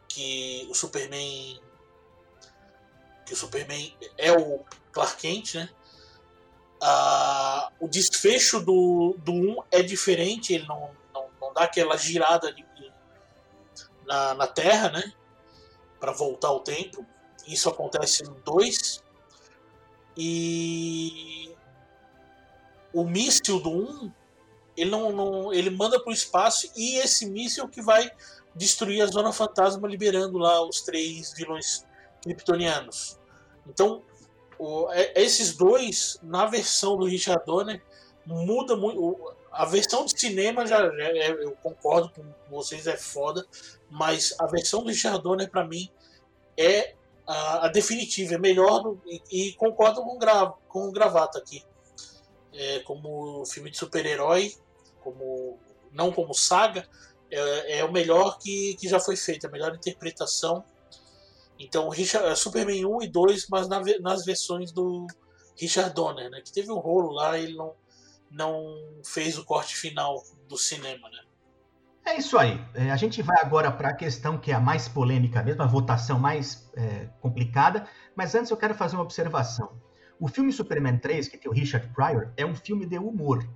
que 0.08 0.66
o 0.70 0.74
Superman 0.74 1.60
que 3.26 3.34
o 3.34 3.36
Superman 3.36 3.96
é 4.18 4.32
o 4.32 4.64
Clark 4.92 5.16
Kent, 5.16 5.54
né? 5.54 5.70
Ah, 6.82 7.70
o 7.78 7.86
desfecho 7.86 8.60
do, 8.60 9.14
do 9.18 9.32
1 9.32 9.56
é 9.70 9.82
diferente, 9.82 10.52
ele 10.52 10.66
não, 10.66 10.90
não, 11.14 11.26
não 11.40 11.52
dá 11.52 11.62
aquela 11.62 11.96
girada 11.96 12.52
de, 12.52 12.64
na, 14.04 14.34
na 14.34 14.46
Terra, 14.46 14.90
né? 14.90 15.12
Para 16.00 16.12
voltar 16.12 16.48
ao 16.48 16.60
tempo. 16.60 17.06
Isso 17.46 17.68
acontece 17.68 18.24
no 18.24 18.34
2. 18.34 19.02
E 20.16 21.54
o 22.92 23.04
míssil 23.04 23.60
do 23.60 23.70
1 23.70 24.12
ele 24.76 24.90
não, 24.90 25.12
não 25.12 25.52
ele 25.52 25.70
manda 25.70 26.00
para 26.00 26.10
o 26.10 26.14
espaço 26.14 26.70
e 26.76 26.96
esse 26.96 27.26
míssil 27.26 27.68
que 27.68 27.82
vai 27.82 28.10
destruir 28.54 29.02
a 29.02 29.06
zona 29.06 29.32
fantasma 29.32 29.88
liberando 29.88 30.38
lá 30.38 30.62
os 30.66 30.82
três 30.82 31.32
vilões 31.32 31.86
kryptonianos. 32.22 33.18
Então, 33.66 34.02
o, 34.62 34.92
é, 34.92 35.20
esses 35.20 35.56
dois 35.56 36.20
na 36.22 36.46
versão 36.46 36.96
do 36.96 37.04
Richard 37.04 37.44
Donner 37.44 37.82
muda 38.24 38.76
muito. 38.76 39.34
A 39.50 39.66
versão 39.66 40.06
de 40.06 40.18
cinema 40.18 40.64
já, 40.64 40.88
já 40.88 41.08
é, 41.08 41.30
eu 41.30 41.50
concordo 41.62 42.10
com 42.10 42.24
vocês 42.48 42.86
é 42.86 42.96
foda, 42.96 43.44
mas 43.90 44.34
a 44.38 44.46
versão 44.46 44.82
do 44.82 44.88
Richard 44.88 45.20
Donner 45.20 45.50
para 45.50 45.66
mim 45.66 45.90
é 46.56 46.94
a, 47.26 47.66
a, 47.66 47.68
definitiva, 47.68 48.34
é 48.34 48.38
melhor 48.38 48.96
e, 49.04 49.20
e 49.30 49.52
concordo 49.54 50.00
com, 50.02 50.16
gra, 50.16 50.54
com 50.68 50.88
o 50.88 50.92
gravata 50.92 51.38
aqui. 51.38 51.64
É, 52.54 52.78
como 52.80 53.44
filme 53.46 53.70
de 53.70 53.78
super-herói, 53.78 54.54
como 55.00 55.58
não 55.90 56.12
como 56.12 56.32
saga, 56.34 56.86
é, 57.30 57.78
é, 57.78 57.84
o 57.84 57.90
melhor 57.90 58.38
que, 58.38 58.76
que 58.76 58.88
já 58.88 59.00
foi 59.00 59.16
feito, 59.16 59.46
a 59.46 59.50
melhor 59.50 59.74
interpretação. 59.74 60.64
Então, 61.64 61.88
Richard, 61.88 62.26
é, 62.26 62.34
Superman 62.34 62.84
1 62.84 63.02
e 63.02 63.08
2, 63.08 63.46
mas 63.48 63.68
na, 63.68 63.80
nas 64.00 64.24
versões 64.24 64.72
do 64.72 65.06
Richard 65.56 65.94
Donner, 65.94 66.28
né? 66.28 66.40
Que 66.40 66.52
teve 66.52 66.72
um 66.72 66.78
rolo 66.78 67.12
lá, 67.12 67.38
ele 67.38 67.54
não, 67.54 67.74
não 68.30 68.74
fez 69.04 69.38
o 69.38 69.44
corte 69.44 69.76
final 69.76 70.20
do 70.48 70.58
cinema, 70.58 71.08
né? 71.08 71.18
É 72.04 72.16
isso 72.16 72.36
aí. 72.36 72.60
É, 72.74 72.90
a 72.90 72.96
gente 72.96 73.22
vai 73.22 73.40
agora 73.40 73.70
para 73.70 73.90
a 73.90 73.94
questão 73.94 74.36
que 74.36 74.50
é 74.50 74.54
a 74.54 74.60
mais 74.60 74.88
polêmica 74.88 75.40
mesmo, 75.40 75.62
a 75.62 75.66
votação 75.66 76.18
mais 76.18 76.68
é, 76.74 77.08
complicada. 77.20 77.86
Mas 78.16 78.34
antes 78.34 78.50
eu 78.50 78.56
quero 78.56 78.74
fazer 78.74 78.96
uma 78.96 79.04
observação. 79.04 79.80
O 80.18 80.26
filme 80.26 80.52
Superman 80.52 80.98
3, 80.98 81.28
que 81.28 81.38
tem 81.38 81.48
o 81.48 81.54
Richard 81.54 81.88
Pryor, 81.94 82.32
é 82.36 82.44
um 82.44 82.56
filme 82.56 82.86
de 82.86 82.98
humor. 82.98 83.48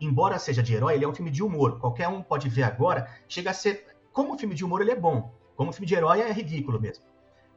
Embora 0.00 0.36
seja 0.36 0.64
de 0.64 0.74
herói, 0.74 0.94
ele 0.94 1.04
é 1.04 1.08
um 1.08 1.14
filme 1.14 1.30
de 1.30 1.44
humor. 1.44 1.78
Qualquer 1.78 2.08
um 2.08 2.22
pode 2.22 2.48
ver 2.48 2.64
agora. 2.64 3.08
Chega 3.28 3.50
a 3.50 3.54
ser. 3.54 3.86
Como 4.12 4.36
filme 4.36 4.56
de 4.56 4.64
humor, 4.64 4.80
ele 4.80 4.90
é 4.90 4.96
bom. 4.96 5.32
Como 5.54 5.72
filme 5.72 5.86
de 5.86 5.94
herói, 5.94 6.22
é 6.22 6.32
ridículo 6.32 6.80
mesmo. 6.80 7.11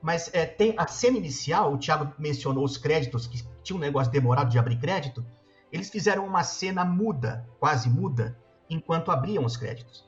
Mas 0.05 0.29
é, 0.35 0.45
tem 0.45 0.75
a 0.77 0.85
cena 0.85 1.17
inicial, 1.17 1.73
o 1.73 1.79
Thiago 1.79 2.13
mencionou 2.19 2.63
os 2.63 2.77
créditos, 2.77 3.25
que 3.25 3.43
tinha 3.63 3.75
um 3.75 3.79
negócio 3.79 4.11
demorado 4.11 4.51
de 4.51 4.59
abrir 4.59 4.77
crédito. 4.77 5.25
Eles 5.71 5.89
fizeram 5.89 6.27
uma 6.27 6.43
cena 6.43 6.85
muda, 6.85 7.49
quase 7.59 7.89
muda, 7.89 8.37
enquanto 8.69 9.09
abriam 9.09 9.43
os 9.43 9.57
créditos 9.57 10.05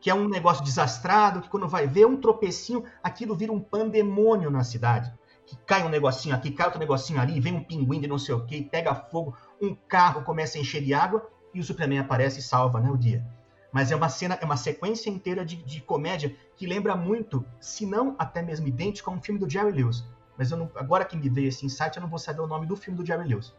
que 0.00 0.08
é 0.08 0.14
um 0.14 0.28
negócio 0.28 0.62
desastrado, 0.62 1.40
que 1.40 1.48
quando 1.48 1.66
vai 1.66 1.88
ver 1.88 2.06
um 2.06 2.16
tropecinho, 2.16 2.84
aquilo 3.02 3.34
vira 3.34 3.52
um 3.52 3.58
pandemônio 3.58 4.48
na 4.48 4.62
cidade. 4.62 5.12
Que 5.44 5.56
cai 5.66 5.84
um 5.84 5.88
negocinho 5.88 6.36
aqui, 6.36 6.52
cai 6.52 6.66
outro 6.66 6.78
negocinho 6.78 7.20
ali, 7.20 7.40
vem 7.40 7.56
um 7.56 7.64
pinguim 7.64 8.00
de 8.00 8.06
não 8.06 8.16
sei 8.16 8.32
o 8.32 8.46
que, 8.46 8.62
pega 8.62 8.94
fogo, 8.94 9.36
um 9.60 9.74
carro 9.74 10.22
começa 10.22 10.56
a 10.56 10.60
encher 10.60 10.84
de 10.84 10.94
água 10.94 11.28
e 11.52 11.58
o 11.58 11.64
Superman 11.64 11.98
aparece 11.98 12.38
e 12.38 12.42
salva 12.42 12.80
né, 12.80 12.88
o 12.88 12.96
dia. 12.96 13.26
Mas 13.72 13.90
é 13.90 13.96
uma 13.96 14.08
cena, 14.08 14.38
é 14.40 14.44
uma 14.44 14.56
sequência 14.56 15.10
inteira 15.10 15.44
de, 15.44 15.56
de 15.56 15.80
comédia 15.80 16.34
que 16.56 16.66
lembra 16.66 16.96
muito, 16.96 17.44
se 17.60 17.84
não 17.84 18.14
até 18.18 18.40
mesmo 18.40 18.66
idêntico 18.66 19.10
a 19.10 19.12
um 19.12 19.20
filme 19.20 19.38
do 19.38 19.48
Jerry 19.48 19.72
Lewis. 19.72 20.04
Mas 20.36 20.50
não, 20.50 20.70
agora 20.74 21.04
que 21.04 21.16
me 21.16 21.28
veio 21.28 21.48
esse 21.48 21.66
insight, 21.66 21.96
eu 21.96 22.02
não 22.02 22.08
vou 22.08 22.18
saber 22.18 22.40
o 22.40 22.46
nome 22.46 22.66
do 22.66 22.76
filme 22.76 22.96
do 22.96 23.04
Jerry 23.04 23.28
Lewis. 23.28 23.52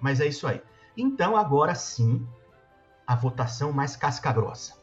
Mas 0.00 0.20
é 0.20 0.26
isso 0.26 0.46
aí. 0.46 0.62
Então, 0.96 1.36
agora 1.36 1.74
sim, 1.74 2.26
a 3.06 3.14
votação 3.14 3.72
mais 3.72 3.96
casca-grossa 3.96 4.82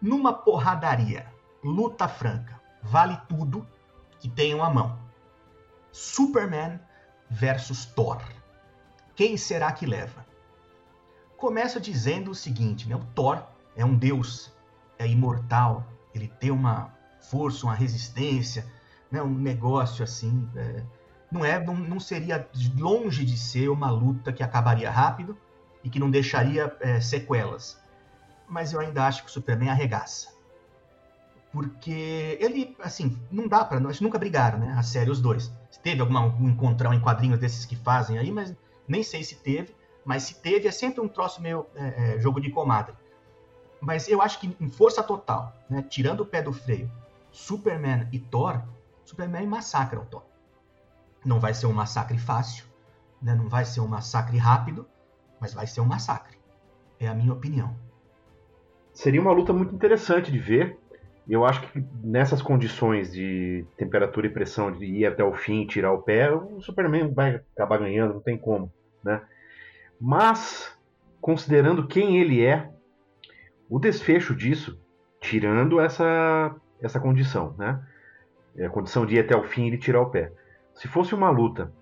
numa 0.00 0.32
porradaria, 0.32 1.26
luta 1.62 2.08
franca, 2.08 2.60
vale 2.82 3.20
tudo 3.28 3.66
que 4.18 4.28
tenham 4.28 4.64
a 4.64 4.70
mão. 4.70 4.98
Superman 5.92 6.80
versus 7.28 7.84
Thor. 7.84 8.22
Quem 9.14 9.36
será 9.36 9.70
que 9.72 9.84
leva? 9.84 10.24
Começa 11.36 11.78
dizendo 11.78 12.30
o 12.30 12.34
seguinte, 12.34 12.88
né? 12.88 12.96
O 12.96 13.04
Thor 13.14 13.42
é 13.80 13.84
um 13.84 13.96
deus, 13.96 14.52
é 14.98 15.06
imortal, 15.06 15.86
ele 16.14 16.28
tem 16.28 16.50
uma 16.50 16.92
força, 17.20 17.66
uma 17.66 17.74
resistência, 17.74 18.66
né? 19.10 19.22
um 19.22 19.34
negócio 19.34 20.02
assim. 20.02 20.48
É... 20.56 20.82
não 21.30 21.44
é, 21.44 21.62
não, 21.64 21.74
não, 21.74 22.00
seria 22.00 22.48
longe 22.76 23.24
de 23.24 23.36
ser 23.36 23.68
uma 23.68 23.90
luta 23.90 24.32
que 24.32 24.42
acabaria 24.42 24.90
rápido 24.90 25.36
e 25.82 25.90
que 25.90 25.98
não 25.98 26.10
deixaria 26.10 26.76
é, 26.80 27.00
sequelas 27.00 27.80
mas 28.50 28.72
eu 28.72 28.80
ainda 28.80 29.06
acho 29.06 29.22
que 29.22 29.30
o 29.30 29.32
Superman 29.32 29.70
arregaça. 29.70 30.28
Porque 31.52 32.36
ele, 32.40 32.76
assim, 32.80 33.16
não 33.30 33.46
dá 33.46 33.64
para 33.64 33.80
nós 33.80 34.00
nunca 34.00 34.18
brigaram, 34.18 34.58
né? 34.58 34.74
A 34.76 34.82
série, 34.82 35.10
os 35.10 35.20
dois. 35.20 35.52
Teve 35.82 36.02
algum 36.02 36.48
encontrão 36.48 36.92
em 36.92 37.00
quadrinhos 37.00 37.38
desses 37.38 37.64
que 37.64 37.76
fazem 37.76 38.18
aí, 38.18 38.30
mas 38.30 38.54
nem 38.86 39.02
sei 39.02 39.22
se 39.22 39.36
teve. 39.36 39.74
Mas 40.04 40.24
se 40.24 40.40
teve, 40.40 40.68
é 40.68 40.70
sempre 40.70 41.00
um 41.00 41.08
troço 41.08 41.40
meio 41.40 41.66
é, 41.74 42.16
é, 42.16 42.18
jogo 42.18 42.40
de 42.40 42.50
comadre. 42.50 42.94
Mas 43.80 44.08
eu 44.08 44.20
acho 44.20 44.38
que 44.40 44.56
em 44.60 44.68
força 44.68 45.02
total, 45.02 45.56
né? 45.68 45.82
Tirando 45.82 46.20
o 46.20 46.26
pé 46.26 46.42
do 46.42 46.52
freio, 46.52 46.90
Superman 47.30 48.08
e 48.12 48.18
Thor, 48.18 48.62
Superman 49.04 49.46
massacra 49.46 50.00
o 50.00 50.04
Thor. 50.04 50.22
Não 51.24 51.40
vai 51.40 51.54
ser 51.54 51.66
um 51.66 51.72
massacre 51.72 52.18
fácil, 52.18 52.64
né? 53.20 53.34
não 53.34 53.48
vai 53.48 53.64
ser 53.64 53.80
um 53.80 53.88
massacre 53.88 54.36
rápido, 54.38 54.86
mas 55.40 55.54
vai 55.54 55.66
ser 55.66 55.80
um 55.80 55.86
massacre. 55.86 56.38
É 56.98 57.08
a 57.08 57.14
minha 57.14 57.32
opinião 57.32 57.74
seria 58.92 59.20
uma 59.20 59.32
luta 59.32 59.52
muito 59.52 59.74
interessante 59.74 60.30
de 60.30 60.38
ver. 60.38 60.76
Eu 61.28 61.44
acho 61.44 61.62
que 61.62 61.84
nessas 62.02 62.42
condições 62.42 63.12
de 63.12 63.64
temperatura 63.76 64.26
e 64.26 64.30
pressão, 64.30 64.72
de 64.72 64.84
ir 64.84 65.06
até 65.06 65.22
o 65.22 65.32
fim, 65.32 65.66
tirar 65.66 65.92
o 65.92 66.02
pé, 66.02 66.30
o 66.30 66.60
Superman 66.60 67.12
vai 67.12 67.40
acabar 67.54 67.78
ganhando, 67.78 68.14
não 68.14 68.20
tem 68.20 68.36
como, 68.36 68.70
né? 69.02 69.22
Mas, 70.00 70.76
considerando 71.20 71.86
quem 71.86 72.18
ele 72.18 72.44
é, 72.44 72.68
o 73.70 73.78
desfecho 73.78 74.34
disso, 74.34 74.78
tirando 75.20 75.80
essa, 75.80 76.54
essa 76.82 76.98
condição, 76.98 77.54
né? 77.56 77.80
É 78.56 78.66
a 78.66 78.70
condição 78.70 79.06
de 79.06 79.14
ir 79.14 79.20
até 79.20 79.36
o 79.36 79.44
fim 79.44 79.64
e 79.64 79.66
ele 79.68 79.78
tirar 79.78 80.00
o 80.00 80.10
pé. 80.10 80.32
Se 80.74 80.88
fosse 80.88 81.14
uma 81.14 81.30
luta 81.30 81.72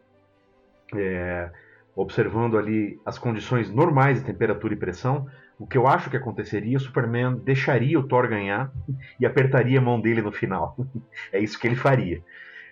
é, 0.94 1.50
observando 1.96 2.58
ali 2.58 3.00
as 3.06 3.18
condições 3.18 3.70
normais 3.70 4.20
de 4.20 4.26
temperatura 4.26 4.74
e 4.74 4.76
pressão, 4.76 5.26
o 5.58 5.66
que 5.66 5.78
eu 5.78 5.88
acho 5.88 6.10
que 6.10 6.16
aconteceria, 6.16 6.76
o 6.76 6.80
Superman 6.80 7.36
deixaria 7.36 7.98
o 7.98 8.06
Thor 8.06 8.28
ganhar 8.28 8.70
e 9.18 9.24
apertaria 9.24 9.78
a 9.78 9.82
mão 9.82 9.98
dele 9.98 10.20
no 10.20 10.30
final. 10.30 10.76
é 11.32 11.40
isso 11.40 11.58
que 11.58 11.66
ele 11.66 11.74
faria. 11.76 12.22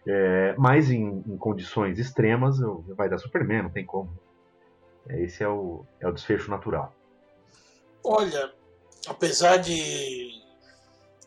É, 0.06 0.54
mas 0.58 0.90
em, 0.90 1.24
em, 1.26 1.36
condições 1.38 1.98
extremas, 1.98 2.58
vai 2.96 3.08
dar 3.08 3.18
Superman, 3.18 3.62
não 3.62 3.70
tem 3.70 3.84
como. 3.84 4.16
É, 5.08 5.22
esse 5.22 5.42
é 5.42 5.48
o, 5.48 5.84
é 5.98 6.06
o 6.06 6.12
desfecho 6.12 6.50
natural. 6.50 6.94
Olha, 8.04 8.52
apesar 9.06 9.58
de 9.58 10.42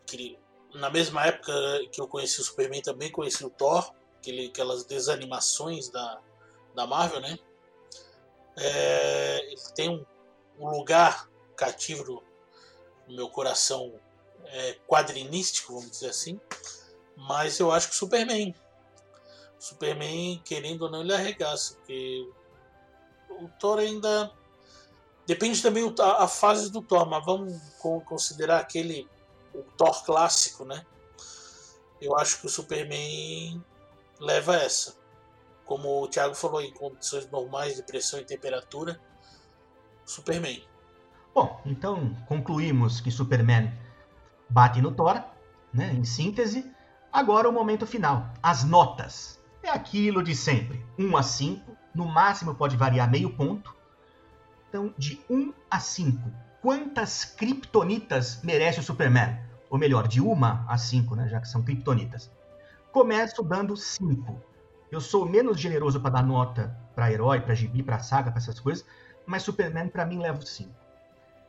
que 0.05 0.37
na 0.73 0.89
mesma 0.89 1.25
época 1.25 1.51
que 1.91 1.99
eu 1.99 2.07
conheci 2.07 2.39
o 2.41 2.43
Superman, 2.43 2.81
também 2.81 3.11
conheci 3.11 3.45
o 3.45 3.49
Thor, 3.49 3.93
aquele, 4.17 4.47
aquelas 4.47 4.85
desanimações 4.85 5.89
da, 5.89 6.21
da 6.75 6.85
Marvel, 6.85 7.21
né? 7.21 7.37
É, 8.57 9.51
ele 9.51 9.61
tem 9.75 9.89
um, 9.89 10.05
um 10.59 10.69
lugar 10.69 11.29
cativo 11.55 12.23
no 13.07 13.15
meu 13.15 13.29
coração 13.29 13.93
é, 14.45 14.73
quadrinístico, 14.87 15.73
vamos 15.73 15.91
dizer 15.91 16.09
assim. 16.09 16.39
Mas 17.15 17.59
eu 17.59 17.71
acho 17.71 17.89
que 17.89 17.95
Superman. 17.95 18.55
Superman, 19.57 20.41
querendo 20.45 20.83
ou 20.83 20.91
não, 20.91 21.01
ele 21.01 21.13
arregaça. 21.13 21.75
Porque 21.75 22.29
o 23.29 23.47
Thor 23.59 23.79
ainda. 23.79 24.31
Depende 25.29 25.61
também 25.61 25.93
a, 25.99 26.23
a 26.23 26.27
fase 26.27 26.71
do 26.71 26.81
Thor, 26.81 27.07
mas 27.07 27.23
vamos 27.23 27.53
considerar 28.07 28.57
aquele. 28.57 29.07
O 29.53 29.61
Thor 29.77 30.03
clássico, 30.03 30.65
né? 30.65 30.83
Eu 32.01 32.17
acho 32.17 32.39
que 32.39 32.47
o 32.47 32.49
Superman 32.49 33.63
leva 34.19 34.55
essa. 34.55 34.95
Como 35.65 36.01
o 36.01 36.07
Thiago 36.07 36.33
falou, 36.33 36.63
em 36.63 36.73
condições 36.73 37.29
normais 37.29 37.75
de 37.75 37.83
pressão 37.83 38.19
e 38.19 38.25
temperatura, 38.25 38.99
Superman. 40.03 40.63
Bom, 41.31 41.61
então 41.63 42.15
concluímos 42.27 42.99
que 42.99 43.11
Superman 43.11 43.71
bate 44.49 44.81
no 44.81 44.91
Thor, 44.91 45.23
né, 45.71 45.93
em 45.93 46.05
síntese. 46.05 46.73
Agora 47.13 47.47
o 47.47 47.53
momento 47.53 47.85
final, 47.85 48.33
as 48.41 48.63
notas. 48.63 49.39
É 49.61 49.69
aquilo 49.69 50.23
de 50.23 50.35
sempre. 50.35 50.83
1 50.97 51.15
a 51.15 51.21
5, 51.21 51.77
no 51.93 52.05
máximo 52.05 52.55
pode 52.55 52.75
variar 52.75 53.07
meio 53.07 53.35
ponto. 53.35 53.77
Então, 54.69 54.93
de 54.95 55.19
1 55.27 55.51
a 55.69 55.79
5, 55.79 56.31
quantas 56.61 57.25
kryptonitas 57.25 58.39
merece 58.43 58.79
o 58.79 58.83
Superman? 58.83 59.39
Ou 59.67 59.79
melhor, 59.79 60.07
de 60.07 60.21
1 60.21 60.45
a 60.67 60.77
5, 60.77 61.15
né, 61.15 61.27
já 61.27 61.41
que 61.41 61.47
são 61.47 61.63
kryptonitas. 61.63 62.31
Começo 62.91 63.41
dando 63.41 63.75
5. 63.75 64.39
Eu 64.91 65.01
sou 65.01 65.27
menos 65.27 65.59
generoso 65.59 65.99
para 65.99 66.11
dar 66.11 66.23
nota 66.23 66.75
para 66.93 67.11
herói, 67.11 67.41
para 67.41 67.55
gibi, 67.55 67.81
para 67.81 67.99
saga, 67.99 68.29
para 68.29 68.39
essas 68.39 68.59
coisas, 68.59 68.85
mas 69.25 69.41
Superman 69.41 69.87
para 69.87 70.05
mim 70.05 70.19
leva 70.19 70.41
5. 70.43 70.69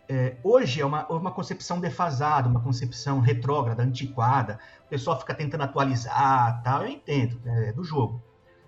É, 0.08 0.36
hoje 0.42 0.80
é 0.80 0.84
uma, 0.84 1.06
uma 1.08 1.30
concepção 1.30 1.78
defasada, 1.78 2.48
uma 2.48 2.60
concepção 2.60 3.20
retrógrada, 3.20 3.82
antiquada. 3.82 4.58
O 4.86 4.88
pessoal 4.88 5.18
fica 5.20 5.34
tentando 5.34 5.62
atualizar, 5.62 6.62
tal. 6.62 6.82
Eu 6.82 6.88
entendo, 6.88 7.40
é 7.46 7.72
do 7.72 7.84
jogo. 7.84 8.20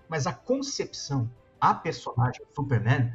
Mas 0.07 0.25
a 0.25 0.31
concepção, 0.31 1.29
a 1.59 1.73
personagem 1.73 2.41
Superman, 2.55 3.11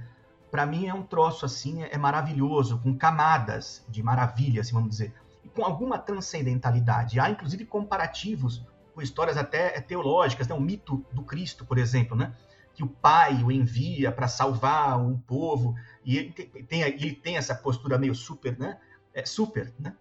para 0.50 0.66
mim 0.66 0.86
é 0.86 0.94
um 0.94 1.02
troço 1.02 1.44
assim, 1.44 1.82
é, 1.82 1.94
é 1.94 1.98
maravilhoso, 1.98 2.78
com 2.78 2.96
camadas 2.96 3.84
de 3.88 4.02
maravilha, 4.02 4.60
assim, 4.60 4.72
vamos 4.72 4.90
dizer, 4.90 5.14
e 5.44 5.48
com 5.48 5.64
alguma 5.64 5.98
transcendentalidade. 5.98 7.20
Há 7.20 7.30
inclusive 7.30 7.64
comparativos 7.64 8.66
com 8.94 9.02
histórias 9.02 9.36
até 9.36 9.80
teológicas, 9.80 10.48
né? 10.48 10.54
o 10.54 10.60
mito 10.60 11.04
do 11.12 11.22
Cristo, 11.22 11.64
por 11.64 11.78
exemplo, 11.78 12.16
né? 12.16 12.34
que 12.78 12.84
o 12.84 12.88
pai 12.88 13.42
o 13.42 13.50
envia 13.50 14.12
para 14.12 14.28
salvar 14.28 15.00
um 15.00 15.18
povo, 15.18 15.74
e 16.04 16.16
ele 16.16 16.30
tem, 16.30 16.82
ele 16.82 17.12
tem 17.12 17.36
essa 17.36 17.52
postura 17.52 17.98
meio 17.98 18.14
super, 18.14 18.56
né? 18.56 18.78
É, 19.12 19.26
super, 19.26 19.74
né? 19.76 19.96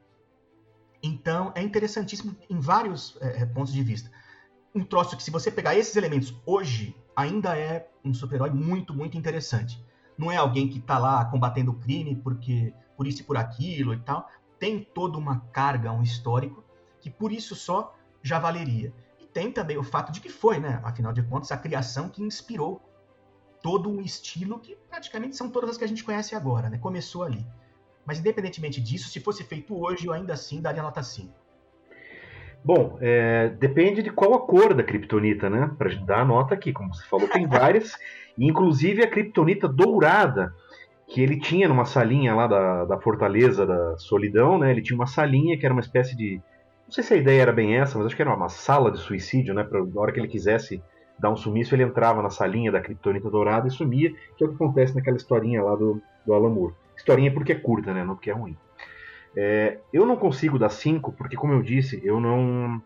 Então, 1.02 1.52
é 1.56 1.62
interessantíssimo 1.64 2.38
em 2.48 2.60
vários 2.60 3.18
é, 3.20 3.42
é, 3.42 3.46
pontos 3.48 3.74
de 3.74 3.82
vista. 3.82 4.12
Um 4.76 4.84
troço 4.84 5.18
que, 5.18 5.24
se 5.24 5.32
você 5.32 5.50
pegar 5.50 5.76
esses 5.76 5.96
elementos 5.96 6.40
hoje, 6.46 6.96
ainda 7.16 7.58
é 7.58 7.90
um 8.06 8.14
super-herói 8.14 8.52
muito, 8.52 8.94
muito 8.94 9.18
interessante. 9.18 9.84
Não 10.18 10.32
é 10.32 10.38
alguém 10.38 10.68
que 10.68 10.80
está 10.80 10.98
lá 10.98 11.24
combatendo 11.26 11.72
o 11.72 11.76
crime 11.76 12.16
porque 12.16 12.74
por 12.96 13.06
isso 13.06 13.22
e 13.22 13.26
por 13.26 13.38
aquilo 13.38 13.94
e 13.94 14.00
tal. 14.00 14.28
Tem 14.60 14.84
toda 14.84 15.18
uma 15.18 15.40
carga, 15.52 15.92
um 15.92 16.02
histórico, 16.02 16.64
que 17.00 17.10
por 17.10 17.32
isso 17.32 17.56
só 17.56 17.96
já 18.24 18.40
valeria 18.40 18.94
tem 19.38 19.52
também 19.52 19.78
o 19.78 19.84
fato 19.84 20.12
de 20.12 20.20
que 20.20 20.30
foi, 20.30 20.60
né, 20.60 20.82
afinal 20.84 21.14
de 21.14 21.22
contas, 21.22 21.52
a 21.52 21.58
criação 21.58 22.10
que 22.10 22.24
inspirou 22.24 22.82
todo 23.62 23.88
um 23.88 24.02
estilo 24.02 24.60
que 24.60 24.76
praticamente 24.90 25.36
são 25.36 25.48
todas 25.48 25.70
as 25.70 25.78
que 25.78 25.84
a 25.84 25.88
gente 25.88 26.04
conhece 26.04 26.34
agora, 26.34 26.72
né? 26.72 26.80
Começou 26.80 27.22
ali. 27.22 27.46
Mas 28.04 28.18
independentemente 28.18 28.82
disso, 28.82 29.10
se 29.10 29.20
fosse 29.20 29.44
feito 29.44 29.80
hoje, 29.80 30.08
eu 30.08 30.14
ainda 30.14 30.34
assim 30.34 30.60
daria 30.60 30.82
nota 30.82 31.04
5. 31.04 31.32
Bom, 32.68 32.98
é, 33.00 33.48
depende 33.48 34.04
de 34.04 34.10
qual 34.10 34.34
a 34.34 34.42
cor 34.42 34.74
da 34.74 34.84
kriptonita, 34.84 35.50
né? 35.50 35.72
Pra 35.78 35.88
gente 35.88 36.06
dar 36.06 36.20
a 36.20 36.26
nota 36.26 36.54
aqui. 36.54 36.74
Como 36.74 36.94
você 36.94 37.06
falou, 37.06 37.26
tem 37.30 37.48
várias. 37.48 37.94
inclusive 38.38 39.02
a 39.02 39.10
kriptonita 39.10 39.70
dourada, 39.70 40.54
que 41.08 41.22
ele 41.22 41.40
tinha 41.40 41.70
numa 41.70 41.86
salinha 41.86 42.36
lá 42.36 42.46
da, 42.46 42.84
da 42.84 43.00
Fortaleza 43.00 43.66
da 43.66 43.98
Solidão, 43.98 44.58
né? 44.58 44.70
Ele 44.70 44.82
tinha 44.82 44.98
uma 44.98 45.08
salinha 45.08 45.58
que 45.58 45.66
era 45.66 45.74
uma 45.74 45.80
espécie 45.80 46.14
de 46.14 46.42
não 46.86 46.92
sei 46.92 47.06
se 47.06 47.14
a 47.14 47.18
ideia 47.18 47.42
era 47.42 47.54
bem 47.54 47.78
essa, 47.78 47.98
mas 47.98 48.08
acho 48.08 48.16
que 48.18 48.22
era 48.22 48.36
uma 48.36 48.50
sala 48.50 48.92
de 48.92 48.98
suicídio, 48.98 49.54
né? 49.54 49.64
Pra, 49.64 49.82
na 49.82 50.02
hora 50.02 50.12
que 50.12 50.20
ele 50.20 50.28
quisesse 50.28 50.84
dar 51.18 51.30
um 51.30 51.38
sumiço, 51.38 51.74
ele 51.74 51.84
entrava 51.84 52.22
na 52.22 52.30
salinha 52.30 52.70
da 52.70 52.82
Kryptonita 52.82 53.30
Dourada 53.30 53.70
e 53.70 53.72
sumia, 53.72 54.14
que 54.36 54.44
é 54.44 54.46
o 54.46 54.50
que 54.50 54.56
acontece 54.56 54.94
naquela 54.94 55.16
historinha 55.16 55.64
lá 55.64 55.74
do, 55.74 56.02
do 56.26 56.34
Alan 56.34 56.50
Moore. 56.50 56.76
Historinha 56.98 57.34
porque 57.34 57.54
é 57.54 57.56
curta, 57.56 57.94
né? 57.94 58.04
Não 58.04 58.16
porque 58.16 58.30
é 58.30 58.34
ruim. 58.34 58.58
É, 59.36 59.78
eu 59.94 60.06
não 60.06 60.16
consigo 60.16 60.58
dar 60.58 60.70
5, 60.70 61.12
porque, 61.14 61.36
como 61.36 61.54
eu 61.54 61.62
disse, 61.62 62.02
eu 62.04 62.20
não, 62.20 62.82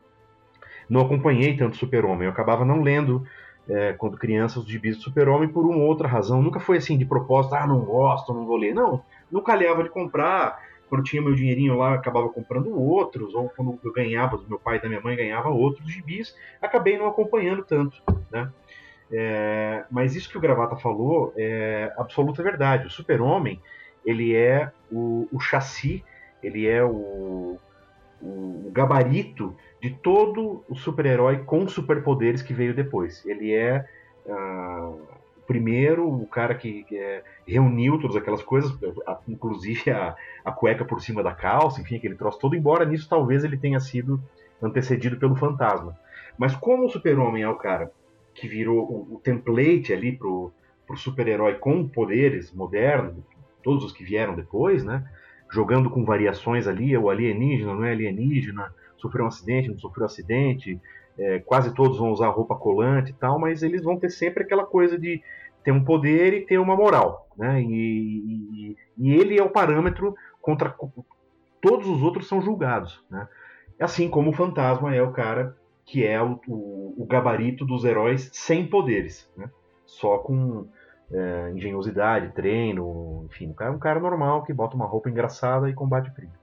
não 0.90 1.02
acompanhei 1.02 1.56
tanto 1.56 1.78
Super-Homem. 1.78 2.26
Eu 2.26 2.32
acabava 2.32 2.66
não 2.66 2.82
lendo, 2.82 3.26
é, 3.70 3.94
quando 3.94 4.18
criança, 4.18 4.60
os 4.60 4.68
gibis 4.68 4.98
do 4.98 5.04
Super-Homem 5.04 5.50
por 5.50 5.66
uma 5.66 5.84
outra 5.84 6.08
razão. 6.08 6.42
Nunca 6.42 6.60
foi 6.60 6.78
assim, 6.78 6.98
de 6.98 7.06
propósito, 7.06 7.56
ah, 7.56 7.68
não 7.68 7.82
gosto, 7.82 8.34
não 8.34 8.46
vou 8.46 8.58
ler. 8.58 8.74
Não, 8.74 9.04
não 9.32 9.42
calhava 9.42 9.84
de 9.84 9.90
comprar 9.90 10.60
quando 10.92 11.06
tinha 11.06 11.22
meu 11.22 11.34
dinheirinho 11.34 11.78
lá, 11.78 11.94
acabava 11.94 12.28
comprando 12.28 12.78
outros, 12.78 13.34
ou 13.34 13.48
quando 13.48 13.80
eu 13.82 13.94
ganhava, 13.94 14.38
meu 14.46 14.60
pai 14.60 14.76
e 14.76 14.82
da 14.82 14.90
minha 14.90 15.00
mãe 15.00 15.16
ganhava 15.16 15.48
outros 15.48 15.90
gibis, 15.90 16.36
acabei 16.62 16.98
não 16.98 17.08
acompanhando 17.08 17.64
tanto, 17.64 18.04
né? 18.30 18.52
É, 19.10 19.86
mas 19.90 20.18
isso 20.18 20.30
que 20.30 20.38
o 20.38 20.42
Gravata 20.42 20.76
falou 20.76 21.34
é 21.38 21.94
absoluta 21.98 22.44
verdade. 22.44 22.88
O 22.88 22.90
super-homem, 22.90 23.62
ele 24.06 24.36
é 24.36 24.70
o, 24.92 25.30
o 25.32 25.40
chassi, 25.40 26.04
ele 26.44 26.68
é 26.68 26.84
o, 26.84 27.58
o 28.22 28.72
gabarito 28.72 29.56
de 29.82 29.90
todo 29.90 30.64
o 30.70 30.76
super-herói 30.76 31.40
com 31.40 31.68
superpoderes 31.68 32.42
que 32.42 32.54
veio 32.54 32.74
depois. 32.74 33.26
Ele 33.26 33.54
é 33.54 33.86
uh, 34.26 35.00
primeiro, 35.52 36.08
o 36.08 36.26
cara 36.28 36.56
que, 36.56 36.86
é, 36.94 37.24
reuniu 37.46 38.00
todas 38.00 38.16
aquelas 38.16 38.42
coisas, 38.42 38.72
inclusive 39.28 39.92
a, 39.92 40.16
a 40.46 40.52
cueca 40.52 40.86
por 40.86 41.02
cima 41.02 41.22
da 41.22 41.34
calça, 41.34 41.82
enfim, 41.82 41.98
aquele 41.98 42.16
troço 42.16 42.40
todo, 42.40 42.56
embora 42.56 42.86
nisso 42.86 43.10
talvez 43.10 43.44
ele 43.44 43.58
tenha 43.58 43.80
sido 43.82 44.22
antecedido 44.62 45.18
pelo 45.18 45.36
fantasma. 45.36 45.98
Mas 46.38 46.56
como 46.56 46.86
o 46.86 46.90
super-homem 46.90 47.44
é 47.44 47.50
o 47.50 47.58
cara 47.58 47.92
que 48.34 48.48
virou 48.48 48.80
o, 48.80 49.16
o 49.16 49.20
template 49.20 49.92
ali 49.92 50.16
pro, 50.16 50.54
pro 50.88 50.96
super-herói 50.96 51.56
com 51.56 51.86
poderes 51.86 52.54
modernos, 52.54 53.22
todos 53.62 53.84
os 53.84 53.92
que 53.92 54.06
vieram 54.06 54.36
depois, 54.36 54.86
né? 54.86 55.06
Jogando 55.52 55.90
com 55.90 56.06
variações 56.06 56.68
ali, 56.68 56.98
o 56.98 57.10
alienígena, 57.10 57.74
não 57.74 57.84
é 57.84 57.92
alienígena, 57.92 58.74
sofreu 58.98 59.26
um 59.26 59.28
acidente, 59.28 59.70
não 59.70 59.78
sofreu 59.78 60.04
um 60.04 60.06
acidente, 60.06 60.80
é, 61.18 61.40
quase 61.40 61.74
todos 61.74 61.98
vão 61.98 62.12
usar 62.12 62.30
roupa 62.30 62.56
colante 62.56 63.12
e 63.12 63.14
tal, 63.14 63.38
mas 63.38 63.62
eles 63.62 63.84
vão 63.84 63.98
ter 63.98 64.10
sempre 64.10 64.44
aquela 64.44 64.66
coisa 64.66 64.98
de 64.98 65.22
ter 65.64 65.72
um 65.72 65.84
poder 65.84 66.34
e 66.34 66.46
ter 66.46 66.58
uma 66.58 66.76
moral, 66.76 67.28
né? 67.38 67.62
E, 67.62 67.66
e, 67.68 68.78
e 68.98 69.14
ele 69.14 69.38
é 69.38 69.44
o 69.44 69.50
parâmetro 69.50 70.16
contra 70.42 70.76
todos 71.62 71.88
os 71.88 72.02
outros 72.02 72.28
são 72.28 72.42
julgados, 72.42 73.04
né? 73.10 73.28
Assim 73.80 74.10
como 74.10 74.30
o 74.30 74.34
fantasma 74.34 74.96
é 74.96 75.02
o 75.02 75.12
cara 75.12 75.56
que 75.86 76.06
é 76.06 76.22
o, 76.22 76.40
o, 76.48 76.96
o 76.98 77.06
gabarito 77.06 77.66
dos 77.66 77.84
heróis 77.84 78.30
sem 78.34 78.66
poderes, 78.66 79.30
né? 79.36 79.50
Só 79.86 80.18
com 80.20 80.68
é, 81.14 81.52
engenhosidade, 81.52 82.34
treino, 82.34 83.26
enfim, 83.30 83.50
um 83.50 83.54
cara, 83.54 83.72
um 83.72 83.80
cara 83.80 84.00
normal 84.00 84.44
que 84.44 84.54
bota 84.54 84.76
uma 84.76 84.86
roupa 84.86 85.10
engraçada 85.10 85.70
e 85.70 85.74
combate 85.74 86.10
o 86.10 86.14
crime. 86.14 86.34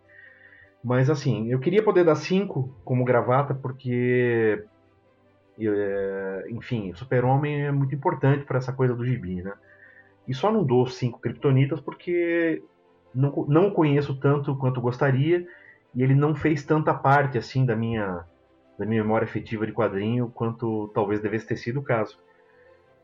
Mas 0.83 1.11
assim, 1.11 1.51
eu 1.51 1.59
queria 1.59 1.83
poder 1.83 2.05
dar 2.05 2.14
5 2.14 2.81
como 2.85 3.05
gravata, 3.05 3.55
porque. 3.55 4.64
É, 5.61 6.47
enfim, 6.51 6.93
Super-Homem 6.95 7.66
é 7.66 7.73
muito 7.73 7.95
importante 7.95 8.45
para 8.45 8.59
essa 8.59 8.73
coisa 8.73 8.95
do 8.95 9.05
gibi, 9.05 9.43
né? 9.43 9.53
E 10.27 10.33
só 10.33 10.53
não 10.53 10.62
dou 10.62 10.87
5 10.87 11.19
Kryptonitas 11.21 11.81
porque 11.81 12.62
não, 13.14 13.45
não 13.49 13.71
conheço 13.71 14.14
tanto 14.21 14.55
quanto 14.57 14.81
gostaria 14.81 15.47
e 15.95 16.03
ele 16.03 16.14
não 16.14 16.35
fez 16.35 16.64
tanta 16.64 16.95
parte 16.95 17.39
assim 17.39 17.66
da 17.66 17.75
minha, 17.75 18.25
da 18.79 18.87
minha 18.87 19.03
memória 19.03 19.25
efetiva 19.25 19.66
de 19.66 19.73
quadrinho 19.73 20.31
quanto 20.31 20.89
talvez 20.95 21.21
devesse 21.21 21.47
ter 21.47 21.57
sido 21.57 21.81
o 21.81 21.83
caso. 21.83 22.21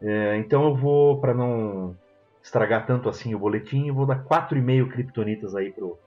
É, 0.00 0.36
então 0.36 0.64
eu 0.64 0.76
vou, 0.76 1.20
para 1.20 1.34
não 1.34 1.96
estragar 2.42 2.86
tanto 2.86 3.08
assim 3.08 3.34
o 3.34 3.38
boletim, 3.38 3.88
eu 3.88 3.94
vou 3.94 4.06
dar 4.06 4.22
4,5 4.24 4.92
Kryptonitas 4.92 5.54
aí 5.54 5.72
pro, 5.72 5.98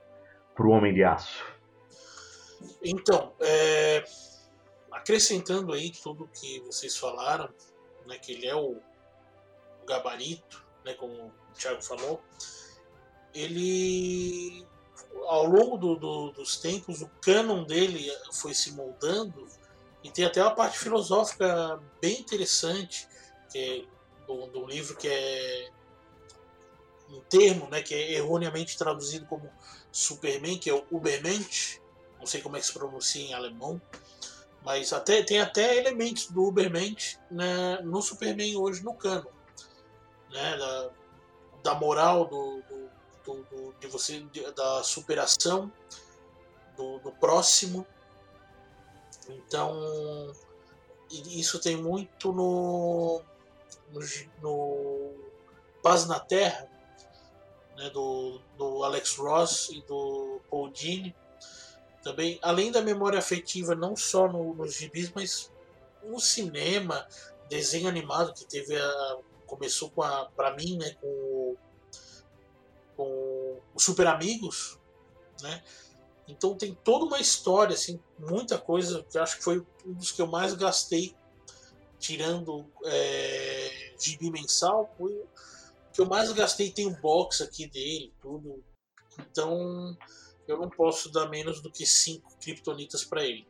pro 0.54 0.70
Homem 0.70 0.94
de 0.94 1.02
Aço. 1.02 1.44
Então, 2.82 3.32
é, 3.40 4.04
acrescentando 4.92 5.72
aí 5.72 5.90
tudo 5.90 6.28
que 6.32 6.60
vocês 6.60 6.96
falaram, 6.96 7.48
né, 8.06 8.18
que 8.18 8.32
ele 8.32 8.46
é 8.46 8.54
o, 8.54 8.76
o 9.82 9.86
gabarito, 9.86 10.64
né, 10.84 10.94
como 10.94 11.12
o 11.14 11.32
Thiago 11.54 11.82
falou, 11.82 12.22
ele 13.34 14.66
ao 15.26 15.46
longo 15.46 15.76
do, 15.76 15.96
do, 15.96 16.30
dos 16.32 16.56
tempos 16.58 17.02
o 17.02 17.08
cânon 17.20 17.64
dele 17.64 18.10
foi 18.32 18.54
se 18.54 18.72
moldando 18.72 19.46
e 20.02 20.10
tem 20.10 20.24
até 20.24 20.42
uma 20.42 20.54
parte 20.54 20.78
filosófica 20.78 21.80
bem 22.00 22.20
interessante 22.20 23.06
que 23.50 23.88
do, 24.26 24.46
do 24.46 24.66
livro 24.66 24.96
que 24.96 25.08
é 25.08 25.70
um 27.10 27.20
termo 27.20 27.68
né, 27.70 27.82
que 27.82 27.94
é 27.94 28.12
erroneamente 28.12 28.76
traduzido 28.76 29.26
como 29.26 29.50
Superman, 29.90 30.58
que 30.58 30.68
é 30.68 30.74
o 30.74 30.84
Ubermensch, 30.90 31.80
não 32.18 32.26
sei 32.26 32.42
como 32.42 32.56
é 32.56 32.60
que 32.60 32.66
se 32.66 32.72
pronuncia 32.72 33.22
em 33.22 33.34
alemão, 33.34 33.80
mas 34.62 34.92
até, 34.92 35.22
tem 35.22 35.40
até 35.40 35.76
elementos 35.76 36.26
do 36.26 36.44
Ubermensch 36.44 37.18
né, 37.30 37.80
no 37.82 38.02
Superman 38.02 38.56
hoje 38.56 38.82
no 38.84 38.94
cano. 38.94 39.30
Né, 40.30 40.56
da, 40.58 40.90
da 41.62 41.74
moral 41.74 42.26
do, 42.26 42.62
do, 42.68 42.90
do, 43.24 43.44
do, 43.44 43.72
de 43.80 43.86
você 43.86 44.20
da 44.54 44.82
superação 44.82 45.72
do, 46.76 46.98
do 46.98 47.10
próximo 47.12 47.86
então 49.26 50.30
isso 51.10 51.58
tem 51.58 51.76
muito 51.76 52.32
no 52.32 53.22
no, 53.92 54.00
no 54.42 55.14
Paz 55.82 56.06
na 56.06 56.20
Terra 56.20 56.68
né, 57.76 57.90
do, 57.90 58.40
do 58.56 58.84
Alex 58.84 59.16
Ross 59.16 59.70
e 59.70 59.80
do 59.82 60.40
Paul 60.50 60.70
Dini 60.70 61.14
também, 62.02 62.38
além 62.42 62.70
da 62.70 62.80
memória 62.80 63.18
afetiva, 63.18 63.74
não 63.74 63.96
só 63.96 64.28
no, 64.28 64.54
nos 64.54 64.74
gibis, 64.74 65.10
mas 65.14 65.52
no 66.02 66.18
cinema, 66.20 67.06
desenho 67.48 67.88
animado 67.88 68.32
que 68.32 68.44
teve 68.44 68.76
a. 68.76 69.18
Começou 69.46 69.90
com 69.90 70.02
a. 70.02 70.26
pra 70.36 70.54
mim, 70.54 70.76
né? 70.76 70.96
Com, 71.00 71.56
com 72.96 73.60
os 73.74 73.84
Super 73.84 74.06
Amigos, 74.06 74.78
né? 75.42 75.62
Então 76.26 76.54
tem 76.54 76.74
toda 76.84 77.04
uma 77.04 77.20
história, 77.20 77.74
assim, 77.74 77.98
muita 78.18 78.58
coisa 78.58 79.04
que 79.10 79.18
acho 79.18 79.38
que 79.38 79.44
foi 79.44 79.64
um 79.84 79.94
dos 79.94 80.12
que 80.12 80.20
eu 80.20 80.26
mais 80.26 80.52
gastei, 80.54 81.16
tirando 81.98 82.66
é, 82.84 83.47
gibi 83.98 84.30
mensal, 84.30 84.92
foi 84.96 85.12
o 85.12 85.26
que 85.92 86.00
eu 86.00 86.06
mais 86.06 86.32
gastei 86.32 86.70
tem 86.70 86.86
um 86.86 86.94
box 86.94 87.42
aqui 87.42 87.66
dele, 87.66 88.12
tudo. 88.20 88.62
Então 89.30 89.96
eu 90.46 90.58
não 90.58 90.68
posso 90.68 91.12
dar 91.12 91.28
menos 91.28 91.60
do 91.60 91.70
que 91.70 91.84
5 91.84 92.38
criptonitas 92.40 93.04
para 93.04 93.24
ele. 93.24 93.46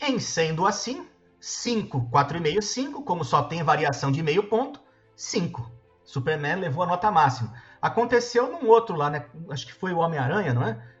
Em 0.00 0.18
sendo 0.18 0.66
assim, 0.66 1.06
5, 1.40 2.10
4,5, 2.10 2.62
5, 2.62 3.02
como 3.04 3.24
só 3.24 3.42
tem 3.42 3.62
variação 3.62 4.10
de 4.10 4.22
meio 4.22 4.48
ponto, 4.48 4.80
5. 5.16 5.70
Superman 6.04 6.56
levou 6.56 6.84
a 6.84 6.86
nota 6.86 7.10
máxima. 7.10 7.52
Aconteceu 7.80 8.50
num 8.50 8.68
outro 8.68 8.96
lá, 8.96 9.10
né? 9.10 9.28
Acho 9.50 9.66
que 9.66 9.72
foi 9.72 9.92
o 9.92 9.98
Homem-Aranha, 9.98 10.54
não 10.54 10.62
é? 10.62 10.92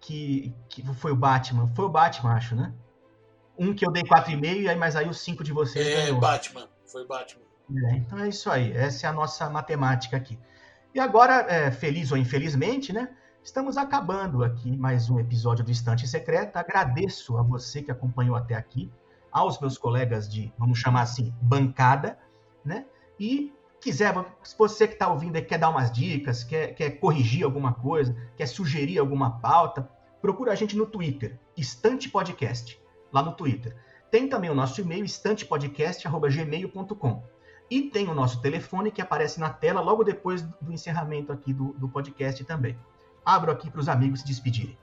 que, 0.00 0.54
que 0.68 0.82
foi 0.94 1.12
o 1.12 1.16
Batman. 1.16 1.66
Foi 1.74 1.84
o 1.84 1.88
Batman, 1.88 2.32
acho, 2.32 2.54
né? 2.54 2.72
Um 3.58 3.74
que 3.74 3.84
eu 3.84 3.90
dei 3.90 4.02
4,5 4.02 4.60
e 4.60 4.68
aí, 4.68 4.76
mas 4.76 4.94
aí 4.94 5.08
os 5.08 5.20
5 5.20 5.42
de 5.42 5.52
vocês. 5.52 5.86
É, 5.86 6.06
ganhou. 6.06 6.20
Batman. 6.20 6.68
Foi 6.86 7.06
Batman. 7.06 7.42
É, 7.76 7.96
então 7.96 8.18
é 8.18 8.28
isso 8.28 8.50
aí. 8.50 8.72
Essa 8.72 9.06
é 9.06 9.10
a 9.10 9.12
nossa 9.12 9.48
matemática 9.50 10.16
aqui. 10.16 10.38
E 10.94 11.00
agora, 11.00 11.44
é, 11.48 11.70
feliz 11.70 12.10
ou 12.10 12.16
infelizmente, 12.16 12.92
né? 12.92 13.10
Estamos 13.42 13.76
acabando 13.76 14.42
aqui 14.42 14.74
mais 14.76 15.10
um 15.10 15.20
episódio 15.20 15.64
do 15.64 15.70
Estante 15.70 16.08
Secreta. 16.08 16.60
Agradeço 16.60 17.36
a 17.36 17.42
você 17.42 17.82
que 17.82 17.90
acompanhou 17.90 18.36
até 18.36 18.54
aqui, 18.54 18.90
aos 19.30 19.60
meus 19.60 19.76
colegas 19.76 20.26
de, 20.28 20.50
vamos 20.58 20.78
chamar 20.78 21.02
assim, 21.02 21.34
bancada, 21.40 22.18
né? 22.64 22.86
E 23.20 23.52
quiser, 23.80 24.14
se 24.42 24.56
você 24.56 24.88
que 24.88 24.94
está 24.94 25.08
ouvindo 25.08 25.40
quer 25.42 25.58
dar 25.58 25.68
umas 25.70 25.92
dicas, 25.92 26.44
quer, 26.44 26.74
quer 26.74 26.92
corrigir 26.98 27.44
alguma 27.44 27.74
coisa, 27.74 28.16
quer 28.36 28.46
sugerir 28.46 28.98
alguma 28.98 29.38
pauta, 29.40 29.88
procura 30.20 30.52
a 30.52 30.54
gente 30.54 30.76
no 30.76 30.86
Twitter, 30.86 31.36
Estante 31.56 32.08
Podcast, 32.08 32.80
lá 33.12 33.22
no 33.22 33.32
Twitter. 33.32 33.76
Tem 34.10 34.26
também 34.28 34.50
o 34.50 34.54
nosso 34.54 34.80
e-mail, 34.80 35.04
estantepodcast.gmail.com. 35.04 37.37
E 37.70 37.82
tem 37.82 38.08
o 38.08 38.14
nosso 38.14 38.40
telefone 38.40 38.90
que 38.90 39.02
aparece 39.02 39.38
na 39.38 39.50
tela 39.50 39.80
logo 39.80 40.02
depois 40.02 40.42
do 40.42 40.72
encerramento 40.72 41.32
aqui 41.32 41.52
do, 41.52 41.74
do 41.74 41.88
podcast 41.88 42.42
também. 42.44 42.76
Abro 43.24 43.50
aqui 43.50 43.70
para 43.70 43.80
os 43.80 43.88
amigos 43.88 44.20
se 44.20 44.26
despedirem. 44.26 44.76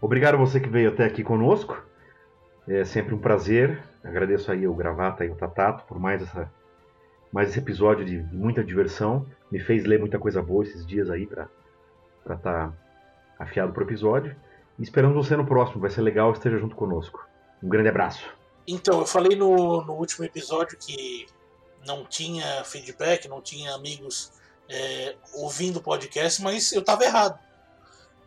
Obrigado 0.00 0.34
a 0.34 0.38
você 0.38 0.58
que 0.58 0.68
veio 0.68 0.90
até 0.90 1.04
aqui 1.04 1.22
conosco. 1.22 1.82
É 2.66 2.84
sempre 2.84 3.14
um 3.14 3.18
prazer. 3.18 3.82
Agradeço 4.02 4.50
aí 4.50 4.66
o 4.66 4.74
Gravata 4.74 5.24
e 5.24 5.30
o 5.30 5.34
Tatato 5.34 5.84
por 5.84 5.98
mais 5.98 6.22
essa 6.22 6.50
mais 7.30 7.50
esse 7.50 7.58
episódio 7.58 8.04
de 8.04 8.18
muita 8.32 8.64
diversão. 8.64 9.26
Me 9.50 9.58
fez 9.58 9.84
ler 9.84 9.98
muita 9.98 10.18
coisa 10.18 10.40
boa 10.40 10.64
esses 10.64 10.86
dias 10.86 11.10
aí 11.10 11.26
para 11.26 11.48
estar 12.24 12.38
tá 12.38 12.72
afiado 13.38 13.72
pro 13.72 13.84
episódio. 13.84 14.34
E 14.78 14.82
esperamos 14.82 15.16
você 15.16 15.36
no 15.36 15.44
próximo, 15.44 15.80
vai 15.80 15.90
ser 15.90 16.02
legal, 16.02 16.32
esteja 16.32 16.58
junto 16.58 16.74
conosco. 16.74 17.26
Um 17.62 17.68
grande 17.68 17.88
abraço. 17.88 18.24
Então, 18.66 19.00
eu 19.00 19.06
falei 19.06 19.36
no, 19.36 19.82
no 19.84 19.94
último 19.94 20.24
episódio 20.24 20.78
que 20.78 21.26
não 21.84 22.04
tinha 22.04 22.64
feedback, 22.64 23.28
não 23.28 23.40
tinha 23.40 23.74
amigos 23.74 24.32
é, 24.68 25.16
ouvindo 25.34 25.78
o 25.78 25.82
podcast, 25.82 26.42
mas 26.42 26.72
eu 26.72 26.80
estava 26.80 27.04
errado. 27.04 27.38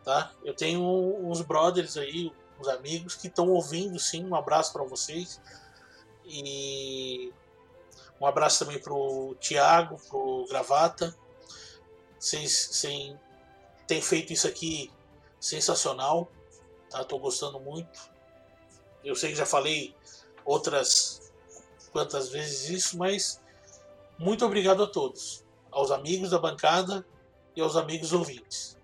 Tá? 0.04 0.32
Eu 0.43 0.54
tenho 0.54 0.82
uns 0.82 1.41
brothers 1.41 1.95
aí, 1.95 2.32
uns 2.60 2.68
amigos 2.68 3.16
que 3.16 3.28
estão 3.28 3.47
ouvindo 3.49 3.99
sim. 3.99 4.26
Um 4.26 4.36
abraço 4.36 4.74
para 4.74 4.84
vocês. 4.84 5.39
E 6.26 7.32
um 8.20 8.26
abraço 8.26 8.66
também 8.66 8.80
pro 8.80 9.36
Thiago, 9.39 9.97
pro 10.10 10.45
Gravata. 10.49 11.16
Vocês 12.20 12.82
têm 13.88 14.02
feito 14.02 14.34
isso 14.34 14.47
aqui 14.47 14.91
sensacional. 15.39 16.32
Tá? 16.89 17.04
Gostando 17.04 17.60
muito. 17.60 18.10
Eu 19.04 19.16
sei 19.16 19.32
que 19.32 19.38
já 19.38 19.45
falei 19.45 19.95
outras 20.43 21.20
quantas 21.92 22.30
vezes 22.30 22.70
isso, 22.70 22.98
mas 22.98 23.42
muito 24.18 24.46
obrigado 24.46 24.84
a 24.84 24.88
todos. 24.88 25.44
Aos 25.72 25.92
amigos 25.92 26.32
da 26.32 26.39
bancada 26.39 27.06
e 27.56 27.62
aos 27.62 27.76
amigos 27.76 28.14
ouvintes. 28.14 28.78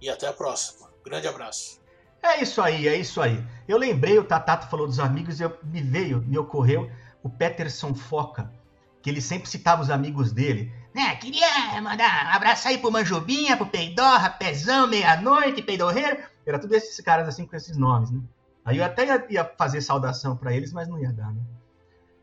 E 0.00 0.08
até 0.08 0.26
a 0.26 0.32
próxima. 0.32 0.90
Grande 1.04 1.28
abraço. 1.28 1.80
É 2.22 2.42
isso 2.42 2.62
aí, 2.62 2.88
é 2.88 2.96
isso 2.96 3.20
aí. 3.20 3.44
Eu 3.68 3.76
lembrei, 3.76 4.18
o 4.18 4.24
Tatato 4.24 4.68
falou 4.68 4.86
dos 4.86 4.98
amigos, 4.98 5.40
eu, 5.40 5.56
me 5.62 5.82
veio, 5.82 6.22
me 6.22 6.38
ocorreu 6.38 6.90
o 7.22 7.28
Peterson 7.28 7.94
Foca, 7.94 8.50
que 9.02 9.10
ele 9.10 9.20
sempre 9.20 9.48
citava 9.48 9.82
os 9.82 9.90
amigos 9.90 10.32
dele. 10.32 10.72
Né, 10.94 11.16
queria 11.16 11.80
mandar 11.82 12.26
um 12.26 12.36
abraço 12.36 12.68
aí 12.68 12.78
pro 12.78 12.90
Manjubinha, 12.90 13.56
pro 13.56 13.66
Peidorra, 13.66 14.30
Pezão, 14.30 14.86
Meia-Noite, 14.86 15.62
Peidorreiro. 15.62 16.18
Era 16.46 16.58
tudo 16.58 16.74
esses 16.74 16.98
caras 17.04 17.28
assim 17.28 17.46
com 17.46 17.56
esses 17.56 17.76
nomes, 17.76 18.10
né? 18.10 18.20
Aí 18.64 18.78
eu 18.78 18.84
até 18.84 19.06
ia, 19.06 19.26
ia 19.28 19.44
fazer 19.44 19.82
saudação 19.82 20.36
para 20.36 20.54
eles, 20.54 20.72
mas 20.72 20.88
não 20.88 20.98
ia 20.98 21.12
dar, 21.12 21.32
né? 21.32 21.42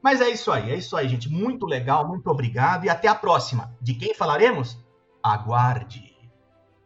Mas 0.02 0.20
é 0.20 0.30
isso 0.30 0.52
aí, 0.52 0.72
é 0.72 0.76
isso 0.76 0.98
aí, 0.98 1.08
gente. 1.08 1.30
Muito 1.30 1.66
legal, 1.66 2.08
muito 2.08 2.28
obrigado 2.28 2.86
e 2.86 2.90
até 2.90 3.08
a 3.08 3.16
próxima. 3.16 3.72
De 3.80 3.94
quem 3.94 4.14
falaremos? 4.14 4.78
Aguarde. 5.22 6.12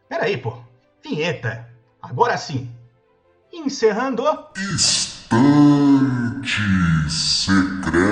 Peraí, 0.09 0.37
pô. 0.37 0.57
Vinheta. 1.03 1.69
Agora 2.01 2.37
sim. 2.37 2.69
Encerrando. 3.53 4.23
Estante 4.75 5.35
Secreta. 7.09 8.05